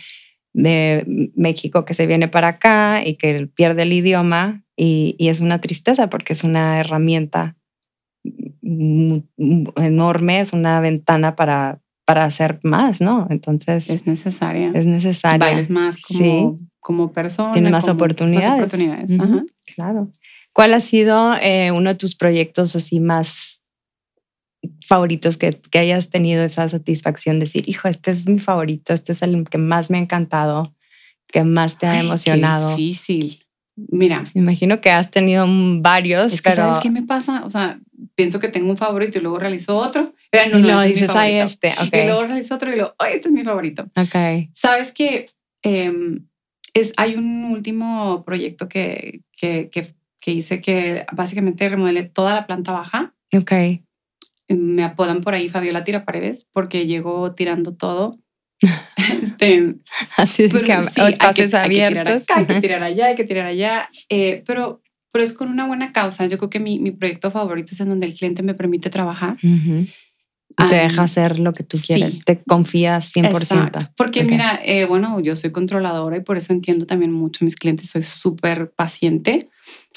[0.52, 5.60] de México que se viene para acá y que pierde el idioma y, es una
[5.60, 7.56] tristeza porque es una herramienta
[8.62, 13.26] enorme, es una ventana para, para hacer más, ¿no?
[13.30, 13.90] Entonces...
[13.90, 14.72] Es necesaria.
[14.74, 15.38] Es necesaria.
[15.38, 17.52] Bailes más como, como persona.
[17.52, 18.48] Tiene más oportunidades.
[18.48, 19.16] Más oportunidades.
[19.74, 20.10] Claro.
[20.52, 23.62] ¿Cuál ha sido eh, uno de tus proyectos así más
[24.86, 29.12] favoritos que, que hayas tenido esa satisfacción de decir, hijo, este es mi favorito, este
[29.12, 30.74] es el que más me ha encantado,
[31.26, 32.70] que más te ha Ay, qué emocionado?
[32.70, 33.43] difícil.
[33.76, 37.44] Mira, Me imagino que has tenido varios, es que pero ¿sabes qué me pasa?
[37.44, 37.80] O sea,
[38.14, 40.14] pienso que tengo un favorito y luego realizo otro.
[40.30, 41.44] Eh, no, no, ese es mi dices, favorito".
[41.44, 43.90] este, Y luego realizo otro y luego, ay, este es mi favorito.
[43.96, 44.48] ok.
[44.52, 45.28] Sabes que
[45.62, 46.26] em,
[46.72, 52.46] es, hay un último proyecto que, que, que, que hice que básicamente remodelé toda la
[52.46, 53.14] planta baja.
[53.36, 53.52] Ok,
[54.48, 58.12] Me apodan por ahí Fabiola Tira Paredes porque llegó tirando todo.
[59.22, 59.70] este,
[60.16, 62.22] así de pero que sí, hay espacios hay que tirar abiertos.
[62.30, 63.88] acá, hay que tirar allá, hay que tirar allá.
[64.08, 64.82] eh, pero,
[65.12, 66.26] pero es con una buena causa.
[66.26, 69.36] Yo creo que mi, mi proyecto favorito es en donde el cliente me permite trabajar.
[69.42, 69.86] Ujú.
[70.56, 71.86] Y te Am, deja hacer lo que tú sí.
[71.88, 73.26] quieres, te confías 100%.
[73.38, 73.78] Exacto.
[73.96, 74.28] Porque Ok.
[74.30, 77.90] mira, eh, bueno, yo soy controladora y por eso entiendo también mucho a mis clientes.
[77.90, 79.48] Soy súper paciente.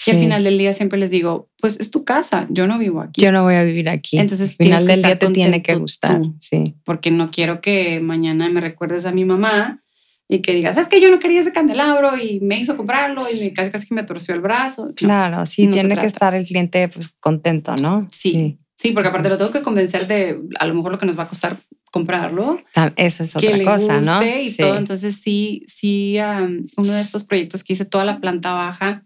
[0.05, 0.21] Y al Sí.
[0.23, 3.19] final del día siempre les digo, pues es tu casa, yo no vivo aquí.
[3.21, 4.19] Yo no voy a vivir aquí.
[4.19, 6.21] Entonces, al final que del día te tiene que gustar.
[6.21, 6.35] tú.
[6.39, 6.75] Sí.
[6.85, 9.81] Porque no quiero que mañana me recuerdes a mi mamá
[10.29, 13.39] y que digas, es que yo no quería ese candelabro y me hizo comprarlo y
[13.39, 14.85] me- casi casi que me torció el brazo.
[14.87, 14.93] No.
[14.93, 18.07] Claro, sí, no tiene que estar el cliente pues contento, ¿no?
[18.11, 18.57] Sí.
[18.75, 21.23] Sí, porque aparte lo tengo que convencer de a lo mejor lo que nos va
[21.23, 21.57] a costar
[21.91, 22.61] comprarlo.
[22.97, 24.17] Esa es que otra le cosa, ¿no?
[24.17, 24.57] guste y Sí.
[24.57, 24.77] todo.
[24.77, 29.03] Entonces sí, sí, am, uno de estos proyectos que hice toda la planta baja.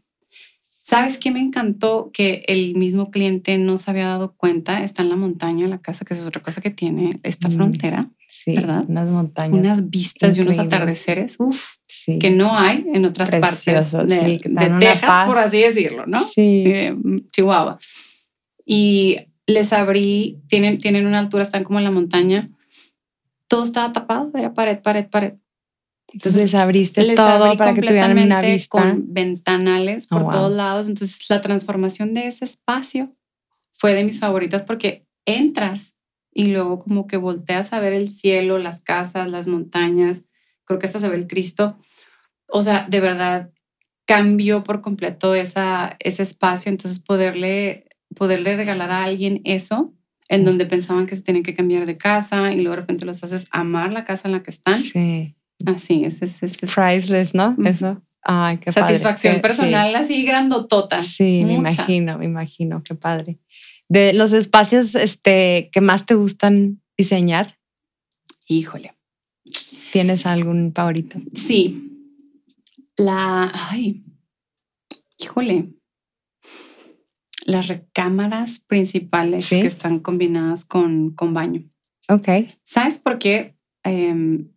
[0.91, 2.11] ¿Sabes qué me encantó?
[2.13, 4.83] Que el mismo cliente no se había dado cuenta.
[4.83, 8.09] Está en la montaña, la casa, que es otra cosa que tiene esta Mm, frontera.
[8.27, 8.83] Sí, ¿verdad?
[8.89, 9.57] Unas montañas.
[9.57, 12.19] Unas vistas y unos atardeceres, uf, sí.
[12.19, 15.27] que no hay en otras Precioso, partes de, sí, de Texas, paz.
[15.29, 16.19] por así decirlo, ¿no?
[16.21, 16.63] Sí.
[16.65, 16.93] Eh,
[17.31, 17.79] Chihuahua.
[18.65, 22.49] Y les abrí, tienen, tienen una altura, están como en la montaña.
[23.47, 25.33] Todo estaba tapado, era pared, pared, pared.
[26.13, 28.67] Entonces les abriste les todo abrí para que tuvieran una vista.
[28.69, 30.31] con ventanales por Oh, wow.
[30.31, 30.87] todos lados.
[30.87, 33.09] Entonces, la transformación de ese espacio
[33.73, 35.95] fue de mis favoritas porque entras
[36.33, 40.23] y luego como que volteas a ver el cielo, las casas, las montañas.
[40.65, 41.77] Creo que hasta se ve el Cristo.
[42.47, 43.51] O sea, de verdad
[44.05, 46.69] cambió por completo esa, ese espacio.
[46.69, 49.93] Entonces, poderle, poderle regalar a alguien eso
[50.27, 53.23] en donde pensaban que se tenían que cambiar de casa y luego de repente los
[53.23, 54.75] haces amar la casa en la que están.
[54.75, 55.35] Sí.
[55.65, 57.55] Así es, es, es, es- Priceless, ¿no?
[57.65, 58.01] Eso.
[58.23, 58.87] Ay, qué padre.
[58.93, 59.41] satisfacción sí.
[59.41, 61.01] personal así grandotota.
[61.01, 63.39] Sí, me imagino, me imagino, qué padre.
[63.89, 67.57] De los espacios este, que más te gustan diseñar,
[68.47, 68.93] Híjole.
[69.91, 71.17] ¿tienes algún favorito?
[71.33, 71.87] Sí.
[72.97, 73.51] La.
[73.53, 74.03] Ay.
[75.17, 75.69] Híjole.
[77.45, 79.61] Las recámaras principales Sí.
[79.61, 81.63] que están combinadas con, con baño.
[82.07, 82.27] Ok.
[82.63, 83.55] ¿Sabes por qué?
[83.83, 84.49] Em,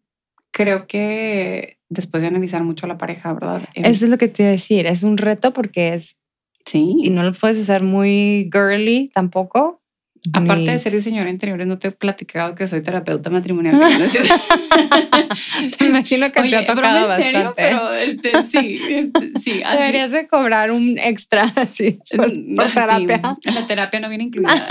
[0.54, 3.62] creo que después de analizar mucho a la pareja, ¿verdad?
[3.74, 4.86] Eso es lo que te iba a decir.
[4.86, 6.16] Es un reto porque es,
[6.64, 6.94] sí.
[7.02, 9.80] y no lo puedes hacer muy girly tampoco.
[10.32, 13.76] Aparte ni- de ser diseñadora interiores, no te he platicado que soy terapeuta matrimonial.
[13.76, 13.84] Me
[15.86, 17.62] imagino que te Oye, ha tocado en serio, bastante.
[17.62, 19.78] pero este, sí, este, sí, así.
[19.78, 23.20] Deberías de cobrar un extra así por, por sí, terapia.
[23.52, 24.66] la terapia no viene incluida.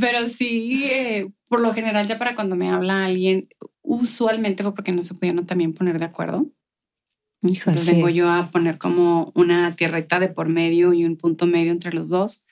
[0.00, 3.48] Pero sí, eh, por lo general, ya para cuando me habla alguien,
[3.86, 6.46] usualmente fue porque no se pudieron también poner de acuerdo.
[7.42, 7.92] Entonces sí.
[7.92, 11.92] vengo yo a poner como una tierrita de por medio y un punto medio entre
[11.92, 12.44] los dos.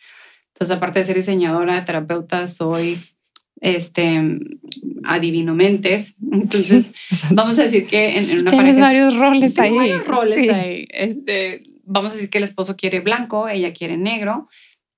[0.54, 2.98] Entonces, aparte de ser diseñadora, terapeuta, soy
[3.60, 4.38] este
[5.02, 6.14] adivino mentes.
[6.32, 9.76] Entonces, Sí, vamos a decir que en, en una tienes pareja varios roles ahí.
[9.76, 10.48] varios roles sí.
[10.48, 10.86] ahí.
[10.90, 14.48] Este, vamos a decir que el esposo quiere blanco, ella quiere negro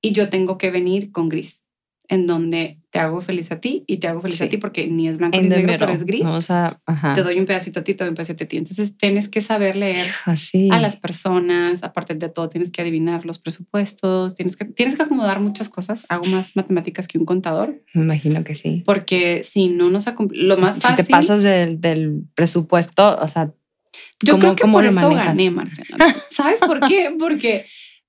[0.03, 1.65] y yo tengo que venir con gris,
[2.09, 4.51] en donde te hago feliz a ti y te hago feliz a Sí.
[4.51, 6.23] ti porque ni es blanco In ni the negro, pero es gris.
[6.25, 7.13] Vamos a, ajá.
[7.13, 8.57] Te doy un pedacito a ti, te doy un pedacito a ti.
[8.57, 10.69] Entonces tienes que saber leer Así.
[10.73, 15.03] a las personas, aparte de todo, tienes que adivinar los presupuestos, tienes que, tienes que
[15.03, 16.07] acomodar muchas cosas.
[16.09, 18.83] Hago más matemáticas que un contador, Me imagino que sí.
[18.87, 21.05] porque si no nos lo más si fácil.
[21.05, 23.53] te pasas del, del presupuesto, o sea,
[24.23, 25.27] Yo ¿Cómo- creo que por eso manejas?
[25.27, 25.97] gané, Marcela.
[26.31, 27.15] ¿Sabes por qué?
[27.19, 27.67] Porque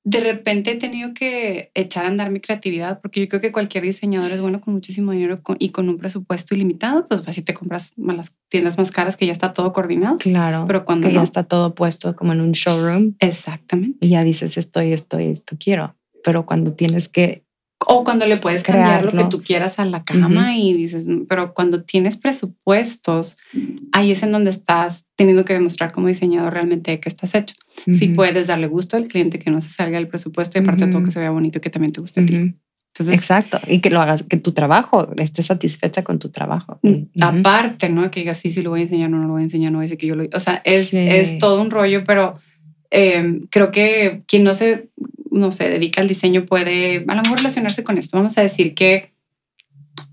[0.09, 3.83] de repente he tenido que echar a andar mi creatividad, porque yo creo que cualquier
[3.83, 7.91] diseñador es bueno con muchísimo dinero y con un presupuesto ilimitado, pues así te compras
[7.97, 10.15] las tiendas más caras que ya está todo coordinado.
[10.15, 10.63] claro.
[10.65, 13.97] Pero cuando que ya está todo puesto como en un showroom Exactamente.
[13.99, 15.93] y ya dices esto y esto y esto quiero.
[16.23, 17.43] Pero cuando tienes que,
[17.85, 19.29] O cuando le puedes cambiar lo que Crearlo.
[19.29, 23.37] tú quieras a la cama y dices, "Mm", pero cuando tienes presupuestos,
[23.91, 27.55] ahí es en donde estás teniendo que demostrar como diseñador realmente de qué estás hecho.
[27.91, 30.85] Si Ujú, puedes darle gusto al cliente, que no se salga del presupuesto y aparte
[30.85, 32.35] de todo que se vea bonito y que también te guste a ti.
[32.35, 33.59] Entonces, Exacto.
[33.67, 36.79] Y que lo hagas, que tu trabajo, estés satisfecha con tu trabajo.
[36.81, 38.09] mm, aparte, ¿no?
[38.09, 39.77] Que digas, sí, sí lo voy a enseñar, no, no lo voy a enseñar, no
[39.77, 40.25] voy a decir que yo lo...
[40.33, 40.97] O sea, es, Sí.
[40.97, 42.39] es todo un rollo, pero
[42.89, 44.89] eh, creo que quien no se,
[45.31, 48.17] no se dedica al diseño puede a lo mejor relacionarse con esto.
[48.17, 49.13] Vamos a decir que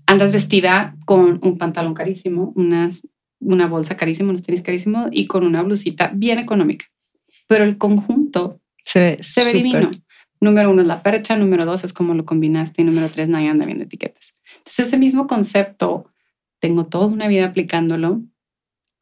[0.05, 3.03] andas vestida con un pantalón carísimo, unas,
[3.39, 6.85] una bolsa carísima, unos tenis carísimos y con una blusita bien económica.
[7.47, 9.91] Pero el conjunto Se ve, se ve divino.
[10.41, 13.49] Número uno es la percha, número dos es cómo lo combinaste y número tres nadie
[13.49, 14.33] anda viendo etiquetas.
[14.57, 16.11] Entonces ese mismo concepto,
[16.59, 18.21] tengo toda una vida aplicándolo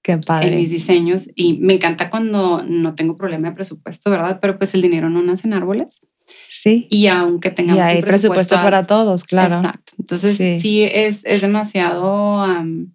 [0.04, 0.50] Qué padre.
[0.50, 4.40] en mis diseños y me encanta cuando no tengo problema de presupuesto, ¿verdad?
[4.42, 6.02] Pero pues el dinero no nace en árboles
[6.50, 6.88] Sí.
[6.90, 9.58] y aunque Y tengamos hay un presupuesto a- para todos, claro.
[9.58, 9.94] Exacto.
[9.98, 10.60] Entonces Sí.
[10.60, 12.94] sí, es, es demasiado, am,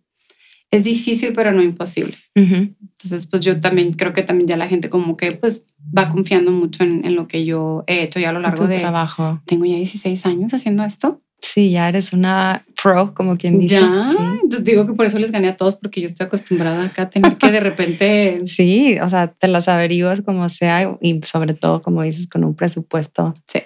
[0.70, 2.16] es difícil pero no imposible.
[2.36, 2.54] Ujú.
[2.80, 5.64] Entonces pues yo también creo que también ya la gente como que pues
[5.96, 8.68] va confiando mucho en, en lo que yo he hecho ya a lo largo Tu
[8.68, 8.80] de...
[8.80, 9.40] trabajo.
[9.46, 11.22] Tengo ya 16 años haciendo esto.
[11.40, 13.76] Sí, ya eres una pro, como quien dice.
[13.76, 14.16] Ya, Sí.
[14.42, 17.10] entonces digo que por eso les gané a todos porque yo estoy acostumbrada acá a
[17.10, 18.38] tener que de repente...
[18.46, 22.54] Sí, o sea, te las averiguas como sea y sobre todo, como dices, con un
[22.56, 23.60] presupuesto Sí.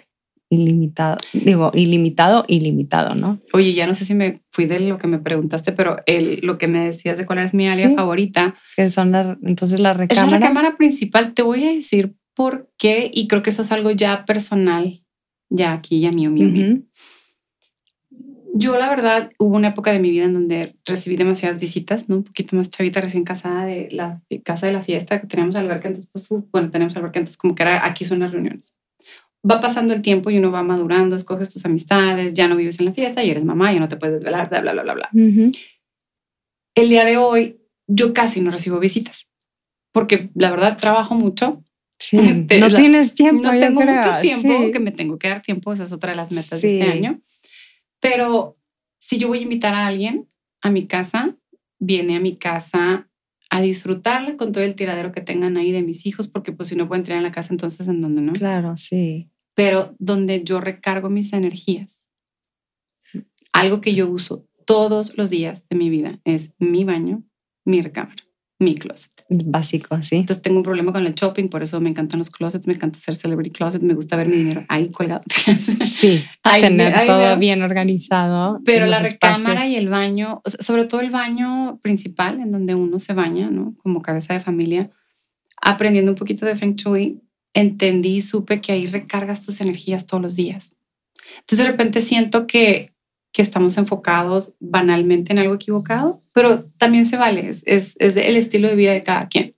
[0.50, 1.16] ilimitado.
[1.32, 3.40] Digo, ilimitado, ilimitado, ¿no?
[3.54, 6.58] Oye, ya no sé si me fui de lo que me preguntaste, pero el, lo
[6.58, 7.94] que me decías de cuál es mi área Sí.
[7.96, 10.36] favorita Que son las, entonces la es la recámara.
[10.38, 11.32] recámara principal.
[11.32, 15.02] Te voy a decir por qué y creo que eso es algo ya personal,
[15.48, 16.78] ya aquí, ya mío, mío, mío.
[18.54, 22.16] Yo, la verdad, hubo una época de mi vida en donde recibí demasiadas visitas, ¿no?
[22.16, 25.88] Un poquito más chavita, recién casada de la casa de la fiesta que teníamos alberca
[25.88, 28.74] antes, pues, uh, bueno, tenemos alberca antes, como que era aquí son las reuniones.
[29.50, 32.86] Va pasando el tiempo y uno va madurando, escoges tus amistades, ya no vives en
[32.86, 35.08] la fiesta y eres mamá, ya no te puedes desvelar, bla, bla, bla, bla, bla.
[35.14, 35.52] Ujú.
[36.74, 39.28] El día de hoy, yo casi no recibo visitas,
[39.92, 41.64] porque la verdad trabajo mucho,
[41.98, 42.16] Sí.
[42.48, 43.44] Este, no la- tienes tiempo.
[43.44, 44.72] no tengo creo, mucho tiempo, sí.
[44.72, 46.90] que me tengo que dar tiempo, esa es otra de las metas de este Sí.
[46.90, 47.20] año.
[48.02, 48.58] Pero
[48.98, 50.28] si yo voy a invitar a alguien
[50.60, 51.38] a mi casa,
[51.78, 53.08] viene a mi casa
[53.48, 56.76] a disfrutarla con todo el tiradero que tengan ahí de mis hijos, porque pues si
[56.76, 58.32] no pueden entrar en la casa, entonces en dónde no.
[58.32, 59.30] Claro, sí.
[59.54, 62.04] Pero donde yo recargo mis energías.
[63.52, 67.22] Algo que yo uso todos los días de mi vida es mi baño,
[67.64, 68.24] mi recámara,
[68.62, 69.10] mi closet.
[69.28, 70.16] Básico, sí.
[70.16, 72.98] Entonces tengo un problema con el shopping, por eso me encantan los closets, me encanta
[72.98, 75.22] hacer celebrity closet, me gusta ver mi dinero ahí colgado.
[75.82, 77.38] Sí, Ahí- tener ahí todo veo.
[77.38, 78.60] bien organizado.
[78.64, 79.72] Pero la recámara espacios.
[79.72, 83.74] y el baño, sobre todo el baño principal, en donde uno se baña, ¿no?
[83.82, 84.82] Como cabeza de familia,
[85.60, 87.20] aprendiendo un poquito de Feng Shui,
[87.54, 90.76] entendí y supe que ahí recargas tus energías todos los días.
[91.40, 92.91] Entonces de repente siento que,
[93.32, 98.36] que estamos enfocados banalmente en algo equivocado, pero también se vale, es, es, es el
[98.36, 99.54] estilo de vida de cada quien.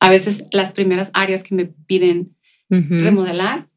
[0.00, 2.36] A veces las primeras áreas que me piden
[3.04, 3.68] remodelar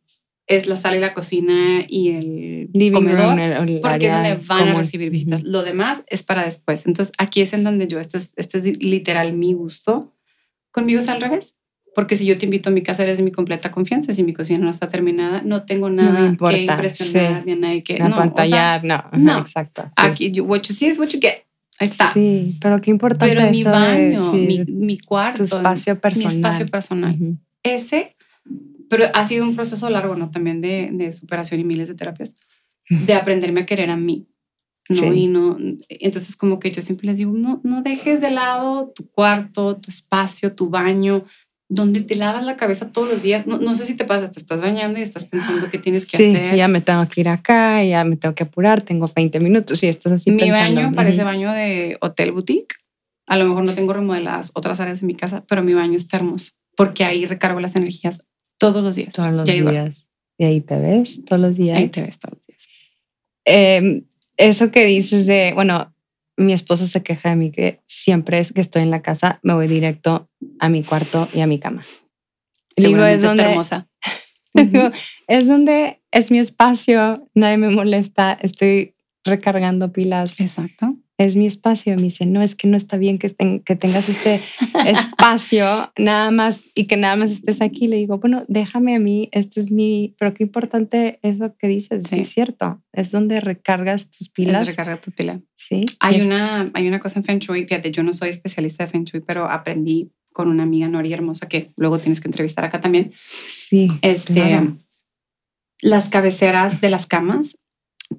[0.48, 4.14] es la sala y la cocina y el Living comedor room, el- el porque es
[4.14, 5.44] donde van a recibir visitas.
[5.44, 6.86] Lo demás es para después.
[6.86, 10.14] Entonces, aquí es en donde yo, este es, este es literal mi gusto.
[10.72, 11.54] Conmigo es al revés.
[11.98, 14.14] Porque si yo te invito a mi casa, eres de mi completa confianza.
[14.14, 17.46] Si mi cocina no está terminada, no tengo nada importa, que impresionar sí.
[17.48, 17.96] ni a nadie que...
[17.96, 19.40] A no, o sea, pantallar, no, no.
[19.40, 19.82] exacto.
[19.86, 19.92] sí.
[19.96, 21.38] aquí, you- what you see is what you get.
[21.80, 22.14] Ahí está.
[22.14, 26.00] Sí, pero qué importante Pero mi de- baño, sí, mi, mi cuarto, tu espacio mi
[26.00, 26.36] personal.
[26.36, 27.16] espacio personal.
[27.16, 27.38] Ujú.
[27.64, 28.16] Ese,
[28.92, 30.30] pero ha sido un proceso largo, ¿no?
[30.30, 32.36] También de, de superación y miles de terapias,
[32.90, 34.28] de aprenderme a querer a mí.
[34.90, 35.02] ¿no?
[35.02, 35.06] Sí.
[35.08, 35.58] Y no,
[35.90, 39.90] entonces como que yo siempre les digo, no, no dejes de lado tu cuarto, tu
[39.90, 41.26] espacio, tu baño,
[41.70, 43.46] donde te lavas la cabeza todos los días.
[43.46, 46.18] No, no sé si te pasa, te estás bañando y estás pensando qué tienes que
[46.18, 46.56] Sí, hacer.
[46.56, 49.88] ya me tengo que ir acá, ya me tengo que apurar, tengo 20 minutos y
[49.88, 51.26] estás así Mi pensando, baño parece ujú.
[51.26, 52.76] baño de hotel boutique.
[53.26, 56.18] A lo mejor no tengo remodeladas otras áreas de mi casa, pero mi baño está
[56.18, 58.26] hermoso porque ahí recargo las energías
[58.58, 59.14] todos los días.
[59.14, 60.06] todos los días.
[60.38, 61.78] Y ahí te ves todos los días.
[61.78, 62.60] Ahí te ves todos los días.
[63.46, 64.04] Eh,
[64.38, 65.94] eso que dices de, bueno,
[66.38, 69.54] mi esposo se queja de mí que siempre es que estoy en la casa, me
[69.54, 71.82] voy directo a mi cuarto y a mi cama.
[72.76, 73.88] Digo, es está donde, hermosa.
[74.54, 74.92] digo,
[75.28, 80.88] es donde es mi espacio, nadie me molesta, estoy recargando pilas, Exacto.
[81.18, 81.96] Es mi espacio.
[81.96, 84.40] Me dice, no, es que no está bien que, estén- que tengas este
[84.86, 87.88] espacio nada más y que nada más estés aquí.
[87.88, 92.06] Le digo, bueno, déjame a mí, este es mi, pero qué importante eso que dices,
[92.08, 92.22] sí, Sí.
[92.22, 94.62] es cierto, es donde recargas tus pilas.
[94.62, 95.42] Es recarga tu pila.
[95.58, 95.86] Sí.
[96.00, 98.92] Hay es- una, hay una cosa en Feng Shui, fíjate, yo no soy especialista de
[98.92, 102.80] Feng Shui, pero aprendí con una amiga Nori hermosa que luego tienes que entrevistar acá
[102.80, 103.12] también.
[103.16, 103.88] Sí.
[104.04, 104.78] Este, claro.
[105.82, 107.58] Las cabeceras de las camas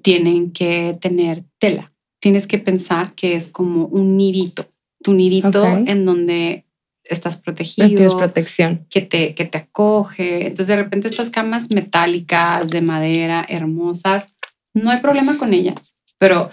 [0.01, 1.93] tienen que tener tela.
[2.19, 4.67] Tienes que pensar que es como un nidito,
[5.01, 6.65] tu nidito en donde
[7.03, 8.85] estás protegido, tienes protección.
[8.89, 10.47] que te, que te acoge.
[10.47, 14.27] Entonces, de repente, estas camas metálicas, de madera, hermosas,
[14.73, 16.49] no hay problema con ellas, pero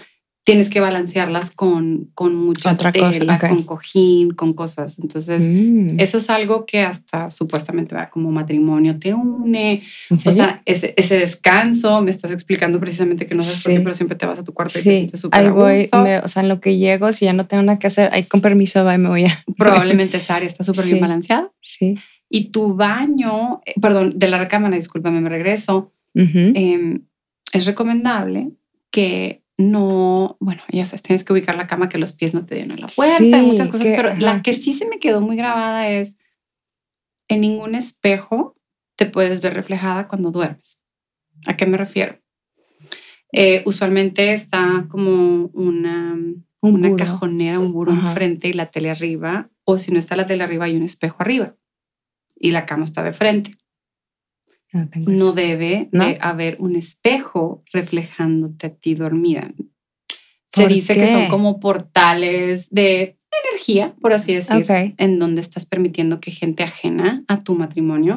[0.47, 3.49] tienes que balancearlas con, con mucha Otra cosa, tela, ok.
[3.49, 4.97] con cojín, con cosas.
[4.97, 9.83] Entonces, Mm, eso es algo que hasta supuestamente va como matrimonio te une.
[10.09, 13.77] ¿en O sea, ese, ese descanso, me estás explicando precisamente que no sabes por qué,
[13.79, 13.83] Sí.
[13.83, 15.81] pero siempre te vas a tu cuarto y te Sí, sientes súper ahí a voy,
[15.81, 16.01] gusto.
[16.01, 18.23] me- o sea, en lo que llego, si ya no tengo nada que hacer, ahí
[18.23, 19.43] con permiso, va y me voy a...
[19.57, 21.01] Probablemente esa área está súper bien Sí.
[21.01, 21.51] balanceada.
[21.61, 21.95] Sí.
[22.29, 25.91] Y tu baño, eh, perdón, de la recámara, discúlpame, me regreso.
[26.15, 26.53] Ujú.
[26.55, 26.99] eh,
[27.51, 28.49] es recomendable
[28.91, 32.55] que no, bueno, ya sabes, tienes que ubicar la cama que los pies no te
[32.55, 34.99] den a la puerta, Sí, hay muchas cosas, que- pero la que sí se me
[34.99, 36.15] quedó muy grabada es
[37.27, 38.55] en ningún espejo
[38.95, 40.79] te puedes ver reflejada cuando duermes.
[41.45, 42.19] ¿A qué me refiero?
[43.31, 47.03] Eh, usualmente está como una, Un una buró.
[47.05, 48.07] cajonera, un buró Ajá.
[48.09, 51.17] enfrente y la tele arriba, o si no está la tele arriba, hay un espejo
[51.19, 51.55] arriba
[52.39, 53.51] y la cama está de frente
[54.77, 56.05] No tengo no debe ¿No?
[56.05, 59.51] de haber un espejo reflejándote a ti dormida.
[60.53, 63.15] Se ¿Por dice que son como portales de
[63.51, 64.65] energía, por así decir,
[64.97, 68.15] en donde estás permitiendo que gente ajena a tu matrimonio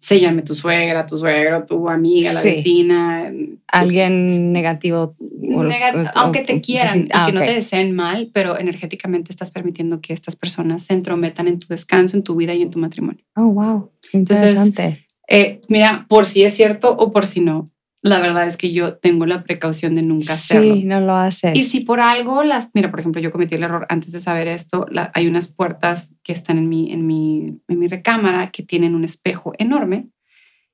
[0.00, 2.48] se llame tu suegra, tu suegro, tu amiga, la Sí.
[2.50, 3.32] vecina.
[3.66, 5.16] Alguien negativo.
[5.20, 7.08] o- nega- o- aunque te quieran sí.
[7.12, 7.46] Ah, y que no ok.
[7.46, 12.16] te deseen mal, pero energéticamente estás permitiendo que estas personas se entrometan en tu descanso,
[12.16, 13.24] en tu vida y en tu matrimonio.
[13.34, 13.90] Oh, wow.
[14.12, 15.06] Entonces, Interesante.
[15.28, 17.66] Eh, mira, por si es cierto o por si no,
[18.00, 20.76] la verdad es que yo tengo la precaución de nunca hacerlo.
[20.76, 21.52] Sí, no lo haces.
[21.56, 24.48] Y si por algo las, mira, por ejemplo, yo cometí el error antes de saber
[24.48, 28.62] esto, la- hay unas puertas que están en mi, en mi, en mi recámara que
[28.62, 30.08] tienen un espejo enorme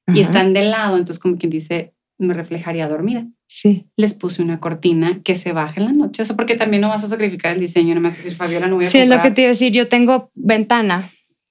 [0.07, 3.27] y están de lado, entonces como quien dice, me reflejaría dormida.
[3.49, 3.87] Sí.
[3.97, 6.91] Les puse una cortina que se baja en la noche, o sea, porque también no
[6.91, 8.99] vas a sacrificar el diseño, no me vas a decir, Fabiola, no voy a Sí,
[8.99, 9.35] es lo que comprar".
[9.35, 9.73] te iba a decir.
[9.73, 11.11] Yo tengo ventana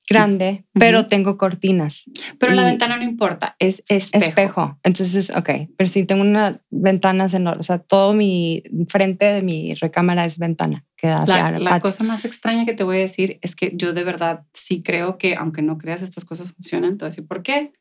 [0.09, 0.79] grande, Ujú.
[0.79, 2.03] pero tengo cortinas.
[2.39, 4.25] Pero la y- ventana no importa, es espejo.
[4.29, 4.77] Espejo.
[4.83, 5.49] Entonces, ok.
[5.77, 7.65] Pero sí tengo unas ventanas enormes.
[7.65, 10.85] O sea, todo mi frente de mi recámara es ventana.
[10.97, 13.71] Que da hacia La, la cosa más extraña que te voy a decir es que
[13.75, 16.97] yo de verdad sí creo que, aunque no creas, estas cosas funcionan.
[16.97, 17.71] Te voy a decir por qué.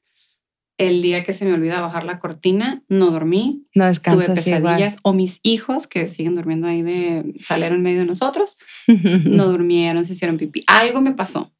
[0.78, 4.62] El día que se me olvida bajar la cortina, no dormí, No tuve descansas igual.
[4.62, 4.96] pesadillas.
[5.02, 8.56] O mis hijos, que siguen durmiendo ahí de salero en medio de nosotros,
[8.88, 10.62] no durmieron, se hicieron pipí.
[10.66, 11.52] Algo me pasó.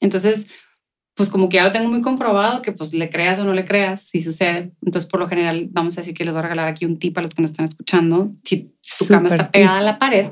[0.00, 0.48] Entonces,
[1.14, 3.64] pues como que ya lo tengo muy comprobado, que pues le creas o no le
[3.64, 4.72] creas, si sucede.
[4.82, 7.16] Entonces, por lo general, vamos a decir que les voy a regalar aquí un tip
[7.16, 8.32] a los que nos están escuchando.
[8.44, 10.26] Si tu cama está pegada a la pared,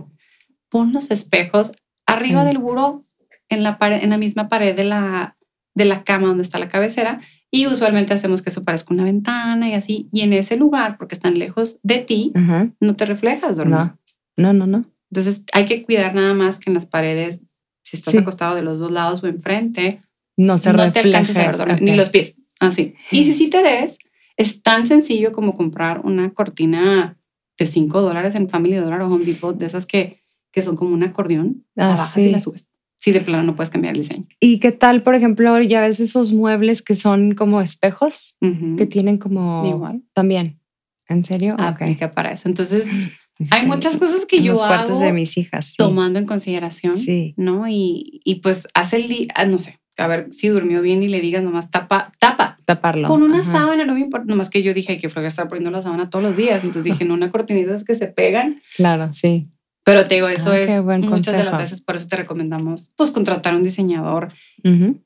[0.69, 1.73] pon los espejos
[2.07, 2.47] arriba Mm.
[2.47, 3.07] del buró,
[3.49, 5.37] en la, pared, en la misma pared de la,
[5.75, 7.21] de la cama donde está la cabecera.
[7.51, 10.09] Y usualmente hacemos que eso parezca una ventana y así.
[10.13, 12.33] Y en ese lugar, porque están lejos de ti,
[12.81, 13.77] no te reflejas dormir.
[13.77, 13.99] No,
[14.37, 14.85] no, no, no.
[15.11, 17.41] Entonces hay que cuidar nada más que en las paredes,
[17.85, 18.19] si estás Sí.
[18.19, 19.99] acostado de los dos lados o enfrente,
[20.37, 22.95] No se no te alcances a ver ni los pies, así.
[23.13, 23.99] Y si sí te ves,
[24.37, 27.17] es tan sencillo como comprar una cortina
[27.57, 30.93] de 5 dólares en Family Dollar o Home Depot, de esas que, que son como
[30.93, 32.31] un acordeón, Ah, la bajas y sí.
[32.31, 32.67] la subes.
[32.99, 34.27] Si de plano no puedes cambiar el diseño.
[34.41, 38.37] ¿Y qué tal, por ejemplo, ya ves esos muebles que son como espejos?
[38.41, 39.63] Que tienen como...
[39.67, 40.03] Igual.
[40.15, 40.59] También.
[41.07, 41.55] ¿En serio?
[41.59, 42.49] Aplica para eso.
[42.49, 42.87] Entonces,
[43.51, 45.67] hay muchas cosas que En yo los cuartos hago de mis hijas.
[45.67, 45.75] sí.
[45.77, 46.99] tomando en consideración.
[46.99, 47.35] Sí.
[47.37, 47.67] ¿no?
[47.69, 51.09] Y, y pues hace el día, ah, no sé, a ver si durmió bien y
[51.09, 52.59] le digas nomás tapa, tapa.
[52.65, 53.09] Taparlo.
[53.09, 53.53] Con una Ajá.
[53.53, 56.09] sábana no me importa, nomás que yo dije "Ay, que flojera estar poniendo la sábana
[56.09, 59.51] todos los días, entonces dije, no, una cortinita es que se pegan, Claro, sí.
[59.85, 63.11] Pero te digo, eso Ah, es muchas de las veces, por eso te recomendamos, pues
[63.11, 64.33] contratar un diseñador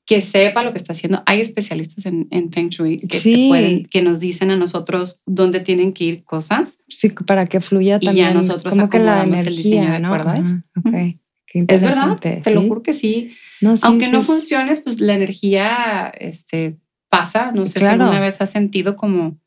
[0.07, 1.23] que sepa lo que está haciendo.
[1.27, 5.59] Hay especialistas en, en Feng Shui que, te pueden, que nos dicen a nosotros dónde
[5.59, 6.79] tienen que ir cosas.
[6.89, 8.35] Sí, para que fluya Y ya también.
[8.35, 11.29] nosotros como que la acomodamos el energía, diseño de ¿no?
[11.53, 13.35] Es verdad, te lo juro que sí.
[13.61, 16.77] No, sí, Aunque no funcione, pues la energía este,
[17.09, 17.51] pasa.
[17.53, 19.41] No sé si alguna vez has sentido como,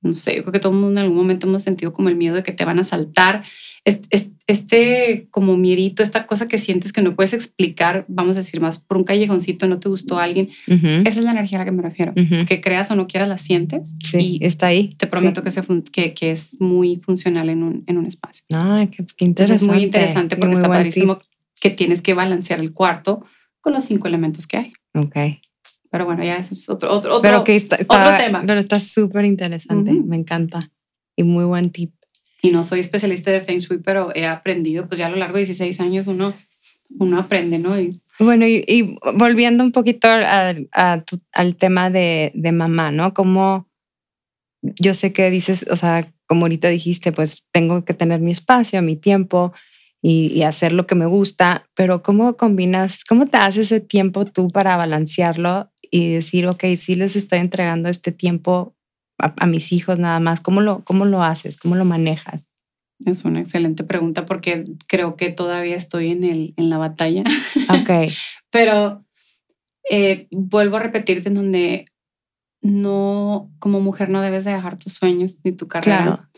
[0.00, 2.16] no sé, yo creo que todo el mundo en algún momento hemos sentido como el
[2.16, 3.42] miedo de que te van a saltar.
[3.86, 8.60] Este, este como miedito, esta cosa que sientes que no puedes explicar, vamos a decir
[8.60, 10.48] más, por un callejoncito no te gustó alguien.
[10.66, 12.12] Ujú, Esa es la energía a la que me refiero.
[12.46, 13.94] Que creas o no quieras, la sientes.
[14.04, 14.94] Sí, Y está ahí.
[14.98, 15.44] te prometo Sí.
[15.44, 18.44] que, se fun- que, que es muy funcional en un, en un espacio.
[18.52, 19.54] Ah, qué, qué Entonces interesante.
[19.54, 21.18] es muy interesante porque muy está padrísimo
[21.60, 23.24] que tienes que balancear el cuarto
[23.60, 24.72] con los cinco elementos que hay.
[24.94, 25.16] Ok.
[25.90, 28.42] Pero bueno, ya eso es otro, otro, otro, Pero que está, está- tema.
[28.46, 29.92] Pero está súper interesante.
[29.92, 30.70] Me encanta.
[31.16, 31.92] Y muy buen tip.
[32.46, 35.34] Y no soy especialista de Feng Shui, pero he aprendido, pues ya a lo largo
[35.36, 36.32] de 16 años uno,
[36.98, 37.78] uno aprende, ¿no?
[37.80, 42.90] Y, Bueno, y, y volviendo un poquito a- a tu- al tema de, de mamá,
[42.92, 43.12] ¿no?
[43.14, 43.66] Como
[44.62, 48.82] yo sé que dices, o sea, como ahorita dijiste, pues tengo que tener mi espacio,
[48.82, 49.52] mi tiempo
[50.02, 54.24] y, y hacer lo que me gusta, pero ¿cómo combinas, cómo te haces ese tiempo
[54.24, 58.75] tú para balancearlo y decir, ok, sí les estoy entregando este tiempo
[59.18, 60.40] a, a mis hijos nada más?
[60.40, 61.56] ¿Cómo lo, ¿Cómo lo haces?
[61.56, 62.46] ¿Cómo lo manejas?
[63.04, 67.22] Es una excelente pregunta porque creo que todavía estoy en, el, en la batalla.
[67.68, 68.12] Ok.
[68.50, 69.04] Pero
[69.90, 71.84] eh, vuelvo a repetirte en donde
[72.62, 76.04] no, como mujer no debes de dejar tus sueños ni tu carrera.
[76.04, 76.28] Claro.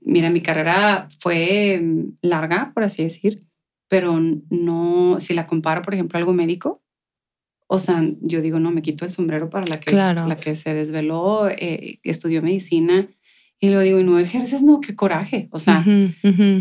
[0.00, 3.46] Mira, mi carrera fue mm, larga, por así decir,
[3.88, 4.18] pero
[4.50, 6.81] no, si la comparo, por ejemplo, a algo médico,
[7.66, 10.26] o sea, yo digo, no, me quito el sombrero para la que, Claro.
[10.26, 13.08] la que se desveló, eh, estudió medicina,
[13.60, 15.84] y luego digo, y no ejerces, no, qué coraje, o sea,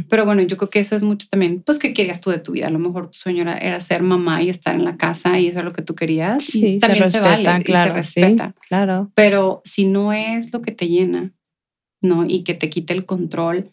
[0.08, 2.52] pero bueno, yo creo que eso es mucho también, pues, ¿qué querías tú de tu
[2.52, 2.68] vida?
[2.68, 5.48] A lo mejor tu sueño era, era ser mamá y estar en la casa y
[5.48, 6.44] eso es lo que tú querías.
[6.44, 8.48] Sí, y también se, vale respeta, y se claro, respeta.
[8.56, 9.12] Sí, claro.
[9.16, 11.34] Pero si no es lo que te llena,
[12.02, 12.24] ¿no?
[12.28, 13.72] Y que te quite el control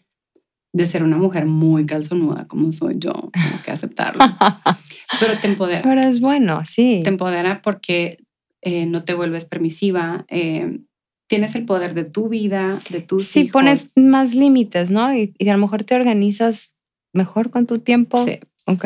[0.73, 4.19] de ser una mujer muy calzonuda como soy yo, tengo que aceptarlo.
[5.19, 5.81] Pero te empodera.
[5.81, 7.01] Pero es bueno, sí.
[7.03, 8.17] Te empodera porque
[8.61, 10.25] eh, no te vuelves permisiva.
[10.29, 10.79] eh,
[11.27, 13.51] tienes el poder de tu vida, de tus Sí, hijos.
[13.51, 15.15] pones más límites, ¿no?
[15.15, 16.75] Y, y a lo mejor te organizas
[17.13, 18.23] mejor con tu tiempo.
[18.25, 18.39] Sí.
[18.65, 18.85] Ok.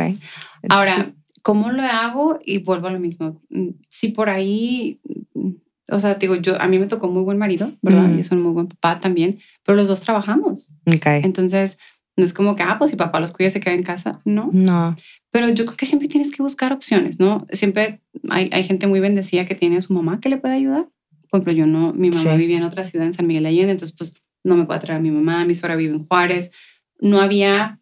[0.70, 2.40] Ahora, ¿cómo lo hago?
[2.46, 3.42] Y vuelvo a lo mismo.
[3.50, 5.00] Mm, Si por ahí,
[5.34, 5.52] mm,
[5.90, 8.08] o sea, digo, yo, a mí me tocó muy buen marido, ¿verdad?
[8.08, 8.18] Mm.
[8.18, 10.68] Y es un muy buen papá también, pero los dos trabajamos.
[10.86, 11.06] Ok.
[11.24, 11.78] Entonces,
[12.16, 14.50] no es como que, ah, pues si papá los cuida, se queda en casa, no.
[14.54, 14.96] No.
[15.32, 17.48] Pero yo creo que siempre tienes que buscar opciones, ¿no?
[17.52, 20.88] Siempre hay, hay gente muy bendecida que tiene a su mamá que le puede ayudar.
[21.30, 22.38] Por ejemplo, yo no, mi mamá Sí.
[22.38, 25.00] vivía en otra ciudad, en San Miguel de Allende, entonces pues no me puedo traer
[25.00, 26.52] a mi mamá, mi suegra vive en Juárez.
[27.00, 27.80] No había,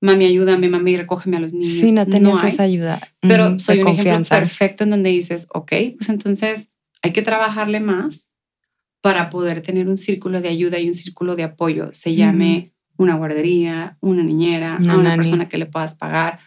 [0.00, 1.68] mami, ayúdame, mami, recógeme a los niños.
[1.68, 2.52] Sí, no tenías hay.
[2.52, 3.00] esa ayuda.
[3.20, 4.38] Pero Ujú, soy un ejemplo confianza.
[4.38, 6.68] perfecto en donde dices, ok, pues entonces
[7.04, 8.32] hay que trabajarle más
[9.02, 11.90] para poder tener un círculo de ayuda y un círculo de apoyo.
[11.92, 12.64] Se llame
[12.96, 15.16] una guardería, una niñera, a una nani.
[15.16, 16.38] persona que le puedas pagar.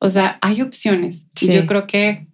[0.00, 1.28] O sea, hay opciones.
[1.36, 1.48] Sí.
[1.48, 2.26] Y yo creo que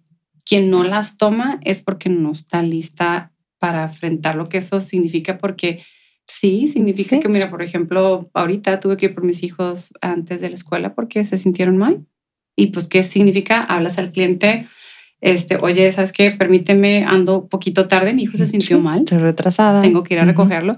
[0.43, 5.37] quien no las toma es porque no está lista para enfrentar lo que eso significa,
[5.37, 5.83] porque
[6.27, 7.21] sí, significa Sí.
[7.21, 10.95] que, mira, por ejemplo, ahorita tuve que ir por mis hijos antes de la escuela
[10.95, 12.03] porque se sintieron mal.
[12.55, 13.61] Y pues, ¿qué significa?
[13.61, 14.65] Hablas al cliente,
[15.21, 16.31] este, oye, ¿sabes qué?
[16.31, 19.81] Permíteme, ando poquito tarde, mi hijo se sintió mal, Estoy retrasada.
[19.81, 20.75] tengo que ir a recogerlo.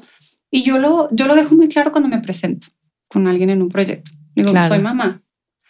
[0.52, 2.68] Y yo lo, yo lo dejo muy claro cuando me presento
[3.08, 4.12] con alguien en un proyecto.
[4.36, 4.68] Digo, Claro.
[4.68, 5.22] soy mamá.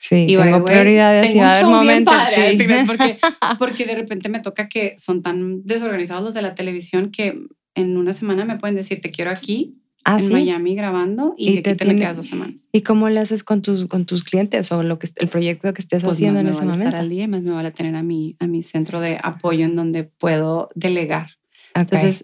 [0.02, 3.18] Sí, Y tengo prioridades tengo un bien padre, porque,
[3.60, 7.36] porque de repente me toca que son tan desorganizados los de la televisión que
[7.76, 9.72] en una semana me pueden decir, te quiero aquí
[10.14, 10.34] ah, en sí.
[10.34, 12.66] Miami grabando y, Y aquí te te, me quedas dos semanas.
[12.72, 15.82] ¿Y cómo le haces con tus, con tus clientes o lo que, el proyecto que
[15.82, 16.88] estés Pues haciendo más en me ese vale momento?
[16.90, 19.66] estar al día y más me vale tener a mi, a mi centro de apoyo
[19.66, 21.32] en donde puedo delegar.
[21.76, 21.82] Ok.
[21.82, 22.24] Entonces,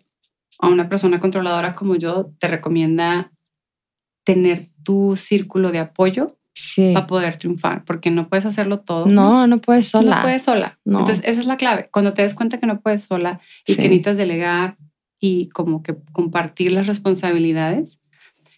[0.60, 3.32] a una persona controladora como yo te recomienda
[4.24, 6.92] tener tu círculo de apoyo sí.
[6.94, 9.06] para poder triunfar, porque no puedes hacerlo todo.
[9.06, 10.16] No, no puedes sola.
[10.18, 10.80] No puedes sola.
[10.86, 11.00] No.
[11.00, 11.90] Entonces, esa es la clave.
[11.92, 13.78] Cuando te des cuenta que no puedes sola y Sí.
[13.78, 14.76] que necesitas delegar
[15.20, 18.00] y como que compartir las responsabilidades.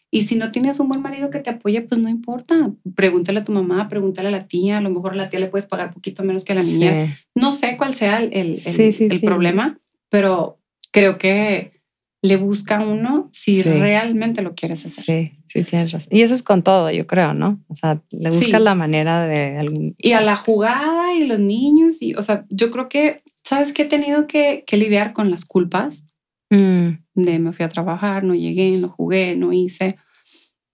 [0.10, 2.72] Y si no tienes un buen marido que te apoye, pues no importa.
[2.96, 4.78] Pregúntale a tu mamá, pregúntale a la tía.
[4.78, 6.74] A lo mejor a la tía le puedes pagar poquito menos que a la Sí.
[6.74, 7.18] niñera.
[7.36, 9.80] No sé cuál sea el, el- Sí, sí, el problema,
[10.10, 10.60] pero
[10.92, 11.74] creo que
[12.22, 15.04] le busca uno si realmente lo quieres hacer.
[15.04, 16.10] Sí, sí, tienes razón.
[16.12, 17.52] Y eso es con todo, yo creo, ¿no?
[17.68, 18.38] O sea, le Sí.
[18.40, 19.94] buscas la manera de algún...
[19.98, 22.02] Y a la jugada y los niños.
[22.02, 23.84] Y, o sea, yo creo que, ¿sabes qué?
[23.84, 26.06] He tenido que, que lidiar con las culpas
[26.50, 29.98] Mm, de me fui a trabajar, no llegué, no jugué, no hice.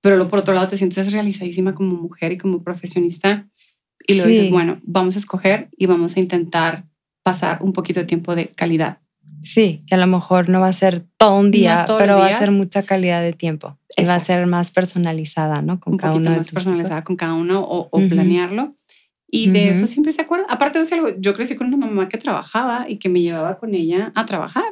[0.01, 3.47] Pero lo, por otro lado te sientes realizadísima como mujer y como profesionista.
[4.07, 4.29] Y lo Sí.
[4.31, 6.85] dices, bueno, vamos a escoger y vamos a intentar
[7.23, 8.99] pasar un poquito de tiempo de calidad.
[9.45, 12.17] sí, que a lo mejor no va a ser todo un No día, todos pero
[12.17, 13.77] va a ser mucha calidad de tiempo.
[13.97, 15.81] Y va a ser más personalizada, ¿no?
[15.81, 18.07] Con un cada uno de más tus personalizada con cada uno o, o Ujú.
[18.07, 18.73] planearlo.
[19.27, 19.71] Y de Ujú.
[19.79, 20.45] eso siempre se acuerda.
[20.49, 23.73] Aparte de algo, yo crecí con una mamá que trabajaba y que me llevaba con
[23.75, 24.63] ella a trabajar.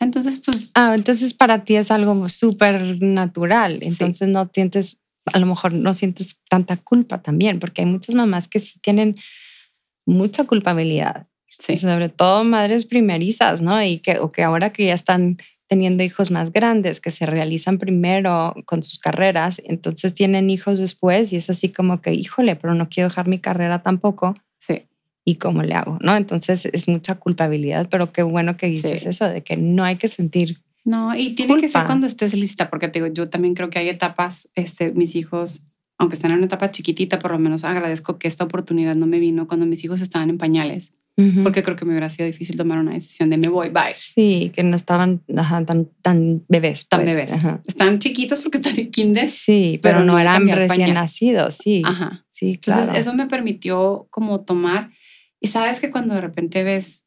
[0.00, 3.78] Entonces, pues, Ah, entonces para ti es algo súper natural.
[3.82, 8.48] Entonces no sientes, a lo mejor no sientes tanta culpa también, porque hay muchas mamás
[8.48, 9.16] que sí tienen
[10.06, 11.76] mucha culpabilidad, sí.
[11.76, 13.82] sobre todo madres primerizas, ¿no?
[13.84, 17.78] Y que, o que ahora que ya están teniendo hijos más grandes, que se realizan
[17.78, 22.74] primero con sus carreras, entonces tienen hijos después y es así como que, híjole, pero
[22.74, 24.34] no quiero dejar mi carrera tampoco.
[25.30, 25.98] ¿Y cómo le hago?
[26.00, 26.16] ¿No?
[26.16, 29.08] Entonces es mucha culpabilidad, pero qué bueno que dices Sí.
[29.08, 31.86] eso, de que no hay que sentir No, y tiene que ser Culpa.
[31.86, 35.62] cuando estés lista, porque te digo, yo también creo que hay etapas, este, mis hijos,
[35.98, 39.18] aunque están en una etapa chiquitita, por lo menos agradezco que esta oportunidad no me
[39.20, 41.42] vino cuando mis hijos estaban en pañales, Ujú.
[41.42, 43.92] porque creo que me hubiera sido difícil tomar una decisión de me voy, bye.
[43.92, 46.88] Sí, que no estaban ajá, tan, tan bebés.
[46.88, 47.32] Tan pues, bebés.
[47.34, 47.60] ajá.
[47.68, 49.30] Están chiquitos porque están en kinder.
[49.30, 50.94] Sí, pero, Pero no eran recién pañal.
[50.94, 51.82] nacidos, sí.
[51.84, 52.24] Ajá.
[52.30, 52.80] Sí, claro.
[52.80, 54.90] Entonces, eso me permitió como tomar,
[55.40, 57.04] y sabes que cuando de repente ves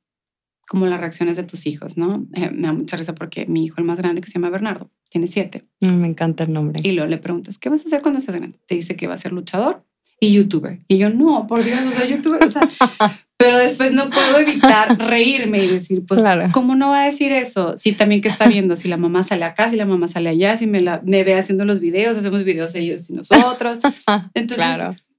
[0.67, 2.25] como las reacciones de tus hijos, ¿no?
[2.33, 4.89] Eh, me da mucha risa porque mi hijo, el más grande, que se llama Bernardo,
[5.09, 5.61] tiene siete.
[5.81, 6.79] Me encanta el nombre.
[6.83, 8.59] Y luego le preguntas, ¿qué vas a hacer cuando seas grande?
[8.65, 9.83] Te dice que va a ser luchador
[10.19, 10.79] y youtuber.
[10.87, 12.61] Y yo, no, por Dios, o sea, youtuber, o sea,
[13.37, 16.23] pero después no puedo evitar reírme y decir, pues,
[16.53, 17.75] ¿cómo no va a decir eso?
[17.75, 20.55] Si también que está viendo, si la mamá sale acá, si la mamá sale allá,
[20.55, 23.79] si me, la, me ve haciendo los videos, hacemos videos ellos y nosotros.
[24.33, 24.65] Entonces,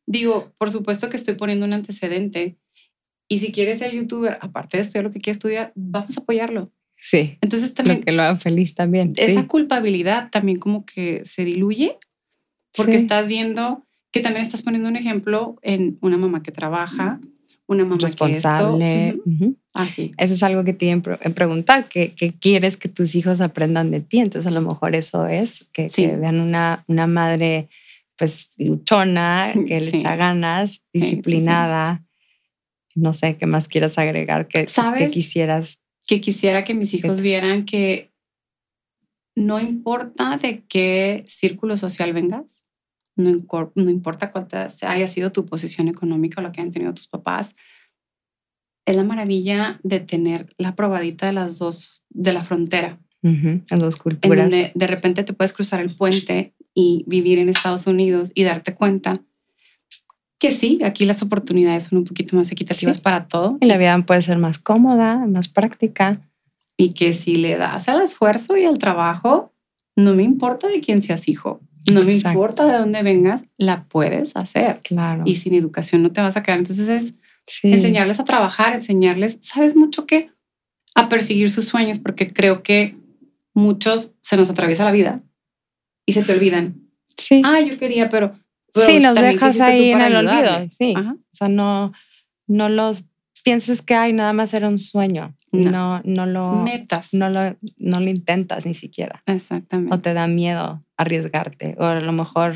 [0.07, 2.57] digo, por supuesto que estoy poniendo un antecedente
[3.29, 6.73] y si quieres ser youtuber, aparte de estudiar lo que quiere estudiar, vamos a apoyarlo.
[6.99, 7.39] Sí.
[7.41, 8.03] Entonces también...
[8.03, 9.13] que lo haga feliz también.
[9.17, 11.99] Esa culpabilidad también como que se diluye
[12.77, 17.21] porque estás viendo que también estás poniendo un ejemplo en una mamá que trabaja,
[17.67, 19.21] una mamá responsable.
[19.25, 20.13] Que esto, Ah, sí.
[20.19, 24.19] Eso es algo que tienen que preguntar, que, quieres que tus hijos aprendan de ti.
[24.21, 27.69] Entonces a lo mejor eso es, que, vean una, una madre
[28.17, 32.05] pues luchona, que le echa ganas, disciplinada
[32.95, 35.09] no sé qué más quieras agregar que, ¿Sabes?
[35.09, 35.81] que quisieras.
[36.07, 38.13] Que quisiera que mis hijos vieran que
[39.37, 42.69] no importa de qué círculo social vengas,
[43.17, 43.31] no,
[43.75, 44.49] no importa cuál
[44.83, 47.57] haya sido tu posición económica o lo que hayan tenido tus papás,
[48.87, 53.01] es la maravilla de tener la probadita de las dos, de la frontera.
[53.23, 54.39] en dos culturas.
[54.39, 58.45] En donde de repente te puedes cruzar el puente y vivir en Estados Unidos y
[58.45, 59.25] darte cuenta
[60.45, 63.57] que sí, aquí las oportunidades son un poquito más equitativas para todo.
[63.63, 66.21] Y la vida puede ser más cómoda, más práctica.
[66.77, 69.55] Y que si le das al esfuerzo y al trabajo,
[69.97, 74.37] no me importa de quién seas hijo, no me importa de dónde vengas, la puedes
[74.37, 74.81] hacer.
[74.83, 75.23] Claro.
[75.25, 76.59] Y sin educación no te vas a quedar.
[76.59, 77.19] Entonces es
[77.63, 80.31] enseñarles a trabajar, enseñarles, ¿sabes mucho qué?
[80.95, 82.97] A perseguir sus sueños, porque creo que
[83.55, 85.23] muchos se nos atraviesa la vida
[86.05, 86.83] y se te olvidan.
[87.17, 87.41] Sí.
[87.47, 88.33] Ah, yo quería, pero
[88.75, 90.95] sí, los dejas ahí en el olvido, sí.
[90.97, 91.93] O sea, no,
[92.47, 93.11] no los
[93.45, 95.37] pienses que hay nada más era un sueño.
[95.53, 97.15] No, no, lo metas.
[97.15, 99.23] No lo, no lo intentas ni siquiera.
[99.27, 99.95] Exactamente.
[99.95, 101.77] O te da miedo arriesgarte.
[101.79, 102.55] O a lo mejor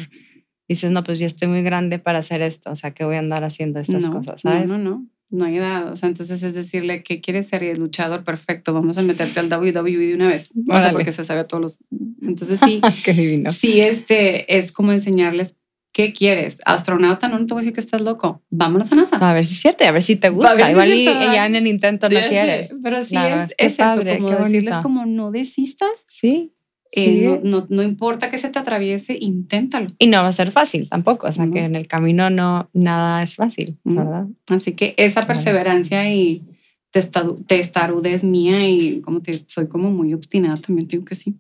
[0.66, 2.70] dices, no, pues ya estoy muy grande para hacer esto.
[2.70, 4.66] O sea, que voy a andar haciendo estas cosas, ¿sabes?
[4.66, 5.07] No, no, no.
[5.31, 5.93] No hay edad.
[5.93, 8.73] O sea, entonces es decirle que quieres ser el luchador perfecto.
[8.73, 10.51] Vamos a meterte al WWE de una vez.
[10.69, 11.78] O sea, porque se sabe a todos los.
[12.23, 12.81] Entonces sí.
[13.05, 13.51] Qué divino.
[13.51, 15.55] Sí, este es como enseñarles
[15.93, 16.59] ¿Qué quieres?
[16.65, 18.43] Astronauta, no, no te voy a decir que estás loco.
[18.51, 19.16] Vámonos a NASA.
[19.16, 20.70] A ver si es cierto, a ver si te gusta.
[20.70, 22.73] Igual y ya en el intento no quieres.
[22.82, 26.05] pero sí es, es eso, como decirles como no desistas.
[26.06, 26.52] Sí.
[26.93, 29.89] Eh, no, no, importa que se te atriese, inténtalo.
[29.98, 33.23] Y no va a ser fácil tampoco, o sea que en el camino no, nada
[33.23, 34.27] es fácil, ¿verdad?
[34.47, 36.43] Así que esa perseverancia y
[36.90, 41.36] testarudez mía y como te soy como muy obstinada también, tengo que sí.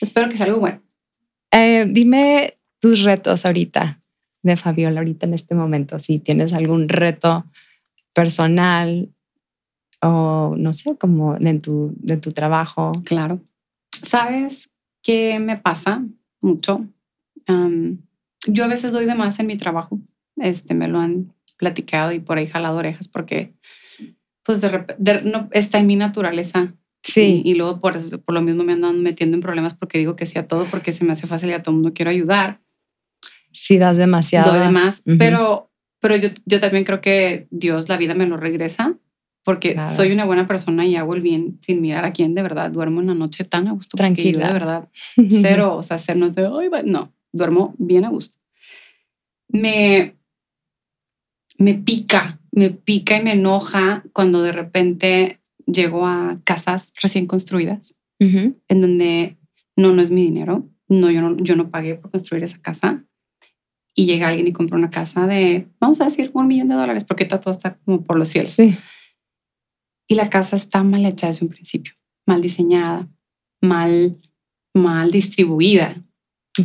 [0.00, 0.80] Espero que sea algo bueno.
[1.50, 4.00] Eh, dime tus retos ahorita
[4.42, 5.98] de Fabiola, ahorita en este momento?
[5.98, 7.44] Si tienes algún reto
[8.12, 9.08] personal
[10.00, 12.92] o no sé, como de tu, de tu trabajo.
[13.04, 13.40] Claro.
[14.02, 14.70] ¿Sabes
[15.02, 16.04] qué me pasa
[16.40, 16.78] mucho?
[18.46, 19.98] yo a veces doy de más en mi trabajo.
[20.36, 23.54] Este, me lo han platicado y por ahí jalado orejas porque
[24.42, 26.74] pues de, repente no, está en mi naturaleza.
[27.02, 27.40] Sí.
[27.44, 30.38] Y, luego por, por lo mismo me andan metiendo en problemas porque digo que sí
[30.38, 32.60] a todo porque se me hace fácil y a todo el mundo quiero ayudar
[33.58, 34.52] si das demasiado.
[34.52, 35.70] Doy de más, pero,
[36.00, 38.96] pero yo, yo también creo que Dios la vida me lo regresa
[39.48, 42.70] porque soy una buena persona y hago el bien sin mirar a quién de verdad.
[42.70, 43.96] Duermo una noche tan a gusto.
[43.96, 44.46] Tranquila.
[44.46, 44.88] de verdad,
[45.30, 48.36] cero, o sea, hacernos de, hoy no, duermo bien a gusto.
[49.48, 50.16] Me,
[51.56, 57.96] me pica, me pica y me enoja cuando de repente llego a casas recién construidas,
[58.18, 59.38] en donde
[59.76, 63.04] no, no es mi dinero, no yo, no, yo no pagué por construir esa casa,
[63.98, 67.02] y llega alguien y compra una casa de, vamos a decir, un millón de dólares,
[67.02, 68.50] porque todo está como por los cielos.
[68.50, 68.78] Sí.
[70.06, 71.94] Y la casa está mal hecha desde un principio,
[72.24, 73.08] mal diseñada,
[73.60, 74.16] mal,
[74.72, 75.96] mal distribuida.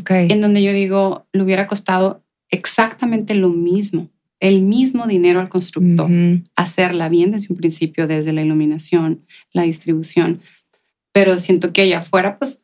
[0.01, 0.27] Okay.
[0.29, 6.11] En donde yo digo, le hubiera costado exactamente lo mismo, el mismo dinero al constructor,
[6.55, 10.39] hacerla bien desde un principio, desde la iluminación, la distribución.
[11.11, 12.61] Pero siento que allá afuera, pues,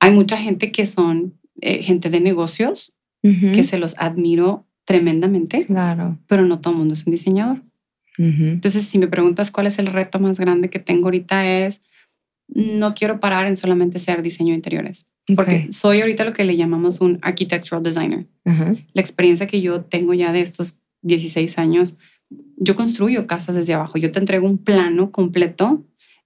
[0.00, 6.18] hay mucha gente que son eh, gente de negocios que se los admiro tremendamente, claro.
[6.26, 7.62] pero no todo el mundo es un diseñador.
[8.16, 11.80] Entonces, si me preguntas cuál es el reto más grande que tengo ahorita es,
[12.48, 16.56] no quiero parar en solamente ser diseño de interiores, porque soy ahorita lo que le
[16.56, 18.26] llamamos un architectural designer.
[18.44, 21.96] La experiencia que yo tengo ya de estos 16 años,
[22.56, 25.84] yo construyo casas desde abajo, yo te entrego un plano completo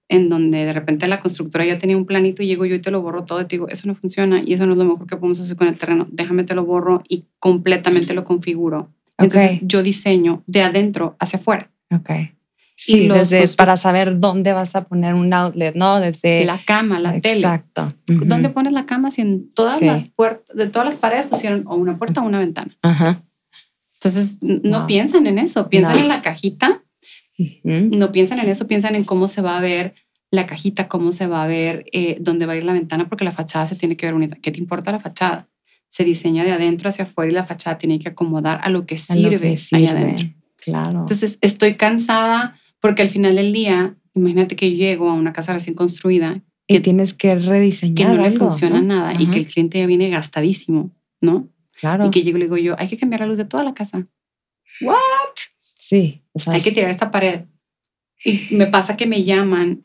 [0.09, 2.91] en donde de repente la constructora ya tenía un planito y llego yo y te
[2.91, 5.07] lo borro todo y te digo, eso no funciona y eso no es lo mejor
[5.07, 8.89] que podemos hacer con el terreno, déjame te lo borro y completamente lo configuro.
[9.17, 11.71] Entonces yo diseño de adentro hacia afuera.
[11.91, 12.31] Okay.
[12.75, 15.99] Sí, los desde para saber dónde vas a poner un outlet, ¿no?
[15.99, 17.35] Desde La cama, la tele.
[17.35, 17.93] Exacto.
[18.07, 18.55] ¿Dónde Ujú.
[18.55, 21.97] pones la cama si en todas las puertas, de todas las paredes pusieron o una
[21.97, 22.75] puerta o una ventana?
[22.81, 23.23] Ajá.
[23.93, 25.99] Entonces, no piensan en eso, piensan No.
[26.01, 26.82] en la cajita,
[27.37, 29.93] No piensan en eso, piensan en cómo se va a ver
[30.31, 33.23] la cajita, cómo se va a ver, eh, dónde va a ir la ventana, porque
[33.23, 34.35] la fachada se tiene que ver bonita.
[34.41, 35.47] ¿Qué te importa la fachada?
[35.89, 38.95] Se diseña de adentro hacia afuera y la fachada tiene que acomodar a lo que
[38.95, 39.87] lo sirve, que ahí sirve.
[39.89, 40.27] adentro.
[40.57, 40.99] Claro.
[41.01, 45.53] Entonces, estoy cansada porque al final del día, imagínate que yo llego a una casa
[45.53, 47.95] recién construida y tienes que rediseñar.
[47.95, 48.87] que no le funciona ¿no?
[48.87, 50.91] nada y que el cliente ya viene gastadísimo,
[51.21, 51.49] ¿no?
[51.79, 52.07] Claro.
[52.07, 53.73] Y que llego y le digo yo, hay que cambiar la luz de toda la
[53.73, 54.03] casa.
[54.81, 54.97] ¿What?
[55.93, 56.21] Sí.
[56.33, 57.41] o sea, Hay que tirar esta pared.
[58.25, 59.83] Y me pasa que me llaman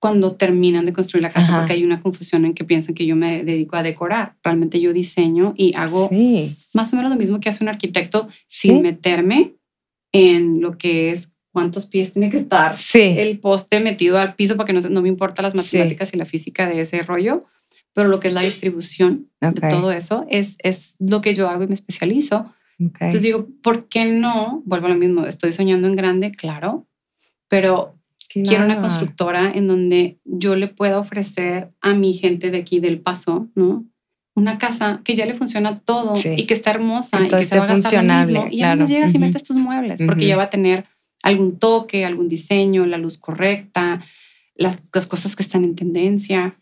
[0.00, 1.58] cuando terminan de construir la casa Ajá.
[1.58, 4.34] porque hay una confusión en que piensan que yo me dedico a decorar.
[4.42, 6.56] Realmente yo diseño y hago Sí.
[6.72, 8.82] más o menos lo mismo que hace un arquitecto sin Sí.
[8.82, 9.52] meterme
[10.12, 13.14] en lo que es cuántos pies tiene que estar Sí.
[13.18, 16.66] el poste metido al piso porque no, no me importa las matemáticas y la física
[16.68, 17.44] de ese rollo,
[17.92, 21.64] pero lo que es la distribución de todo eso es, es lo que yo hago
[21.64, 22.50] y me especializo.
[22.80, 22.96] Ok.
[23.00, 24.62] Entonces digo, ¿por qué no?
[24.64, 26.86] Vuelvo a lo mismo, estoy soñando en grande, claro,
[27.48, 27.94] pero
[28.28, 33.00] quiero una constructora en donde yo le pueda ofrecer a mi gente de aquí del
[33.00, 33.84] paso, ¿no?
[34.36, 36.34] Una casa que ya le funciona todo Sí.
[36.36, 38.46] y que está hermosa y que se va a gastar lo mismo.
[38.50, 38.80] Y ya claro.
[38.82, 40.84] no llegas y metes tus muebles porque ya va a tener
[41.22, 44.00] algún toque, algún diseño, la luz correcta,
[44.54, 46.52] las, las cosas que están en tendencia,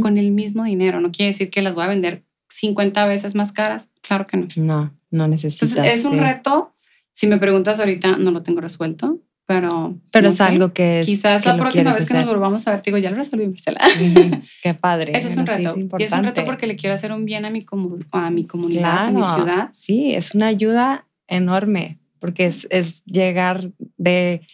[0.00, 1.00] con el mismo dinero.
[1.00, 2.22] No quiere decir que las voy a vender
[2.54, 3.90] 50 veces más caras.
[4.00, 4.46] Claro que no.
[4.56, 5.70] No, no necesitas.
[5.70, 6.74] Entonces, es un reto.
[7.12, 9.96] Si me preguntas ahorita, no lo tengo resuelto, pero.
[10.10, 10.44] Pero no es sé.
[10.44, 11.02] algo que.
[11.04, 13.46] Quizás que la próxima vez que nos volvamos a ver, te digo, ya lo resolví,
[13.48, 13.80] Marcela.
[14.62, 15.12] Qué padre.
[15.16, 15.76] Ese es un sí, reto.
[15.98, 18.46] y es un reto porque le quiero hacer un bien a mi, comu- a mi
[18.46, 19.70] comunidad, a mi ciudad.
[19.72, 24.46] Sí, es una ayuda enorme porque es, es llegar de,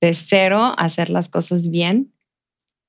[0.00, 2.12] de cero a hacer las cosas bien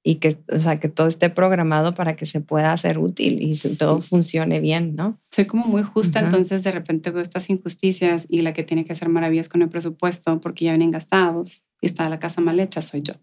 [0.09, 3.51] y que, o sea, que todo esté programado para que se pueda hacer útil y
[3.59, 4.07] que todo Sí.
[4.07, 5.19] funcione bien, ¿no?
[5.31, 6.27] Soy como muy justa, Ajá.
[6.29, 9.67] entonces de repente veo estas injusticias y la que tiene que hacer maravillas con el
[9.69, 13.15] presupuesto porque ya vienen gastados y está la casa mal hecha, soy yo.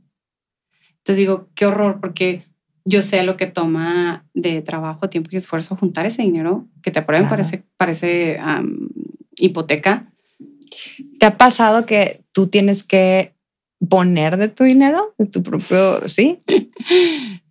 [0.99, 2.45] Entonces digo, qué horror, porque
[2.85, 6.99] yo sé lo que toma de trabajo, tiempo y esfuerzo juntar ese dinero que te
[6.99, 7.31] aprueben Claro.
[7.43, 8.91] parece, parece am,
[9.39, 10.13] hipoteca.
[11.19, 13.34] ¿Te ha pasado que tú tienes que
[13.89, 16.39] poner de tu dinero, de tu propio, sí?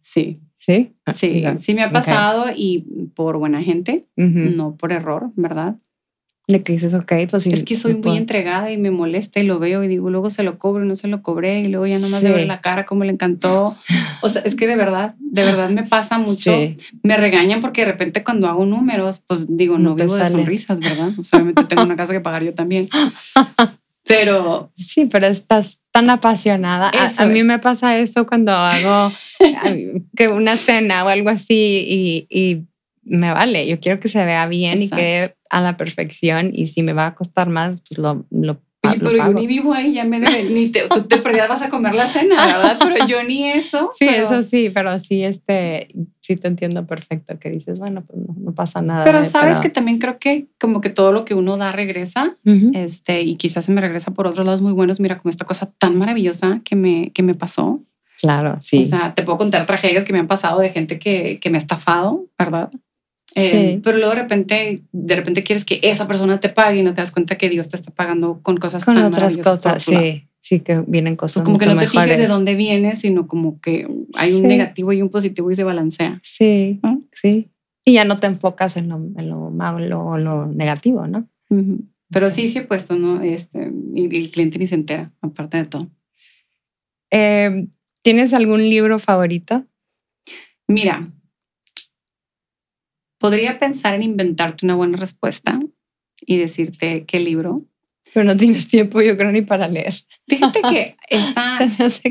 [0.04, 0.34] Sí,
[0.66, 1.58] Sí, sí, Ya.
[1.58, 2.86] sí me ha pasado y
[3.16, 4.30] por buena gente, Ujú.
[4.56, 5.76] no por error, ¿verdad?
[6.48, 7.52] De que dices, ok, pues sí.
[7.54, 8.16] es que soy muy puedo.
[8.18, 10.96] entregada y me molesta y lo veo y digo, luego se lo cobro y no
[10.96, 12.34] se lo cobré y luego ya nomás de Sí.
[12.34, 13.76] ver la cara como le encantó.
[14.22, 16.52] O sea, es que de verdad, de verdad me pasa mucho.
[16.58, 20.24] Sí, Me regañan porque de repente cuando hago números, pues digo, no, No vivo de
[20.26, 20.36] sale.
[20.36, 21.12] sonrisas, ¿verdad?
[21.18, 22.88] O sea, obviamente tengo una casa que pagar yo también.
[24.06, 26.90] Pero sí, pero estás tan apasionada.
[26.90, 27.46] A, a mí es.
[27.46, 29.14] me pasa eso cuando hago
[30.18, 32.64] que una cena o algo así y, y
[33.04, 33.68] me vale.
[33.68, 34.96] Yo quiero que se vea bien y Exacto.
[34.98, 39.00] quede a la perfección y si me va a costar más, pues lo, lo, Oye,
[39.00, 41.70] pero yo ni vivo ahí, ya me debe, ni te, tú te perdías, vas a
[41.70, 42.78] comer la cena, ¿verdad?
[42.80, 43.90] Pero yo ni eso.
[43.98, 45.88] Sí, pero, eso sí, pero sí, este,
[46.20, 49.06] sí te entiendo perfecto que dices, bueno, pues no, no pasa nada.
[49.06, 52.36] Pero eh, sabes que también creo que como que todo lo que uno da regresa,
[52.74, 55.00] este, y quizás se me regresa por otros lados muy buenos.
[55.00, 57.82] Mira, como esta cosa tan maravillosa que me, que me pasó.
[58.20, 58.80] Claro, sí.
[58.80, 61.58] O sea, te puedo contar tragedias que me han pasado de gente que, que me
[61.58, 62.72] ha estafado, ¿verdad?
[63.36, 63.82] Eh, Sí.
[63.84, 67.02] pero luego de repente, de repente quieres que esa persona te pague y no te
[67.02, 70.60] das cuenta que Dios te está pagando con cosas Con tan otras cosas, sí, sí
[70.60, 73.88] que vienen cosas Pues como que no te fijes de dónde viene, sino como que
[74.14, 74.48] hay un Sí.
[74.48, 76.20] negativo y un positivo y se balancea.
[76.24, 77.02] Sí, ¿no?
[77.14, 77.50] sí.
[77.86, 81.28] Y ya no te enfocas en lo, en lo malo o lo negativo, ¿no?
[82.12, 83.22] Pero sí, sí he puesto, ¿no?
[83.24, 85.90] Este, y, y el cliente ni se entera, aparte de todo.
[87.12, 87.68] Eh,
[88.04, 89.66] ¿Tienes algún libro favorito?
[90.68, 91.10] Mira,
[93.24, 95.58] podría pensar en inventarte una buena respuesta
[96.20, 97.62] y decirte qué libro.
[98.14, 99.96] Pero no tienes tiempo, yo creo, ni para leer.
[100.28, 101.58] Fíjate que está,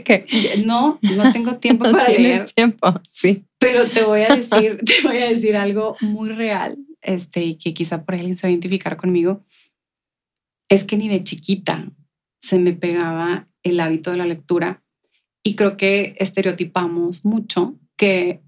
[0.02, 0.24] que
[0.64, 2.98] no, no tengo tiempo no para tienes leer, tiempo.
[3.10, 3.44] Sí.
[3.58, 7.74] pero te voy a decir, te voy a decir algo muy real, este, y que
[7.74, 9.44] quizá por alguien se va a identificar conmigo.
[10.70, 11.92] Es que ni de chiquita
[12.40, 14.82] se me pegaba el hábito de la lectura
[15.42, 18.40] y creo que estereotipamos mucho que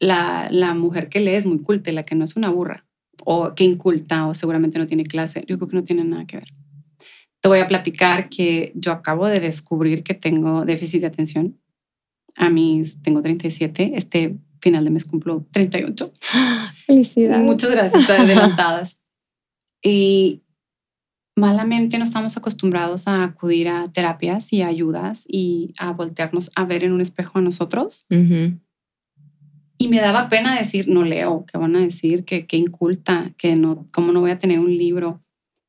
[0.00, 2.84] la, la mujer que lee es muy culta y la que no es una burra
[3.24, 5.44] o que inculta o seguramente no tiene clase.
[5.46, 6.48] Yo creo que no tiene nada que ver.
[7.40, 11.58] Te voy a platicar que yo acabo de descubrir que tengo déficit de atención.
[12.34, 16.12] A mis, tengo 37, este final de mes cumplo 38.
[16.86, 17.44] Felicidades.
[17.44, 19.02] Muchas gracias, adelantadas.
[19.82, 20.42] Y
[21.36, 26.82] malamente no estamos acostumbrados a acudir a terapias y ayudas y a voltearnos a ver
[26.82, 28.02] en un espejo a nosotros.
[29.78, 32.24] Y me daba pena decir, no leo, ¿qué van a decir?
[32.24, 35.20] Que, que inculta, que no, ¿cómo no voy a tener un libro?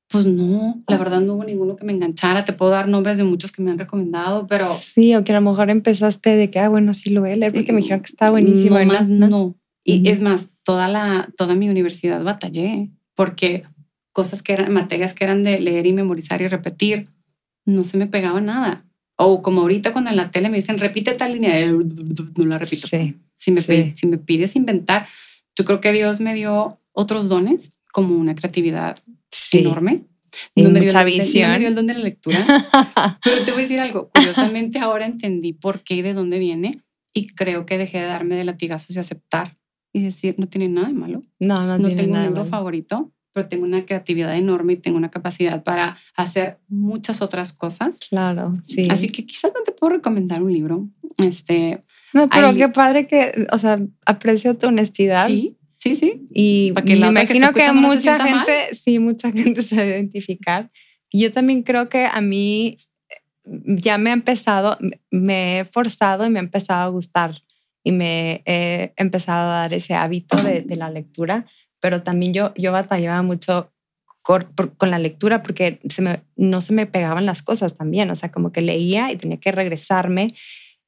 [0.09, 2.43] Pues no, la verdad no hubo ninguno que me enganchara.
[2.43, 4.79] Te puedo dar nombres de muchos que me han recomendado, pero...
[4.95, 7.35] Sí, o que a lo mejor empezaste de que, ah, bueno, sí lo voy a
[7.35, 8.79] leer porque me dijeron que está buenísimo.
[8.79, 9.55] No, más no.
[9.83, 13.63] Y es más, toda, la, toda mi universidad batallé porque
[14.11, 17.07] cosas que eran, materias que eran de leer y memorizar y repetir,
[17.65, 18.85] no se me pegaba nada.
[19.15, 22.87] O como ahorita cuando en la tele me dicen, repite tal línea, no la repito.
[23.39, 23.61] Si, me,
[23.95, 25.07] si me pides inventar,
[25.57, 28.99] yo creo que Dios me dio otros dones, como una creatividad
[29.51, 30.05] enorme.
[30.55, 31.47] No me, dio el, visión.
[31.47, 32.45] no me dio el don de la lectura.
[33.23, 34.09] pero te voy a decir algo.
[34.13, 36.83] Curiosamente ahora entendí por qué y de dónde viene
[37.13, 39.55] y creo que dejé de darme de latigazos y aceptar
[39.91, 41.21] y decir, no tiene nada de malo.
[41.39, 45.09] No, no, no tengo un libro favorito, pero tengo una creatividad enorme y tengo una
[45.09, 47.99] capacidad para hacer muchas otras cosas.
[48.09, 48.83] Claro, sí.
[48.89, 50.87] Así que quizás no te puedo recomendar un libro.
[51.17, 51.83] Este,
[52.13, 55.27] no, pero qué padre que, o sea, aprecio tu honestidad.
[55.27, 56.25] Sí, sí, sí.
[56.33, 60.69] Y me imagino que, mucha gente, sí, mucha gente se va a identificar.
[61.11, 62.75] Yo también creo que a mí
[63.45, 64.77] ya me ha empezado,
[65.09, 67.35] me he forzado y me ha empezado a gustar
[67.83, 71.45] y me he empezado a dar ese hábito de, la lectura,
[71.79, 73.71] pero también yo, yo batallaba mucho
[74.21, 78.31] con, la lectura porque se me, no se me pegaban las cosas también, o sea,
[78.31, 80.35] como que leía y tenía que regresarme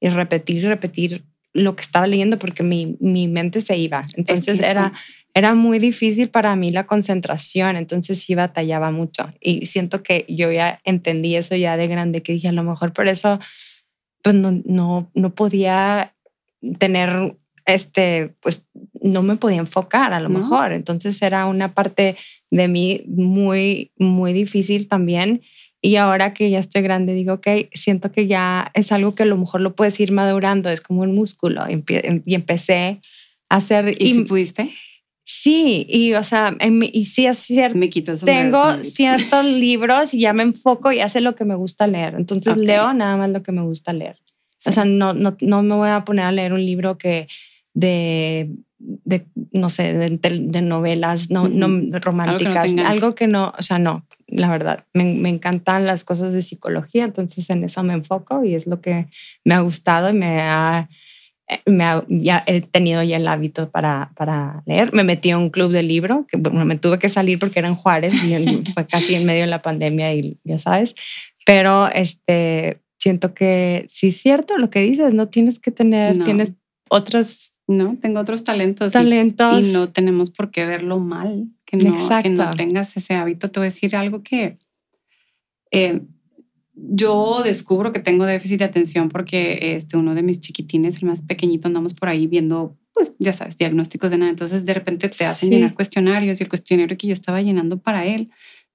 [0.02, 1.24] y repetir y repetir
[1.54, 4.04] lo que estaba leyendo porque mi, mi mente se iba.
[4.16, 4.94] Entonces era,
[5.34, 9.28] era muy difícil para mí la concentración, entonces sí batallaba mucho.
[9.40, 12.92] Y siento que yo ya entendí eso ya de grande, que dije, a lo mejor
[12.92, 13.40] por eso
[14.22, 16.14] pues no, no, no podía
[16.78, 18.64] tener, este, pues
[19.02, 20.72] no me podía enfocar a lo mejor.
[20.72, 22.18] Entonces era una parte
[22.50, 25.42] de mí muy, muy difícil también.
[25.82, 29.26] Y ahora que ya estoy grande, digo, ok, siento que ya es algo que a
[29.26, 31.66] lo mejor lo puedes ir madurando, es como un músculo.
[31.68, 33.02] Em, y empecé
[33.50, 33.94] a hacer...
[34.00, 34.72] ¿Y, si pudiste?
[35.24, 36.56] Sí, y o sea,
[36.94, 37.78] y sí es cierto.
[37.78, 41.88] Me quito Tengo ciertos libros y ya me enfoco y hace lo que me gusta
[41.88, 42.16] leer.
[42.16, 44.18] Entonces leo nada más lo que me gusta leer.
[44.66, 47.28] O sea, no, no, no, me voy a poner a leer un libro que
[47.74, 54.06] de, de no sé, de, novelas no, no románticas, algo que, no, o sea, no,
[54.32, 58.56] la verdad, me, me, encantan las cosas de psicología, entonces en eso me enfoco y
[58.56, 59.08] es lo que
[59.44, 60.90] me ha gustado y me ha,
[61.66, 64.94] me ya he tenido ya el hábito para, para leer.
[64.94, 67.68] Me metí a un club de libro, que bueno, me tuve que salir porque era
[67.68, 68.34] en Juárez y
[68.74, 70.96] fue casi en medio de la pandemia y ya sabes,
[71.46, 76.54] pero este, siento que sí es cierto lo que dices, no tienes que tener, tienes
[76.90, 77.50] otros...
[77.68, 78.92] No, tengo otros talentos.
[78.92, 79.62] Talentos.
[79.62, 83.50] Y, no tenemos por qué verlo mal, que no, que no tengas ese hábito.
[83.50, 84.56] Te voy a decir algo que
[85.72, 86.02] eh,
[86.74, 91.22] yo descubro que tengo déficit de atención porque este, uno de mis chiquitines, el más
[91.22, 94.32] pequeñito, andamos por ahí viendo, pues ya sabes, diagnósticos de nada.
[94.32, 98.06] Entonces de repente te hacen llenar cuestionarios y el cuestionario que yo estaba llenando para
[98.06, 98.30] él,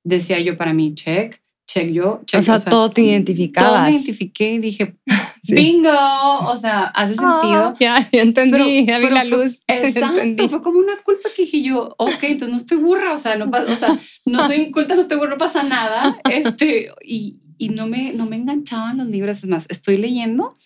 [0.04, 2.40] decía yo para mí, check, check yo, check.
[2.40, 3.72] O sea, todo te identificabas.
[3.72, 4.96] Todo me identifiqué y dije,
[5.42, 7.74] bingo, o sea, hace ah, sentido.
[7.80, 9.62] ya, ya entendí, ya vi la luz.
[9.66, 13.36] Exacto, fue como una culpa que dije yo, ok, entonces no estoy burra, o sea,
[13.36, 16.18] no, o sea, no soy inculta, no estoy burra, no pasa nada.
[16.30, 20.56] Este, y, y no, me, no me enganchaban los libros, es más, estoy leyendo.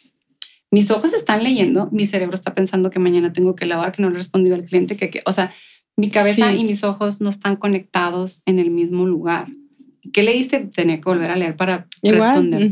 [0.72, 4.08] Mis ojos están leyendo, mi cerebro está pensando que mañana tengo que lavar, que no
[4.08, 5.52] le he respondido al cliente, que, que o sea,
[5.96, 9.48] mi cabeza y mis ojos no están conectados en el mismo lugar.
[10.12, 10.60] ¿Qué leíste?
[10.60, 12.70] Tenía que volver a leer para responder.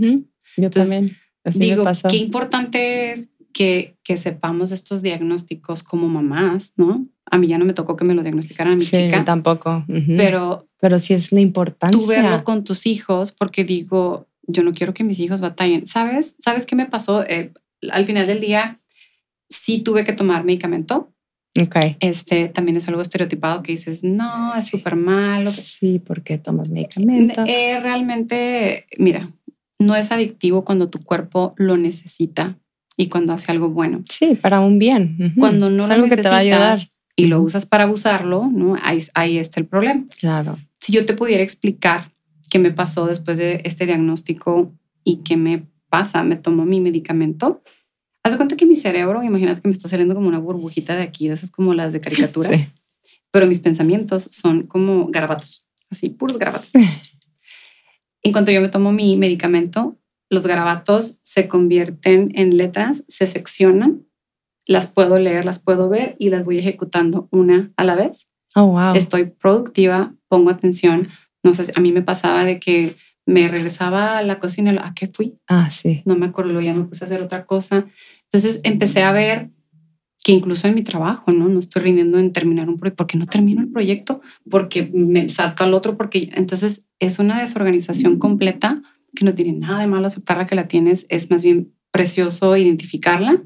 [0.56, 1.16] Yo también.
[1.54, 7.06] digo, qué importante es que, que, sepamos estos diagnósticos como mamás, ¿no?
[7.30, 9.24] A mí ya no me tocó que me lo diagnosticaran a mi sí, chica.
[9.24, 9.84] tampoco.
[10.16, 11.98] Pero, pero sí es la importancia.
[11.98, 15.86] Tú verlo con tus hijos, porque digo, yo no quiero que mis hijos batallen.
[15.86, 16.36] ¿Sabes?
[16.38, 17.24] ¿Sabes qué me pasó?
[17.24, 17.52] Eh,
[17.90, 18.78] al final del día,
[19.48, 21.12] sí tuve que tomar medicamento
[21.60, 21.96] Okay.
[22.00, 25.50] Este también es algo estereotipado que dices, no, es súper malo.
[25.52, 27.44] Sí, porque tomas medicamento.
[27.46, 29.32] Eh, realmente, mira,
[29.78, 32.58] no es adictivo cuando tu cuerpo lo necesita
[32.96, 34.02] y cuando hace algo bueno.
[34.08, 35.34] Sí, para un bien.
[35.38, 38.76] Cuando no lo necesitas y lo usas para abusarlo, ¿no?
[38.80, 40.04] Ahí, ahí está el problema.
[40.20, 40.56] Claro.
[40.80, 42.08] Si yo te pudiera explicar
[42.50, 44.72] qué me pasó después de este diagnóstico
[45.04, 47.62] y qué me pasa, me tomo mi medicamento,
[48.28, 51.02] Haz de cuenta que mi cerebro, imagínate que me está saliendo como una burbujita de
[51.02, 52.52] aquí, de esas como las de caricatura.
[52.52, 52.66] Sí.
[53.30, 56.72] Pero mis pensamientos son como garabatos, así, puros garabatos.
[58.22, 59.96] en cuanto yo me tomo mi medicamento,
[60.28, 64.06] los garabatos se convierten en letras, se seccionan,
[64.66, 68.28] las puedo leer, las puedo ver y las voy ejecutando una a la vez.
[68.54, 68.94] Oh, wow.
[68.94, 71.08] Estoy productiva, pongo atención,
[71.42, 72.94] No sé, a mí me pasaba de que
[73.28, 75.34] me regresaba a la cocina, ¿a qué fui?
[75.46, 76.00] Ah, sí.
[76.06, 77.86] No me acuerdo, ya me puse a hacer otra cosa.
[78.32, 79.50] Entonces empecé a ver
[80.22, 81.48] que incluso en mi trabajo, ¿no?
[81.48, 82.96] No estoy rindiendo en terminar un proyecto.
[82.96, 84.20] ¿Por qué no termino el proyecto?
[84.50, 88.82] Porque me salto al otro, porque entonces es una desorganización completa
[89.14, 93.42] que no tiene nada de malo aceptarla que la tienes, es más bien precioso identificarla.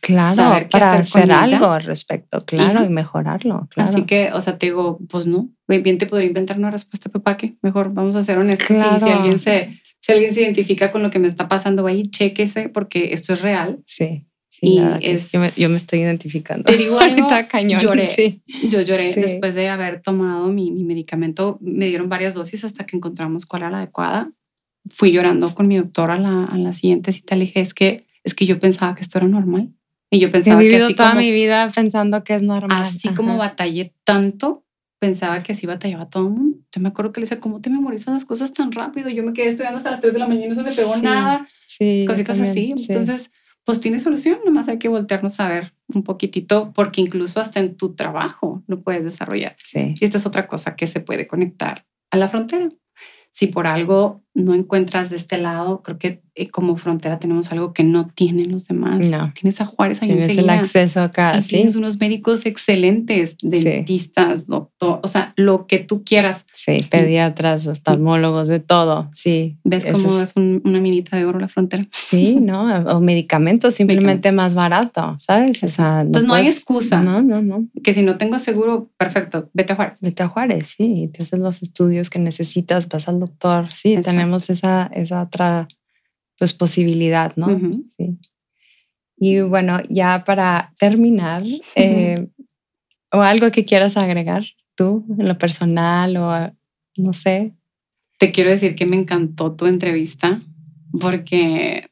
[0.00, 3.68] Claro, para hacer, algo al respecto, claro, y, mejorarlo.
[3.70, 3.88] Claro.
[3.88, 7.38] Así que, o sea, te digo, pues no, bien te podría inventar una respuesta, papá,
[7.38, 8.76] que mejor vamos a ser honestos.
[8.76, 9.74] si alguien se,
[10.04, 13.40] si alguien se identifica con lo que me está pasando, y chéquese porque esto es
[13.40, 13.82] real.
[13.86, 14.26] Sí.
[14.60, 16.64] y es, yo me, estoy identificando.
[16.64, 17.80] Te digo algo, cañón.
[17.80, 18.08] Lloré.
[18.08, 18.42] Sí.
[18.68, 21.58] Yo lloré después de haber tomado mi, mi medicamento.
[21.60, 24.30] Me dieron varias dosis hasta que encontramos cuál era la adecuada
[24.90, 27.36] fui llorando con mi doctor a la, a la siguiente cita.
[27.36, 29.72] Le dije, es que, es que yo pensaba que esto era normal.
[30.10, 32.82] Y yo pensaba He vivido que toda mi vida pensando que es normal.
[32.82, 34.63] Así como batallé tanto,
[35.04, 36.58] pensaba que así batallaba todo el mundo.
[36.72, 39.10] Yo me acuerdo que le decía, ¿cómo te memorizas las cosas tan rápido?
[39.10, 40.96] Yo me quedé estudiando hasta las 3 de la mañana y no se me pegó
[40.96, 41.46] nada.
[41.66, 42.74] Sí, Cositas así.
[42.88, 43.30] Entonces,
[43.64, 47.76] pues tiene solución, nomás hay que voltearnos a ver un poquitito, porque incluso hasta en
[47.76, 49.56] tu trabajo lo puedes desarrollar.
[49.58, 49.94] Sí.
[50.00, 52.70] Y esta es otra cosa que se puede conectar a la frontera
[53.32, 57.72] si por algo no encuentras de este lado, creo que eh, como frontera tenemos algo
[57.72, 59.08] que no tienen los demás.
[59.08, 59.32] No.
[59.40, 61.40] Tienes a Juárez ahí Tienes el acceso acá.
[61.40, 61.50] ¿sí?
[61.50, 66.44] Tienes unos médicos excelentes, dentistas, doctor, o sea, lo que tú quieras.
[66.52, 69.10] Sí, pediatras, oftalmólogos, de todo.
[69.14, 69.58] Sí.
[69.62, 71.86] ¿Ves cómo es, una minita de oro la frontera?
[71.92, 72.64] Sí, ¿no?
[72.86, 75.62] O medicamentos simplemente más barato, ¿sabes?
[75.62, 77.00] O sea, Entonces no, hay excusa.
[77.00, 77.68] No, no, no.
[77.84, 80.00] Que si no tengo seguro, perfecto, vete a Juárez.
[80.00, 81.08] Vete a Juárez, sí.
[81.12, 83.72] Te haces los estudios que necesitas, vas al doctor.
[83.72, 85.68] Sí, tenemos esa, esa otra
[86.38, 87.48] pues, posibilidad, ¿no?
[87.96, 88.18] Sí.
[89.16, 91.42] Y bueno, ya para terminar,
[91.76, 92.28] eh,
[93.12, 94.44] o algo que quieras agregar
[94.74, 96.52] tú en lo personal o
[96.96, 97.54] no sé.
[98.18, 100.40] Te quiero decir que me encantó tu entrevista
[101.00, 101.86] porque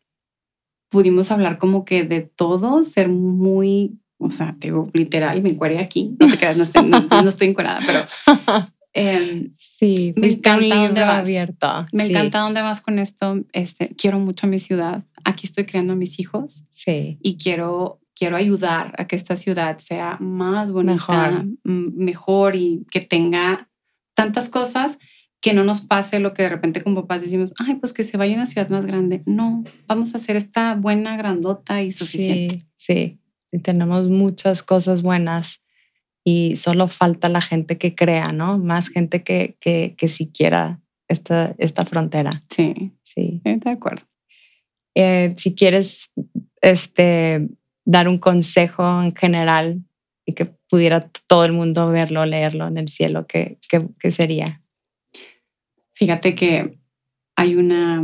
[0.89, 5.79] pudimos hablar como que de todo, ser muy, o sea, te digo, literal, me encueré
[5.79, 8.05] aquí, no te quedas, no estoy, no, estoy encuerada, pero
[8.95, 11.21] Em, sí, me encanta dónde vas.
[11.21, 11.87] Abierto.
[11.93, 13.43] Me encanta dónde vas con esto.
[13.53, 15.05] Este, quiero mucho mi ciudad.
[15.25, 16.65] Aquí estoy criando a mis hijos.
[16.73, 17.19] Sí.
[17.23, 23.69] Y quiero, quiero ayudar a que esta ciudad sea más bonita, mejor, y que tenga
[24.15, 24.99] tantas cosas
[25.41, 28.17] que no nos pase lo que de repente con papás decimos, ay, pues que se
[28.17, 29.23] vaya a una ciudad más grande.
[29.27, 32.61] No, vamos a hacer esta buena, grandota y suficiente.
[32.77, 33.19] Sí,
[33.51, 33.61] sí.
[33.61, 35.62] tenemos muchas cosas buenas
[36.25, 38.59] y solo falta la gente que crea, ¿no?
[38.59, 42.43] Más gente que, que, que siquiera esta, esta frontera.
[42.51, 43.41] Sí, sí.
[43.45, 44.05] De acuerdo.
[44.95, 46.11] Eh, si quieres
[46.61, 47.49] este,
[47.85, 49.83] dar un consejo en general
[50.25, 54.61] y que pudiera todo el mundo verlo, leerlo en el cielo, ¿qué, qué, qué sería?
[55.95, 56.79] Fíjate que
[57.37, 58.03] hay una,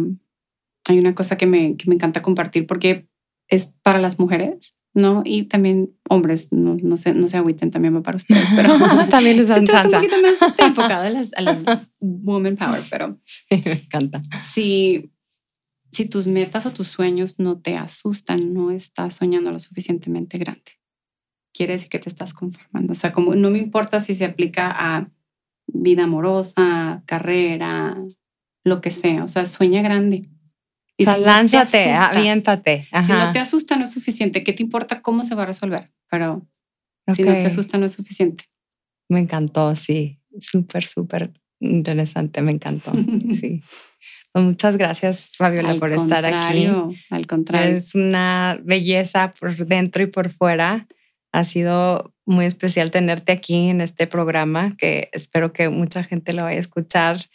[0.88, 3.06] hay una cosa que me, que me encanta compartir porque
[3.48, 5.22] es para las mujeres ¿no?
[5.24, 8.76] Y también hombres, no, no, se, no se agüiten, también va para ustedes, pero
[9.10, 11.58] también les dan un poquito más enfocado a las, a las
[12.00, 13.18] woman power, pero
[13.50, 14.20] me encanta.
[14.42, 15.12] Si,
[15.92, 20.78] si tus metas o tus sueños no te asustan, no estás soñando lo suficientemente grande.
[21.54, 22.92] Quiere decir que te estás conformando.
[22.92, 25.10] O sea, como no me importa si se aplica a
[25.66, 27.96] vida amorosa, carrera,
[28.64, 29.24] lo que sea.
[29.24, 30.28] O sea, sueña grande.
[31.00, 32.88] Y si lánzate, aviéntate.
[33.06, 34.40] Si no te asusta, no es suficiente.
[34.40, 35.92] ¿Qué te importa cómo se va a resolver?
[36.10, 36.46] Pero
[37.14, 38.44] si no te asusta, no es suficiente.
[39.08, 40.18] Me encantó, sí.
[40.40, 42.42] Súper, súper interesante.
[42.42, 42.92] Me encantó.
[43.40, 43.62] sí.
[44.32, 46.68] Pues muchas gracias, Fabiola, por estar aquí.
[47.10, 47.76] Al contrario.
[47.76, 50.86] Es una belleza por dentro y por fuera.
[51.32, 56.42] Ha sido muy especial tenerte aquí en este programa, que espero que mucha gente lo
[56.42, 57.30] vaya a escuchar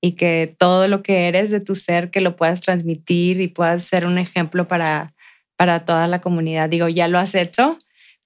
[0.00, 3.84] y que todo lo que eres de tu ser, que lo puedas transmitir y puedas
[3.84, 5.14] ser un ejemplo para,
[5.56, 6.68] para toda la comunidad.
[6.68, 7.78] Digo, ya lo has hecho,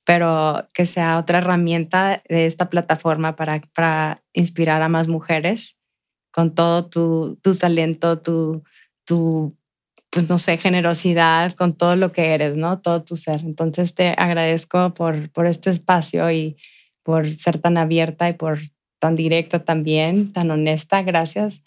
[0.05, 5.77] pero que sea otra herramienta de esta plataforma para, para inspirar a más mujeres
[6.33, 8.63] con todo tu, tu talento, tu,
[9.05, 9.57] tu,
[10.11, 12.81] pues no sé, generosidad, con todo lo que eres, ¿no?
[12.81, 13.41] Todo tu ser.
[13.41, 16.57] Entonces te agradezco por, por este espacio y
[17.03, 18.59] por ser tan abierta y por
[19.01, 21.63] tan directa también, tan honesta, gracias,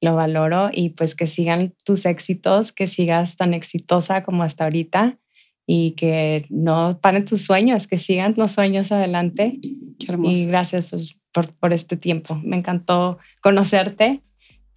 [0.00, 5.18] lo valoro y pues que sigan tus éxitos, que sigas tan exitosa como hasta ahorita
[5.66, 9.58] y que no paren tus sueños, que sigan los sueños adelante.
[9.62, 12.38] Y gracias pues, por, por este tiempo.
[12.44, 14.20] Me encantó conocerte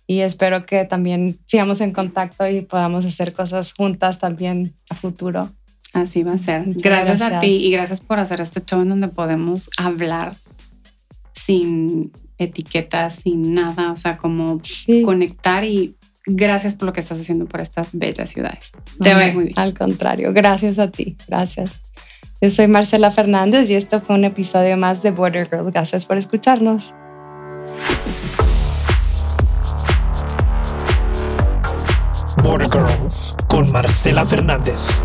[0.08, 5.52] y espero que también sigamos en contacto y podamos hacer cosas juntas también a futuro.
[5.94, 6.64] Así va a ser.
[6.68, 10.34] gracias, a ti y gracias por hacer este show en donde podemos hablar
[11.48, 14.62] sin, etiquetas, sin nada, o sea, como
[15.06, 15.96] conectar y
[16.26, 18.74] gracias por lo que estás haciendo por estas bellas ciudades.
[19.02, 19.54] Te va muy bien.
[19.56, 21.72] Al contrario, gracias a ti, gracias.
[22.42, 25.72] Yo soy Marcela Fernández y esto fue un episodio más de Border Girls.
[25.72, 26.94] Gracias por escucharnos.
[32.44, 35.04] Border Girls con Marcela Fernández.